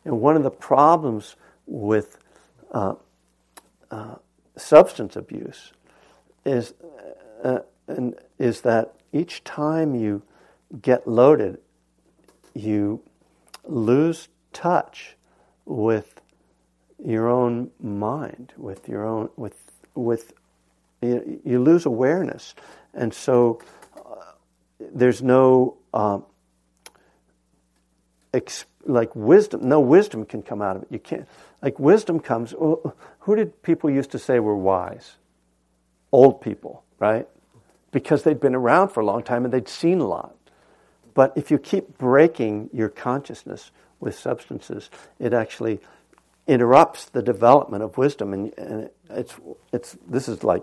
And 0.06 0.20
one 0.20 0.36
of 0.36 0.44
the 0.44 0.52
problems 0.52 1.34
with 1.66 2.16
uh, 2.70 2.94
uh, 3.90 4.14
substance 4.56 5.16
abuse 5.16 5.72
is, 6.44 6.74
uh, 7.42 7.58
and 7.88 8.14
is 8.38 8.60
that 8.60 8.94
each 9.12 9.42
time 9.42 9.96
you 9.96 10.22
get 10.80 11.08
loaded, 11.08 11.58
you 12.54 13.02
lose 13.64 14.28
touch 14.52 15.16
with 15.64 16.20
your 17.04 17.28
own 17.28 17.72
mind, 17.82 18.52
with 18.56 18.88
your 18.88 19.04
own, 19.04 19.28
with, 19.36 19.58
with, 19.96 20.32
you, 21.02 21.40
you 21.44 21.60
lose 21.60 21.84
awareness. 21.84 22.54
And 22.94 23.12
so 23.12 23.60
uh, 23.96 24.32
there's 24.78 25.20
no, 25.20 25.78
um, 25.92 26.24
exp- 28.32 28.66
like 28.86 29.14
wisdom, 29.14 29.68
no 29.68 29.80
wisdom 29.80 30.24
can 30.24 30.42
come 30.42 30.62
out 30.62 30.76
of 30.76 30.82
it. 30.82 30.88
You 30.90 30.98
can't, 30.98 31.28
like 31.62 31.78
wisdom 31.78 32.20
comes, 32.20 32.54
well, 32.54 32.94
who 33.20 33.36
did 33.36 33.62
people 33.62 33.90
used 33.90 34.10
to 34.12 34.18
say 34.18 34.38
were 34.38 34.56
wise? 34.56 35.16
Old 36.12 36.40
people, 36.40 36.84
right? 36.98 37.28
Because 37.90 38.22
they'd 38.22 38.40
been 38.40 38.54
around 38.54 38.90
for 38.90 39.00
a 39.00 39.04
long 39.04 39.22
time 39.22 39.44
and 39.44 39.52
they'd 39.52 39.68
seen 39.68 40.00
a 40.00 40.06
lot. 40.06 40.34
But 41.14 41.32
if 41.36 41.50
you 41.50 41.58
keep 41.58 41.98
breaking 41.98 42.70
your 42.72 42.88
consciousness 42.88 43.70
with 44.00 44.18
substances, 44.18 44.90
it 45.18 45.32
actually 45.32 45.80
interrupts 46.46 47.06
the 47.06 47.22
development 47.22 47.82
of 47.82 47.96
wisdom. 47.98 48.32
And, 48.32 48.52
and 48.58 48.90
it's, 49.10 49.34
it's, 49.72 49.96
this 50.06 50.28
is 50.28 50.44
like 50.44 50.62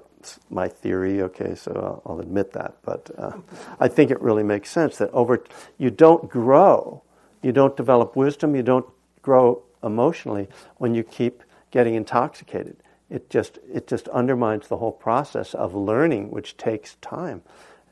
my 0.50 0.68
theory, 0.68 1.22
okay, 1.24 1.56
so 1.56 2.02
I'll, 2.06 2.14
I'll 2.14 2.20
admit 2.20 2.54
that. 2.54 2.76
But 2.84 3.12
uh, 3.18 3.34
I 3.80 3.88
think 3.88 4.12
it 4.12 4.22
really 4.22 4.44
makes 4.44 4.70
sense 4.70 4.98
that 4.98 5.10
over, 5.12 5.44
you 5.78 5.90
don't 5.90 6.30
grow, 6.30 7.02
you 7.44 7.52
don't 7.52 7.76
develop 7.78 8.16
wisdom, 8.16 8.56
you 8.56 8.64
don't 8.64 8.86
grow 9.22 9.64
emotionally 9.84 10.48
when 10.78 10.96
you 10.96 11.04
keep 11.04 11.44
getting 11.72 11.96
intoxicated. 11.96 12.78
It 13.10 13.30
just, 13.30 13.60
it 13.72 13.88
just 13.88 14.08
undermines 14.10 14.68
the 14.68 14.78
whole 14.78 14.92
process 14.92 15.54
of 15.54 15.76
learning, 15.76 16.32
which 16.32 16.58
takes 16.58 16.96
time 16.96 17.44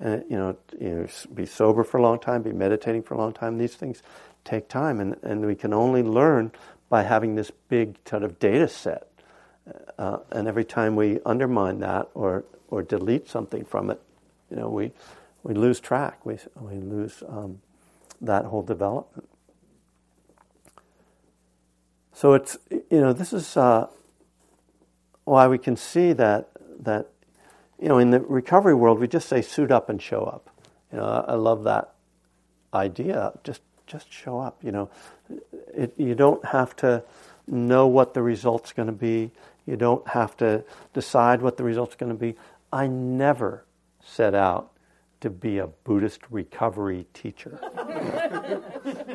and 0.02 0.26
you 0.30 0.36
know, 0.36 0.58
you 0.80 0.90
know, 0.90 1.08
be 1.34 1.46
sober 1.46 1.84
for 1.84 1.98
a 1.98 2.02
long 2.02 2.20
time, 2.20 2.42
be 2.42 2.52
meditating 2.52 3.04
for 3.04 3.14
a 3.14 3.18
long 3.18 3.32
time. 3.32 3.58
These 3.58 3.76
things 3.76 4.02
take 4.44 4.68
time, 4.68 5.00
and, 5.00 5.16
and 5.22 5.46
we 5.46 5.56
can 5.56 5.74
only 5.74 6.02
learn 6.02 6.52
by 6.90 7.04
having 7.04 7.36
this 7.36 7.52
big 7.70 7.98
sort 8.06 8.24
of 8.24 8.40
data 8.40 8.68
set. 8.68 9.08
Uh, 9.98 10.18
and 10.32 10.48
every 10.48 10.66
time 10.66 10.96
we 10.96 11.20
undermine 11.26 11.80
that 11.80 12.10
or 12.16 12.44
or 12.70 12.82
delete 12.82 13.30
something 13.30 13.64
from 13.64 13.92
it, 13.92 14.02
you 14.50 14.58
know, 14.58 14.70
we 14.70 14.92
we 15.44 15.54
lose 15.54 15.80
track. 15.80 16.26
We 16.26 16.40
we 16.60 16.78
lose 16.78 17.22
um, 17.28 17.62
that 18.22 18.46
whole 18.46 18.64
development. 18.64 19.30
So 22.14 22.34
it's 22.34 22.58
you 22.70 23.02
know 23.02 23.14
this 23.14 23.34
is 23.34 23.58
uh, 23.58 23.88
why 25.24 25.48
we 25.48 25.58
can 25.58 25.76
see 25.76 26.14
that 26.14 26.50
that 26.80 27.08
you 27.82 27.90
know, 27.90 27.98
in 27.98 28.12
the 28.12 28.20
recovery 28.20 28.76
world, 28.76 29.00
we 29.00 29.08
just 29.08 29.28
say 29.28 29.42
suit 29.42 29.72
up 29.72 29.90
and 29.90 30.00
show 30.00 30.24
up. 30.24 30.56
You 30.92 31.00
know, 31.00 31.26
I 31.28 31.34
love 31.34 31.64
that 31.64 31.96
idea. 32.74 33.34
Just 33.44 33.62
just 33.88 34.14
show 34.14 34.40
up. 34.40 34.64
You 34.64 34.72
know, 34.72 34.90
it, 35.74 35.94
you 35.98 36.14
don't 36.14 36.46
have 36.46 36.76
to 36.78 37.04
know 37.48 37.88
what 37.88 38.14
the 38.14 38.22
result's 38.22 38.72
going 38.72 38.86
to 38.86 38.94
be. 38.94 39.32
You 39.66 39.76
don't 39.78 40.08
have 40.10 40.38
to 40.38 40.64
decide 40.94 41.42
what 41.42 41.58
the 41.58 41.64
result's 41.64 41.96
going 41.96 42.12
to 42.12 42.18
be. 42.18 42.36
I 42.72 42.88
never 42.88 43.66
set 44.04 44.36
out 44.36 44.72
to 45.22 45.30
be 45.30 45.58
a 45.58 45.68
Buddhist 45.68 46.22
recovery 46.30 47.08
teacher. 47.14 47.60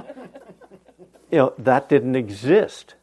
you 1.30 1.38
know, 1.38 1.52
that 1.58 1.88
didn't 1.88 2.16
exist 2.16 2.94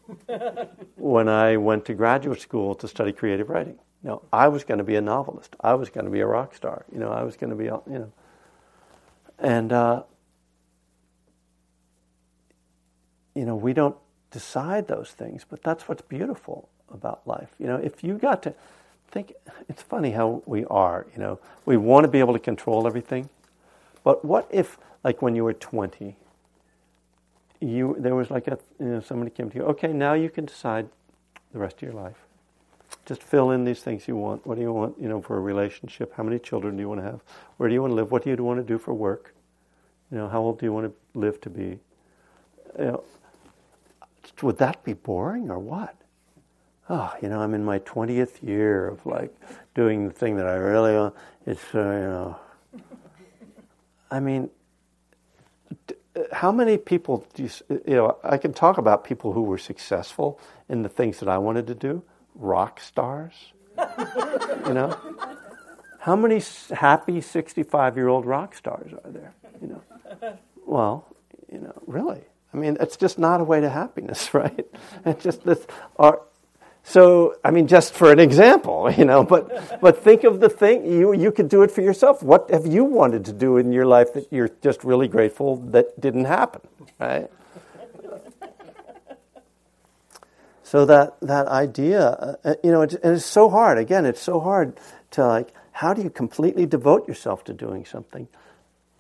when 0.96 1.28
I 1.28 1.58
went 1.58 1.86
to 1.86 1.94
graduate 1.94 2.42
school 2.42 2.76
to 2.76 2.88
study 2.88 3.12
creative 3.12 3.50
writing. 3.50 3.80
No, 4.04 4.22
I 4.34 4.50
was 4.50 4.64
going 4.64 4.80
to 4.80 4.84
be 4.84 4.96
a 4.96 5.02
novelist. 5.02 5.56
I 5.62 5.74
was 5.76 5.90
going 5.90 6.06
to 6.06 6.12
be 6.12 6.20
a 6.20 6.28
rock 6.28 6.56
star. 6.56 6.86
You 6.92 7.00
know, 7.00 7.10
I 7.10 7.24
was 7.24 7.38
going 7.38 7.50
to 7.52 7.56
be, 7.56 7.66
you 7.66 7.82
know. 7.88 8.12
And, 9.40 9.72
uh, 9.72 10.04
you 13.34 13.46
know, 13.46 13.56
we 13.56 13.74
don't 13.74 13.96
decide 14.32 14.88
those 14.88 15.12
things, 15.12 15.46
but 15.50 15.64
that's 15.64 15.88
what's 15.88 16.02
beautiful 16.02 16.70
about 16.92 17.26
life. 17.26 17.50
You 17.60 17.68
know, 17.68 17.78
if 17.78 18.04
you 18.04 18.18
got 18.18 18.44
to 18.44 18.54
think, 19.10 19.34
it's 19.70 19.82
funny 19.82 20.12
how 20.12 20.44
we 20.46 20.66
are, 20.66 21.06
you 21.14 21.22
know, 21.22 21.40
we 21.66 21.78
want 21.78 22.04
to 22.04 22.08
be 22.10 22.20
able 22.20 22.34
to 22.34 22.40
control 22.40 22.88
everything. 22.88 23.30
But 24.04 24.26
what 24.26 24.48
if, 24.52 24.78
like 25.04 25.22
when 25.22 25.36
you 25.36 25.44
were 25.44 25.54
20, 25.54 26.16
you, 27.64 27.96
there 28.00 28.16
was 28.16 28.30
like 28.30 28.48
a, 28.48 28.58
you 28.80 28.86
know, 28.86 29.00
somebody 29.00 29.32
came 29.32 29.50
to 29.50 29.58
you, 29.58 29.64
okay, 29.66 29.94
now 29.94 30.14
you 30.14 30.30
can 30.30 30.46
decide 30.46 30.88
the 31.52 31.60
rest 31.60 31.78
of 31.78 31.82
your 31.84 31.94
life 31.94 32.18
just 33.06 33.22
fill 33.22 33.52
in 33.52 33.66
these 33.66 33.82
things 33.82 34.08
you 34.08 34.16
want. 34.16 34.46
What 34.46 34.56
do 34.56 34.62
you 34.62 34.72
want, 34.72 35.00
you 35.00 35.10
know, 35.10 35.22
for 35.22 35.38
a 35.38 35.42
relationship? 35.42 36.14
How 36.16 36.24
many 36.24 36.40
children 36.40 36.76
do 36.76 36.82
you 36.82 36.88
want 36.88 37.02
to 37.02 37.06
have? 37.06 37.22
Where 37.58 37.68
do 37.68 37.76
you 37.76 37.82
want 37.82 37.92
to 37.92 37.96
live? 37.96 38.12
What 38.12 38.24
do 38.24 38.30
you 38.30 38.44
want 38.44 38.60
to 38.60 38.64
do 38.64 38.78
for 38.78 38.94
work? 38.94 39.34
You 40.12 40.18
know, 40.18 40.28
how 40.30 40.42
old 40.42 40.60
do 40.60 40.66
you 40.66 40.74
want 40.74 40.88
to 40.88 41.20
live 41.20 41.42
to 41.42 41.50
be? 41.50 41.80
You 42.80 42.86
know, 42.86 43.04
would 44.42 44.58
that 44.58 44.84
be 44.84 44.94
boring 44.94 45.50
or 45.50 45.60
what? 45.60 45.96
Oh, 46.90 47.14
you 47.22 47.30
know, 47.30 47.40
I'm 47.40 47.54
in 47.54 47.64
my 47.64 47.80
20th 47.80 48.42
year 48.44 48.88
of 48.88 49.06
like 49.06 49.34
doing 49.74 50.08
the 50.08 50.14
thing 50.14 50.36
that 50.38 50.48
I 50.48 50.56
really 50.56 50.94
want. 50.94 51.16
It's, 51.46 51.64
uh, 51.74 51.80
you 51.80 51.84
know, 51.84 52.40
I 54.12 54.20
mean, 54.20 54.50
how 56.32 56.52
many 56.52 56.78
people 56.78 57.26
do 57.34 57.44
you, 57.44 57.50
you 57.70 57.96
know, 57.96 58.18
I 58.24 58.38
can 58.38 58.54
talk 58.54 58.78
about 58.78 59.04
people 59.04 59.34
who 59.34 59.44
were 59.44 59.58
successful 59.58 60.40
in 60.70 60.84
the 60.84 60.90
things 60.90 61.20
that 61.20 61.30
I 61.30 61.38
wanted 61.38 61.68
to 61.68 61.76
do 61.76 62.04
rock 62.36 62.80
stars? 62.80 63.34
you 63.78 64.74
know? 64.74 64.98
How 66.00 66.16
many 66.16 66.42
happy 66.72 67.22
65 67.22 67.96
year 67.96 68.08
old 68.08 68.26
rock 68.26 68.56
stars 68.56 68.92
are 68.94 69.12
there? 69.12 69.34
You 69.62 69.68
know? 69.70 70.38
Well, 70.66 71.08
you 71.52 71.60
know, 71.60 71.74
really. 71.88 72.22
I 72.54 72.58
mean, 72.58 72.78
it's 72.80 72.98
just 72.98 73.18
not 73.18 73.42
a 73.42 73.44
way 73.44 73.62
to 73.62 73.70
happiness, 73.70 74.34
right? 74.34 74.66
It's 75.06 75.24
just 75.24 75.44
this. 75.44 75.66
Or, 75.96 76.22
so, 76.84 77.36
I 77.44 77.52
mean, 77.52 77.68
just 77.68 77.94
for 77.94 78.12
an 78.12 78.20
example, 78.20 78.92
you 78.98 79.06
know, 79.06 79.24
but 79.24 79.80
but 79.82 80.04
think 80.04 80.24
of 80.24 80.40
the 80.40 80.50
thing 80.50 80.86
you 80.86 81.14
you 81.14 81.32
could 81.32 81.50
do 81.50 81.64
it 81.64 81.72
for 81.72 81.82
yourself. 81.82 82.22
What 82.22 82.50
have 82.52 82.68
you 82.68 82.84
wanted 82.84 83.26
to 83.26 83.34
do 83.34 83.58
in 83.58 83.72
your 83.72 83.86
life 83.86 84.14
that 84.14 84.28
you're 84.32 84.52
just 84.62 84.84
really 84.84 85.08
grateful 85.08 85.58
that 85.72 86.00
didn't 86.00 86.26
happen, 86.26 86.62
right? 87.00 87.30
So 90.64 90.86
that 90.86 91.20
that 91.22 91.48
idea, 91.48 92.02
uh, 92.02 92.36
uh 92.44 92.56
you 92.64 92.72
know, 92.72 92.82
it's, 92.82 92.96
and 92.96 93.16
it's 93.16 93.26
so 93.26 93.50
hard. 93.50 93.78
Again, 93.78 94.06
it's 94.06 94.22
so 94.22 94.40
hard 94.40 94.78
to 95.12 95.26
like, 95.26 95.54
how 95.72 95.94
do 95.94 96.02
you 96.02 96.10
completely 96.10 96.66
devote 96.66 97.08
yourself 97.08 97.44
to 97.46 97.54
doing 97.54 97.86
something 97.86 98.28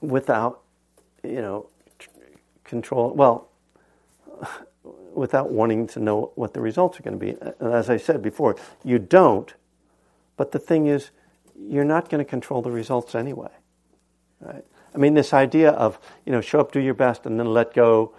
without, 0.01 0.61
you 1.23 1.41
know, 1.41 1.67
control? 2.63 3.13
Well, 3.13 3.49
without 5.15 5.51
wanting 5.51 5.87
to 5.87 5.99
know 5.99 6.31
what 6.35 6.53
the 6.53 6.61
results 6.61 6.99
are 6.99 7.03
going 7.03 7.19
to 7.19 7.25
be. 7.25 7.35
And 7.59 7.73
as 7.73 7.89
I 7.89 7.97
said 7.97 8.21
before, 8.21 8.55
you 8.83 8.99
don't. 8.99 9.53
But 10.37 10.51
the 10.51 10.59
thing 10.59 10.87
is, 10.87 11.11
you're 11.57 11.83
not 11.83 12.09
going 12.09 12.23
to 12.23 12.29
control 12.29 12.61
the 12.61 12.71
results 12.71 13.15
anyway. 13.15 13.51
Right? 14.41 14.65
I 14.93 14.97
mean, 14.97 15.13
this 15.13 15.33
idea 15.33 15.71
of 15.71 15.99
you 16.25 16.31
know, 16.31 16.41
show 16.41 16.59
up, 16.59 16.71
do 16.71 16.79
your 16.79 16.93
best, 16.93 17.25
and 17.25 17.39
then 17.39 17.47
let 17.47 17.73
go 17.73 18.13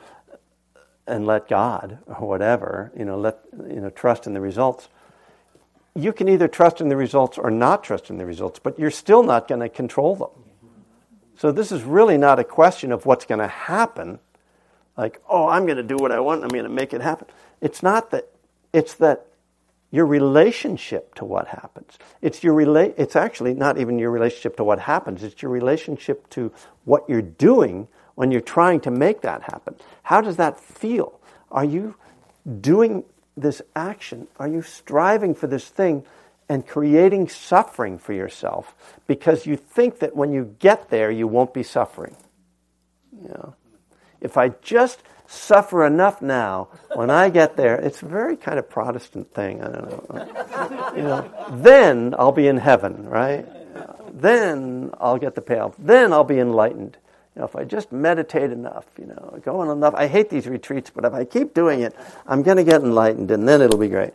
and 1.07 1.27
let 1.27 1.49
God 1.49 1.99
or 2.07 2.27
whatever, 2.27 2.91
you 2.97 3.05
know, 3.05 3.19
let 3.19 3.39
you 3.69 3.81
know, 3.81 3.91
trust 3.91 4.27
in 4.27 4.33
the 4.33 4.41
results. 4.41 4.89
You 5.95 6.13
can 6.13 6.29
either 6.29 6.49
trust 6.49 6.81
in 6.81 6.89
the 6.89 6.97
results 6.97 7.39
or 7.39 7.51
not 7.51 7.85
trust 7.85 8.11
in 8.11 8.19
the 8.19 8.27
results, 8.27 8.59
but 8.59 8.79
you're 8.79 8.91
still 8.91 9.23
not 9.23 9.47
going 9.47 9.61
to 9.61 9.69
control 9.69 10.17
them. 10.17 10.31
So 11.37 11.53
this 11.53 11.71
is 11.71 11.83
really 11.83 12.17
not 12.17 12.39
a 12.39 12.45
question 12.45 12.91
of 12.91 13.07
what's 13.07 13.25
going 13.25 13.41
to 13.41 13.49
happen, 13.49 14.19
like, 14.97 15.21
oh, 15.29 15.49
I'm 15.49 15.65
going 15.65 15.77
to 15.77 15.83
do 15.83 15.97
what 15.97 16.13
I 16.13 16.21
want, 16.21 16.43
I'm 16.43 16.51
going 16.51 16.65
to 16.65 16.71
make 16.71 16.93
it 16.93 17.01
happen. 17.01 17.29
It's 17.61 17.83
not 17.83 18.11
that. 18.11 18.29
It's 18.73 18.95
that 18.95 19.27
your 19.91 20.07
relationship 20.07 21.15
to 21.15 21.25
what 21.25 21.47
happens. 21.47 21.99
It's 22.21 22.43
your 22.43 22.55
rela- 22.55 22.95
It's 22.97 23.15
actually 23.15 23.55
not 23.55 23.79
even 23.79 23.99
your 23.99 24.11
relationship 24.11 24.57
to 24.57 24.65
what 24.65 24.81
happens. 24.81 25.23
It's 25.23 25.41
your 25.41 25.53
relationship 25.53 26.29
to 26.31 26.51
what 26.85 27.09
you're 27.09 27.23
doing 27.23 27.87
when 28.17 28.33
you're 28.33 28.41
trying 28.41 28.81
to 28.81 28.91
make 28.91 29.21
that 29.21 29.43
happen. 29.43 29.77
How 30.03 30.21
does 30.21 30.37
that 30.37 30.59
feel? 30.59 31.21
Are 31.53 31.65
you 31.65 31.95
doing 32.61 33.05
this 33.37 33.63
action? 33.77 34.27
Are 34.39 34.49
you 34.49 34.63
striving 34.63 35.35
for 35.35 35.47
this 35.47 35.69
thing 35.69 36.05
and 36.49 36.67
creating 36.67 37.29
suffering 37.29 37.99
for 37.99 38.13
yourself 38.13 38.75
because 39.07 39.47
you 39.47 39.57
think 39.57 40.01
that 40.01 40.15
when 40.15 40.33
you 40.33 40.57
get 40.59 40.91
there, 40.91 41.11
you 41.11 41.27
won't 41.27 41.55
be 41.55 41.63
suffering. 41.63 42.17
You 43.23 43.29
know, 43.29 43.55
if 44.25 44.37
I 44.37 44.49
just 44.49 45.01
suffer 45.27 45.85
enough 45.85 46.20
now, 46.20 46.68
when 46.95 47.11
I 47.11 47.29
get 47.29 47.57
there, 47.57 47.77
it's 47.77 48.03
a 48.03 48.07
very 48.07 48.37
kind 48.37 48.59
of 48.59 48.68
Protestant 48.68 49.33
thing. 49.33 49.62
I 49.62 49.68
don't 49.68 50.11
know. 50.11 50.93
you 50.97 51.03
know, 51.03 51.49
then 51.53 52.14
I'll 52.18 52.33
be 52.33 52.49
in 52.49 52.57
heaven, 52.57 53.09
right? 53.09 53.47
Then 54.12 54.91
I'll 55.01 55.18
get 55.18 55.35
the 55.35 55.43
payoff. 55.43 55.75
Then 55.79 56.12
I'll 56.12 56.25
be 56.25 56.39
enlightened. 56.39 56.97
You 57.35 57.41
know, 57.41 57.47
if 57.47 57.57
I 57.57 57.64
just 57.64 57.91
meditate 57.91 58.53
enough, 58.53 58.87
you 58.99 59.07
know, 59.07 59.41
going 59.43 59.68
enough. 59.70 59.95
I 59.95 60.07
hate 60.07 60.31
these 60.31 60.47
retreats, 60.47 60.91
but 60.95 61.05
if 61.05 61.12
I 61.12 61.25
keep 61.25 61.53
doing 61.53 61.81
it, 61.81 61.95
I'm 62.27 62.43
going 62.43 62.59
to 62.59 62.64
get 62.64 62.83
enlightened, 62.83 63.31
and 63.33 63.49
then 63.49 63.61
it'll 63.61 63.79
be 63.79 63.89
great. 63.89 64.12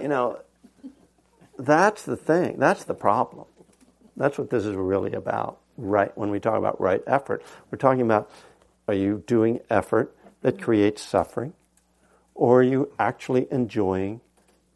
You 0.00 0.08
know, 0.08 0.40
that's 1.58 2.02
the 2.02 2.16
thing. 2.16 2.58
That's 2.58 2.84
the 2.84 2.94
problem. 2.94 3.46
That's 4.16 4.36
what 4.36 4.50
this 4.50 4.64
is 4.64 4.74
really 4.74 5.12
about. 5.12 5.58
Right 5.78 6.16
when 6.16 6.30
we 6.30 6.40
talk 6.40 6.56
about 6.56 6.80
right 6.80 7.02
effort, 7.06 7.42
we're 7.70 7.76
talking 7.78 8.00
about: 8.00 8.30
Are 8.88 8.94
you 8.94 9.22
doing 9.26 9.60
effort 9.68 10.14
that 10.42 10.60
creates 10.60 11.02
suffering, 11.02 11.54
or 12.34 12.60
are 12.60 12.62
you 12.62 12.92
actually 12.98 13.46
enjoying 13.50 14.20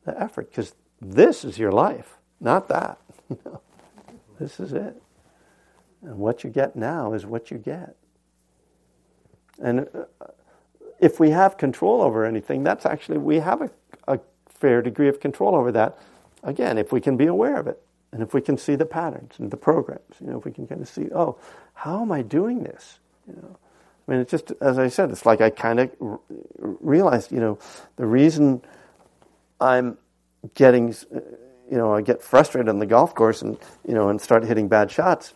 the 0.05 0.21
effort? 0.21 0.51
Because 0.51 0.75
this 1.01 1.45
is 1.45 1.59
your 1.59 1.73
life, 1.73 2.19
not 2.41 2.69
that. 2.69 2.99
this 4.41 4.59
is 4.59 4.73
it. 4.73 5.01
And 6.03 6.19
what 6.19 6.45
you 6.45 6.51
get 6.51 6.77
now 6.77 7.13
is 7.13 7.27
what 7.27 7.51
you 7.51 7.59
get. 7.59 7.97
And 9.61 9.81
uh, 9.81 10.05
if 10.99 11.21
we 11.21 11.31
have 11.31 11.57
control 11.57 12.03
over 12.03 12.25
anything, 12.25 12.63
that's 12.63 12.87
actually, 12.87 13.19
we 13.19 13.39
have 13.39 13.63
a, 13.63 13.71
a 14.09 14.19
fair 14.49 14.83
degree 14.83 15.09
of 15.09 15.21
control 15.21 15.55
over 15.55 15.71
that. 15.73 15.99
Again, 16.43 16.79
if 16.79 16.93
we 16.93 17.01
can 17.01 17.17
be 17.17 17.27
aware 17.27 17.57
of 17.57 17.67
it, 17.67 17.83
and 18.13 18.23
if 18.23 18.35
we 18.35 18.41
can 18.41 18.59
see 18.59 18.75
the 18.75 18.87
patterns 18.87 19.35
and 19.39 19.51
the 19.51 19.57
programs, 19.57 20.17
you 20.21 20.27
know, 20.27 20.39
if 20.39 20.45
we 20.45 20.51
can 20.51 20.67
kind 20.67 20.81
of 20.81 20.89
see, 20.89 21.09
oh, 21.15 21.39
how 21.75 22.03
am 22.03 22.11
I 22.11 22.23
doing 22.23 22.65
this? 22.65 22.99
You 23.29 23.35
know, 23.35 23.57
I 24.11 24.13
mean, 24.13 24.23
it's 24.23 24.33
just 24.33 24.53
as 24.61 24.77
I 24.77 24.89
said, 24.89 25.11
it's 25.13 25.25
like 25.25 25.41
I 25.41 25.51
kind 25.51 25.79
of 25.79 25.91
r- 26.01 26.21
realized, 26.59 27.31
you 27.31 27.39
know, 27.39 27.61
the 27.95 28.07
reason 28.07 28.61
I'm 29.61 29.99
getting, 30.55 30.93
uh, 31.15 31.21
you 31.71 31.77
know, 31.77 31.95
I 31.95 32.01
get 32.01 32.21
frustrated 32.21 32.69
on 32.69 32.81
the 32.81 32.87
golf 32.87 33.15
course 33.15 33.41
and 33.41 33.57
you 33.87 33.95
know 33.95 34.09
and 34.09 34.21
start 34.21 34.43
hitting 34.43 34.67
bad 34.67 34.91
shots 34.91 35.33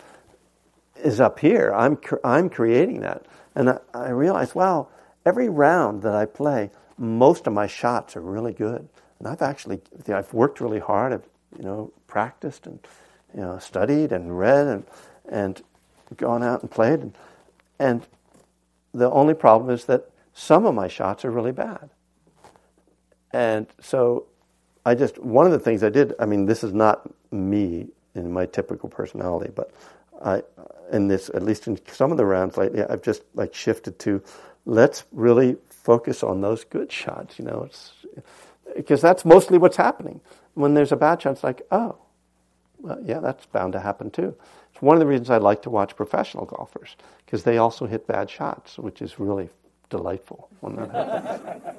is 0.97 1.21
up 1.21 1.39
here. 1.39 1.73
I'm 1.73 1.99
I'm 2.25 2.51
creating 2.51 3.03
that, 3.03 3.27
and 3.55 3.71
I, 3.71 3.79
I 3.95 4.09
realized, 4.09 4.57
wow, 4.57 4.89
every 5.25 5.49
round 5.49 6.03
that 6.03 6.17
I 6.17 6.25
play, 6.25 6.73
most 6.99 7.47
of 7.47 7.53
my 7.53 7.69
shots 7.69 8.17
are 8.17 8.23
really 8.23 8.53
good, 8.53 8.89
and 9.21 9.29
I've 9.29 9.43
actually 9.43 9.83
you 10.05 10.15
know, 10.15 10.19
I've 10.19 10.35
worked 10.35 10.61
really 10.61 10.81
hard. 10.81 11.13
I've 11.13 11.29
you 11.57 11.65
know 11.65 11.93
practiced 12.09 12.67
and 12.67 12.81
you 13.37 13.41
know 13.43 13.57
studied 13.61 14.11
and 14.11 14.37
read 14.37 14.67
and 14.67 14.85
and 15.29 15.63
gone 16.17 16.43
out 16.43 16.63
and 16.63 16.71
played 16.73 16.99
and 16.99 17.17
and 17.79 18.05
the 18.95 19.11
only 19.11 19.35
problem 19.35 19.71
is 19.71 19.85
that 19.87 20.11
some 20.33 20.65
of 20.65 20.75
my 20.75 20.89
shots 20.89 21.25
are 21.25 21.31
really 21.31 21.53
bad. 21.53 21.91
And 23.33 23.67
so 23.81 24.27
I 24.87 24.95
just 24.95 25.19
one 25.19 25.45
of 25.47 25.53
the 25.53 25.59
things 25.59 25.83
I 25.83 25.91
did, 25.91 26.15
I 26.19 26.27
mean 26.27 26.47
this 26.47 26.63
is 26.63 26.73
not 26.73 27.11
me 27.33 27.89
in 28.15 28.33
my 28.33 28.47
typical 28.47 28.89
personality, 28.89 29.51
but 29.55 29.73
I 30.25 30.43
in 30.93 31.09
this, 31.09 31.31
at 31.35 31.43
least 31.43 31.67
in 31.67 31.79
some 31.89 32.13
of 32.13 32.17
the 32.17 32.25
rounds 32.25 32.57
lately, 32.57 32.83
I've 32.85 33.03
just 33.03 33.23
like 33.35 33.55
shifted 33.55 33.99
to 34.01 34.23
let's 34.65 35.05
really 35.13 35.57
focus 35.69 36.23
on 36.23 36.41
those 36.41 36.65
good 36.65 36.93
shots. 36.93 37.39
You 37.39 37.47
know, 37.47 37.69
because 38.77 39.01
that's 39.01 39.25
mostly 39.25 39.59
what's 39.59 39.77
happening. 39.77 40.21
When 40.55 40.75
there's 40.75 40.93
a 40.93 40.97
bad 40.97 41.21
shot, 41.21 41.33
it's 41.33 41.45
like, 41.45 41.63
oh, 41.71 41.99
well, 42.85 43.01
yeah, 43.03 43.19
that's 43.21 43.47
bound 43.47 43.73
to 43.73 43.81
happen 43.81 44.11
too. 44.11 44.37
It's 44.73 44.83
one 44.83 44.95
of 44.95 45.01
the 45.01 45.07
reasons 45.07 45.31
I 45.31 45.39
like 45.39 45.63
to 45.63 45.71
watch 45.71 45.97
professional 45.97 46.45
golfers 46.45 46.97
because 47.25 47.43
they 47.43 47.59
also 47.59 47.87
hit 47.87 48.07
bad 48.07 48.29
shots, 48.29 48.79
which 48.79 49.01
is 49.01 49.19
really 49.19 49.49
delightful 49.89 50.49
when 50.61 50.77
that 50.77 50.91
happens. 50.91 51.77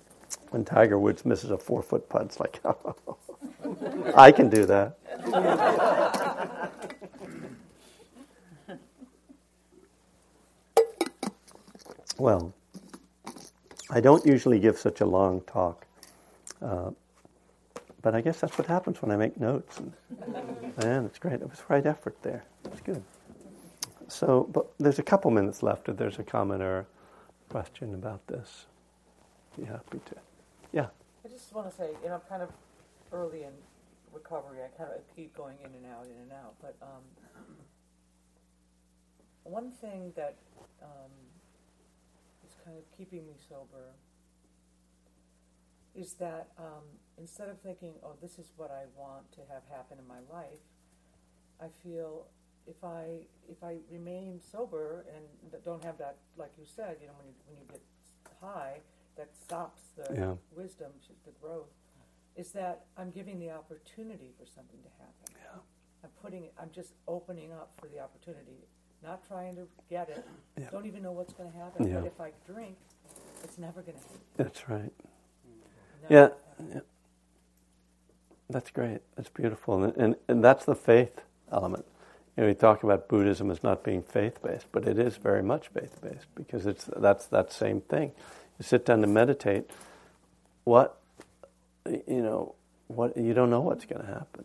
when 0.50 0.64
Tiger 0.64 0.98
Woods 0.98 1.24
misses 1.26 1.50
a 1.50 1.58
four 1.58 1.82
foot 1.82 2.08
putt, 2.08 2.22
it's 2.22 2.40
like, 2.40 2.60
oh, 2.64 2.94
I 4.16 4.30
can 4.30 4.48
do 4.48 4.64
that. 4.66 4.96
Well, 12.18 12.54
I 13.90 14.00
don't 14.00 14.24
usually 14.26 14.60
give 14.60 14.78
such 14.78 15.00
a 15.00 15.06
long 15.06 15.40
talk, 15.42 15.86
uh, 16.62 16.90
but 18.02 18.14
I 18.14 18.20
guess 18.20 18.40
that's 18.40 18.56
what 18.58 18.66
happens 18.66 19.02
when 19.02 19.10
I 19.10 19.16
make 19.16 19.38
notes. 19.40 19.78
And, 19.78 19.92
and 20.84 21.06
it's 21.06 21.18
great. 21.18 21.34
It 21.34 21.48
was 21.48 21.62
right 21.68 21.84
effort 21.84 22.16
there. 22.22 22.44
It's 22.66 22.80
good. 22.80 23.02
So, 24.08 24.48
but 24.52 24.66
there's 24.78 24.98
a 24.98 25.02
couple 25.02 25.30
minutes 25.30 25.62
left 25.62 25.88
if 25.88 25.96
there's 25.96 26.18
a 26.18 26.22
comment 26.22 26.62
or 26.62 26.86
question 27.48 27.94
about 27.94 28.26
this. 28.26 28.66
Be 29.58 29.64
happy 29.64 30.00
to. 30.06 30.16
Yeah. 30.72 30.86
I 31.24 31.28
just 31.28 31.52
want 31.52 31.70
to 31.70 31.76
say, 31.76 31.90
you 32.02 32.08
know, 32.08 32.14
I'm 32.14 32.20
kind 32.28 32.42
of 32.42 32.50
early 33.12 33.42
in 33.42 33.52
recovery. 34.12 34.60
I 34.64 34.68
kind 34.78 34.90
of 34.94 35.00
keep 35.14 35.36
going 35.36 35.56
in 35.64 35.74
and 35.74 35.86
out, 35.86 36.06
in 36.06 36.22
and 36.22 36.32
out. 36.32 36.54
But 36.60 36.76
um, 36.80 37.02
one 39.44 39.70
thing 39.70 40.12
that 40.16 40.36
um, 40.82 41.10
kind 42.68 42.78
of 42.78 42.98
keeping 42.98 43.26
me 43.26 43.32
sober 43.48 43.94
is 45.94 46.12
that 46.14 46.48
um, 46.58 46.84
instead 47.18 47.48
of 47.48 47.60
thinking, 47.60 47.94
oh, 48.02 48.14
this 48.20 48.38
is 48.38 48.52
what 48.56 48.70
I 48.70 48.84
want 48.96 49.30
to 49.32 49.40
have 49.52 49.62
happen 49.70 49.98
in 49.98 50.06
my 50.06 50.20
life, 50.32 50.62
I 51.60 51.66
feel 51.82 52.26
if 52.66 52.82
I 52.84 53.26
if 53.48 53.62
I 53.62 53.76
remain 53.90 54.40
sober 54.40 55.04
and 55.14 55.24
don't 55.64 55.82
have 55.84 55.98
that, 55.98 56.16
like 56.36 56.52
you 56.58 56.64
said, 56.64 56.96
you 57.00 57.06
know, 57.06 57.14
when 57.18 57.26
you 57.26 57.34
when 57.46 57.58
you 57.58 57.66
get 57.70 57.82
high, 58.40 58.80
that 59.16 59.30
stops 59.42 59.82
the 59.96 60.14
yeah. 60.14 60.34
wisdom, 60.56 60.92
the 61.24 61.32
growth. 61.42 61.72
Is 62.36 62.52
that 62.52 62.84
I'm 62.96 63.10
giving 63.10 63.40
the 63.40 63.50
opportunity 63.50 64.30
for 64.38 64.46
something 64.46 64.78
to 64.82 64.90
happen. 65.00 65.34
Yeah. 65.34 65.60
I'm 66.04 66.10
putting, 66.22 66.50
I'm 66.60 66.70
just 66.72 66.92
opening 67.08 67.52
up 67.52 67.72
for 67.80 67.88
the 67.88 67.98
opportunity 67.98 68.68
not 69.02 69.26
trying 69.26 69.56
to 69.56 69.66
get 69.88 70.08
it. 70.08 70.24
Yeah. 70.58 70.70
Don't 70.70 70.86
even 70.86 71.02
know 71.02 71.12
what's 71.12 71.32
going 71.32 71.50
to 71.50 71.56
happen. 71.56 71.92
But 71.92 72.06
if 72.06 72.20
I 72.20 72.32
drink, 72.46 72.76
it's 73.44 73.58
never 73.58 73.82
going 73.82 73.96
to 73.96 74.02
happen. 74.02 74.20
That's 74.36 74.68
right. 74.68 74.92
Yeah. 76.08 76.28
yeah. 76.72 76.80
That's 78.50 78.70
great. 78.70 79.00
That's 79.16 79.28
beautiful. 79.28 79.84
And, 79.84 79.96
and, 79.96 80.16
and 80.28 80.44
that's 80.44 80.64
the 80.64 80.74
faith 80.74 81.20
element. 81.52 81.84
You 82.36 82.44
know, 82.44 82.48
we 82.48 82.54
talk 82.54 82.82
about 82.82 83.08
Buddhism 83.08 83.50
as 83.50 83.62
not 83.62 83.84
being 83.84 84.02
faith 84.02 84.42
based, 84.42 84.66
but 84.72 84.86
it 84.86 84.98
is 84.98 85.16
very 85.16 85.42
much 85.42 85.68
faith 85.68 86.00
based 86.00 86.26
because 86.34 86.66
it's 86.66 86.84
that's 86.96 87.26
that 87.26 87.52
same 87.52 87.80
thing. 87.82 88.12
You 88.58 88.64
sit 88.64 88.86
down 88.86 89.00
to 89.02 89.06
meditate. 89.06 89.70
What, 90.64 90.98
you 91.86 92.22
know, 92.22 92.54
what 92.88 93.16
you 93.16 93.34
don't 93.34 93.50
know 93.50 93.60
what's 93.60 93.84
going 93.86 94.02
to 94.02 94.08
happen, 94.08 94.44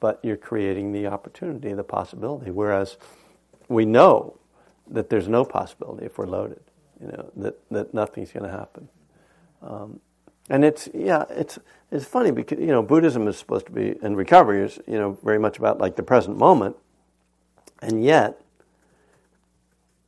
but 0.00 0.18
you're 0.22 0.36
creating 0.36 0.92
the 0.92 1.06
opportunity, 1.06 1.72
the 1.74 1.84
possibility. 1.84 2.50
Whereas 2.50 2.96
we 3.68 3.84
know 3.84 4.38
that 4.90 5.10
there's 5.10 5.28
no 5.28 5.44
possibility 5.44 6.06
if 6.06 6.18
we're 6.18 6.26
loaded, 6.26 6.60
you 7.00 7.08
know, 7.08 7.30
that, 7.36 7.58
that 7.70 7.94
nothing's 7.94 8.32
going 8.32 8.44
to 8.44 8.50
happen. 8.50 8.88
Um, 9.62 10.00
and 10.48 10.64
it's, 10.64 10.88
yeah, 10.94 11.24
it's, 11.30 11.58
it's 11.90 12.04
funny 12.04 12.30
because, 12.30 12.58
you 12.58 12.66
know, 12.66 12.82
Buddhism 12.82 13.28
is 13.28 13.36
supposed 13.36 13.66
to 13.66 13.72
be, 13.72 13.96
and 14.02 14.16
recovery 14.16 14.62
is, 14.62 14.78
you 14.86 14.98
know, 14.98 15.18
very 15.22 15.38
much 15.38 15.58
about 15.58 15.78
like 15.78 15.96
the 15.96 16.02
present 16.02 16.36
moment. 16.36 16.76
And 17.80 18.04
yet, 18.04 18.40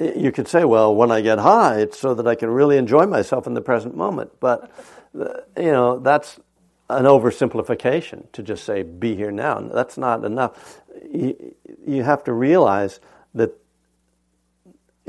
you 0.00 0.32
could 0.32 0.48
say, 0.48 0.64
well, 0.64 0.94
when 0.94 1.10
I 1.10 1.20
get 1.20 1.38
high, 1.38 1.78
it's 1.78 1.98
so 1.98 2.14
that 2.14 2.26
I 2.26 2.34
can 2.34 2.50
really 2.50 2.78
enjoy 2.78 3.06
myself 3.06 3.46
in 3.46 3.54
the 3.54 3.60
present 3.60 3.96
moment. 3.96 4.32
But, 4.40 4.70
you 5.14 5.42
know, 5.56 5.98
that's 5.98 6.40
an 6.88 7.04
oversimplification 7.04 8.32
to 8.32 8.42
just 8.42 8.64
say, 8.64 8.82
be 8.82 9.14
here 9.14 9.30
now. 9.30 9.60
That's 9.60 9.98
not 9.98 10.24
enough. 10.24 10.80
You, 11.12 11.54
you 11.86 12.02
have 12.02 12.24
to 12.24 12.32
realize 12.32 12.98
that 13.34 13.59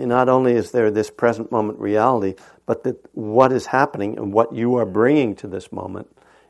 not 0.08 0.30
only 0.30 0.54
is 0.54 0.72
there 0.72 0.92
this 0.92 1.10
present 1.10 1.52
moment 1.52 1.80
reality, 1.80 2.36
but 2.66 2.84
that 2.84 2.98
what 3.14 3.52
is 3.52 3.66
happening 3.66 4.18
and 4.18 4.34
what 4.34 4.54
you 4.54 4.76
are 4.76 4.86
bringing 4.86 5.36
to 5.36 5.48
this 5.48 5.72
moment 5.72 6.08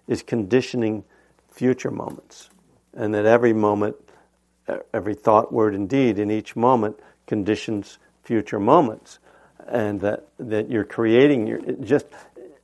is 0.08 0.22
conditioning 0.24 1.04
future 1.50 1.92
moments. 1.92 2.50
And 2.94 3.14
that 3.14 3.26
every 3.26 3.54
moment, 3.54 3.96
every 4.94 5.16
thought, 5.16 5.52
word, 5.52 5.76
and 5.76 5.90
deed 5.90 6.20
in 6.20 6.30
each 6.30 6.56
moment 6.56 7.00
conditions 7.28 7.98
future 8.24 8.60
moments. 8.60 9.20
And 9.68 10.02
that, 10.02 10.28
that 10.38 10.70
you're 10.70 10.84
creating, 10.84 11.48
your, 11.48 11.62
just 11.82 12.06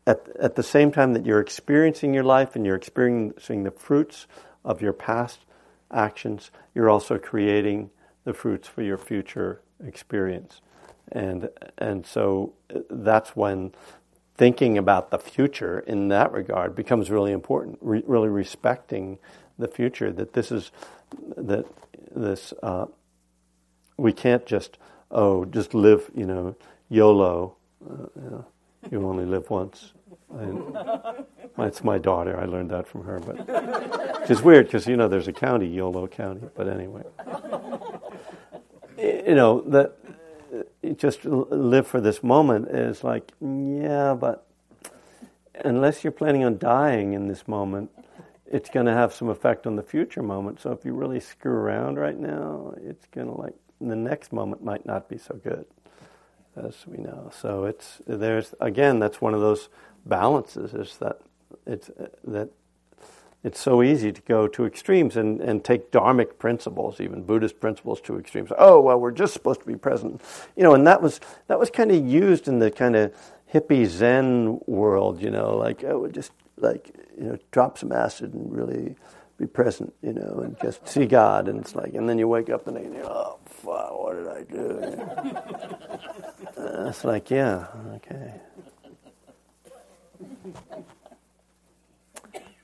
at, 0.06 0.28
at 0.40 0.56
the 0.56 0.64
same 0.64 0.92
time 0.92 1.14
that 1.14 1.26
you're 1.26 1.40
experiencing 1.40 2.14
your 2.14 2.24
life 2.24 2.56
and 2.56 2.66
you're 2.66 2.76
experiencing 2.76 3.64
the 3.64 3.72
fruits 3.72 4.26
of 4.66 4.82
your 4.82 4.94
past 4.94 5.40
actions, 5.92 6.52
you're 6.74 6.90
also 6.90 7.18
creating 7.18 7.90
the 8.24 8.34
fruits 8.34 8.68
for 8.68 8.82
your 8.82 8.98
future 8.98 9.62
experience. 9.86 10.62
And, 11.12 11.50
and 11.78 12.06
so 12.06 12.54
that's 12.90 13.36
when 13.36 13.74
thinking 14.38 14.78
about 14.78 15.10
the 15.10 15.18
future 15.18 15.80
in 15.80 16.10
that 16.10 16.32
regard 16.32 16.76
becomes 16.76 17.10
really 17.10 17.32
important, 17.32 17.80
Re- 17.82 18.04
really 18.06 18.30
respecting 18.30 19.18
the 19.58 19.68
future. 19.68 20.12
That 20.12 20.34
this 20.34 20.52
is 20.52 20.72
that 21.36 21.66
this 22.16 22.54
uh, 22.62 22.86
we 23.98 24.14
can't 24.14 24.46
just 24.46 24.78
oh 25.12 25.46
just 25.46 25.74
live 25.74 26.10
you 26.16 26.26
know 26.26 26.56
YOLO. 26.90 27.56
Uh, 27.84 27.94
you, 28.16 28.30
know, 28.30 28.46
you 28.92 29.08
only 29.08 29.26
live 29.26 29.50
once. 29.50 29.94
it's 31.60 31.84
my 31.84 31.98
daughter. 31.98 32.40
I 32.40 32.46
learned 32.46 32.70
that 32.72 32.88
from 32.88 33.04
her, 33.04 33.20
but 33.20 33.46
it's 34.30 34.42
weird 34.42 34.68
because 34.68 34.88
you 34.88 34.98
know 34.98 35.08
there's 35.08 35.28
a 35.28 35.34
county, 35.34 35.68
YOLO 35.68 36.08
County. 36.08 36.48
But 36.56 36.68
anyway, 36.68 37.04
you 38.98 39.36
know 39.36 39.62
that 39.68 39.98
just 40.94 41.26
live 41.26 41.88
for 41.88 42.02
this 42.02 42.24
moment 42.24 42.70
is 42.70 43.04
like 43.04 43.32
yeah, 43.42 44.14
but 44.14 44.46
unless 45.64 46.04
you're 46.04 46.12
planning 46.12 46.44
on 46.44 46.58
dying 46.58 47.14
in 47.14 47.28
this 47.28 47.48
moment, 47.48 47.92
it's 48.46 48.70
going 48.70 48.86
to 48.86 48.94
have 48.94 49.14
some 49.14 49.30
effect 49.30 49.68
on 49.68 49.76
the 49.76 49.84
future 49.84 50.24
moment. 50.24 50.62
So 50.62 50.72
if 50.72 50.86
you 50.86 50.94
really 50.94 51.20
screw 51.20 51.54
around 51.54 51.98
right 51.98 52.18
now, 52.18 52.74
it's 52.82 53.06
going 53.08 53.28
to 53.28 53.34
like 53.34 53.56
the 53.80 53.96
next 53.96 54.34
moment 54.34 54.64
might 54.64 54.86
not 54.86 55.10
be 55.10 55.18
so 55.18 55.36
good, 55.44 55.66
as 56.56 56.76
we 56.88 56.98
know. 56.98 57.32
So 57.40 57.66
it's 57.66 58.02
there's 58.08 58.56
again 58.60 59.00
that's 59.00 59.22
one 59.22 59.34
of 59.34 59.42
those 59.42 59.70
balances 60.06 60.74
is 60.74 60.98
that 60.98 61.20
it's 61.66 61.90
that 62.24 62.50
it's 63.48 63.60
so 63.62 63.82
easy 63.82 64.12
to 64.12 64.22
go 64.24 64.48
to 64.48 64.66
extremes 64.66 65.16
and, 65.16 65.40
and 65.40 65.64
take 65.64 65.90
dharmic 65.90 66.38
principles, 66.38 67.00
even 67.00 67.24
Buddhist 67.24 67.60
principles, 67.62 68.02
to 68.02 68.20
extremes. 68.20 68.52
Oh 68.58 68.82
well, 68.82 69.00
we're 69.00 69.12
just 69.12 69.34
supposed 69.34 69.62
to 69.62 69.66
be 69.66 69.78
present, 69.78 70.22
you 70.58 70.64
know. 70.64 70.74
And 70.74 70.86
that 70.86 71.02
was 71.02 71.22
that 71.48 71.58
was 71.58 71.70
kind 71.70 71.90
of 71.92 72.06
used 72.06 72.50
in 72.50 72.60
the 72.60 72.70
kind 72.70 72.96
of 72.98 73.16
hippie 73.54 73.86
Zen 73.86 74.60
world, 74.68 75.22
you 75.22 75.32
know, 75.32 75.56
like 75.56 75.86
oh, 75.86 76.08
just 76.08 76.34
like 76.58 76.92
you 77.18 77.24
know, 77.24 77.38
drop 77.52 77.78
some 77.78 77.94
acid 77.94 78.34
and 78.34 78.52
really 78.52 78.96
be 79.38 79.48
present, 79.48 79.94
you 80.02 80.14
know, 80.14 80.42
and 80.44 80.60
just 80.60 80.86
see 80.88 81.06
God. 81.06 81.48
And 81.48 81.60
it's 81.62 81.74
like, 81.74 81.94
and 81.94 82.10
then 82.10 82.18
you 82.18 82.28
wake 82.28 82.50
up 82.50 82.68
and 82.68 82.94
you're, 82.94 83.06
oh, 83.06 83.40
fuck, 83.46 83.98
what 83.98 84.16
did 84.16 84.28
I 84.28 84.44
do? 84.44 84.80
uh, 86.58 86.86
it's 86.90 87.04
like, 87.04 87.30
yeah, 87.30 87.68
okay. 87.96 88.34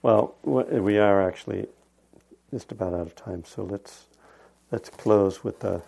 Well, 0.04 0.36
we 0.44 0.98
are 0.98 1.26
actually 1.26 1.68
just 2.52 2.74
about 2.74 2.94
out 2.94 3.00
of 3.00 3.16
time, 3.16 3.46
so 3.46 3.64
let's 3.64 4.08
let's 4.70 4.90
close 4.90 5.46
with 5.46 5.64
a 5.64 5.82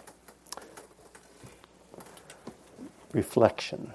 reflection. 3.11 3.91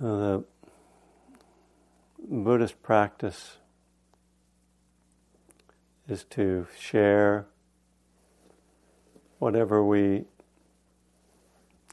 Uh, 0.00 0.04
the 0.06 0.44
Buddhist 2.28 2.80
practice 2.84 3.56
is 6.08 6.24
to 6.24 6.66
share 6.78 7.46
whatever 9.38 9.84
we 9.84 10.24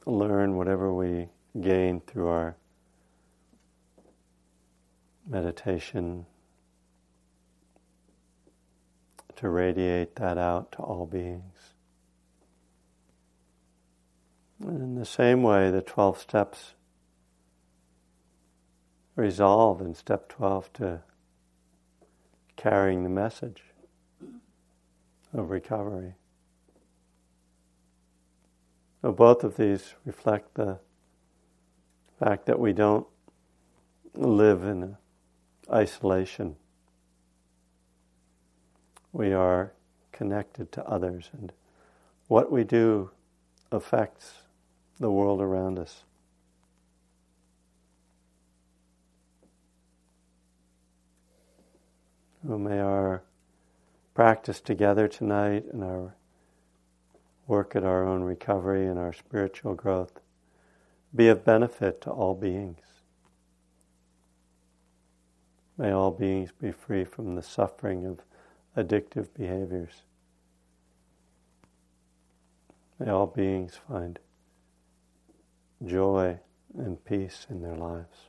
learn, 0.05 0.55
whatever 0.55 0.93
we 0.93 1.29
gain 1.59 2.01
through 2.01 2.27
our 2.27 2.55
meditation, 5.27 6.25
to 9.35 9.49
radiate 9.49 10.15
that 10.15 10.37
out 10.37 10.71
to 10.71 10.79
all 10.79 11.05
beings. 11.05 11.73
And 14.61 14.81
in 14.81 14.95
the 14.95 15.05
same 15.05 15.43
way, 15.43 15.71
the 15.71 15.81
12 15.81 16.19
steps 16.19 16.73
resolve 19.15 19.81
in 19.81 19.93
step 19.93 20.27
12 20.29 20.73
to 20.73 21.01
carrying 22.57 23.03
the 23.03 23.09
message 23.09 23.63
of 25.33 25.49
recovery. 25.49 26.13
So 29.01 29.11
both 29.11 29.43
of 29.43 29.55
these 29.55 29.93
reflect 30.05 30.55
the 30.55 30.79
fact 32.19 32.47
that 32.47 32.59
we 32.59 32.73
don't 32.73 33.07
live 34.13 34.63
in 34.63 34.97
isolation. 35.71 36.55
We 39.13 39.33
are 39.33 39.73
connected 40.11 40.71
to 40.73 40.85
others, 40.85 41.29
and 41.31 41.53
what 42.27 42.51
we 42.51 42.63
do 42.63 43.11
affects 43.71 44.33
the 44.99 45.09
world 45.09 45.41
around 45.41 45.79
us. 45.79 46.03
Oh, 52.47 52.57
may 52.57 52.79
our 52.79 53.23
practice 54.19 54.59
together 54.59 55.07
tonight 55.07 55.63
and 55.71 55.81
our 55.81 56.13
work 57.47 57.73
at 57.73 57.85
our 57.85 58.05
own 58.05 58.21
recovery 58.21 58.85
and 58.85 58.99
our 58.99 59.13
spiritual 59.13 59.73
growth 59.73 60.19
be 61.15 61.29
of 61.29 61.45
benefit 61.45 62.01
to 62.01 62.09
all 62.09 62.35
beings. 62.35 62.83
May 65.77 65.91
all 65.91 66.11
beings 66.11 66.51
be 66.51 66.73
free 66.73 67.05
from 67.05 67.35
the 67.35 67.41
suffering 67.41 68.05
of 68.05 68.19
addictive 68.75 69.29
behaviors. 69.33 70.01
May 72.99 73.09
all 73.09 73.27
beings 73.27 73.79
find 73.87 74.19
joy 75.85 76.37
and 76.77 77.01
peace 77.05 77.47
in 77.49 77.61
their 77.61 77.77
lives. 77.77 78.28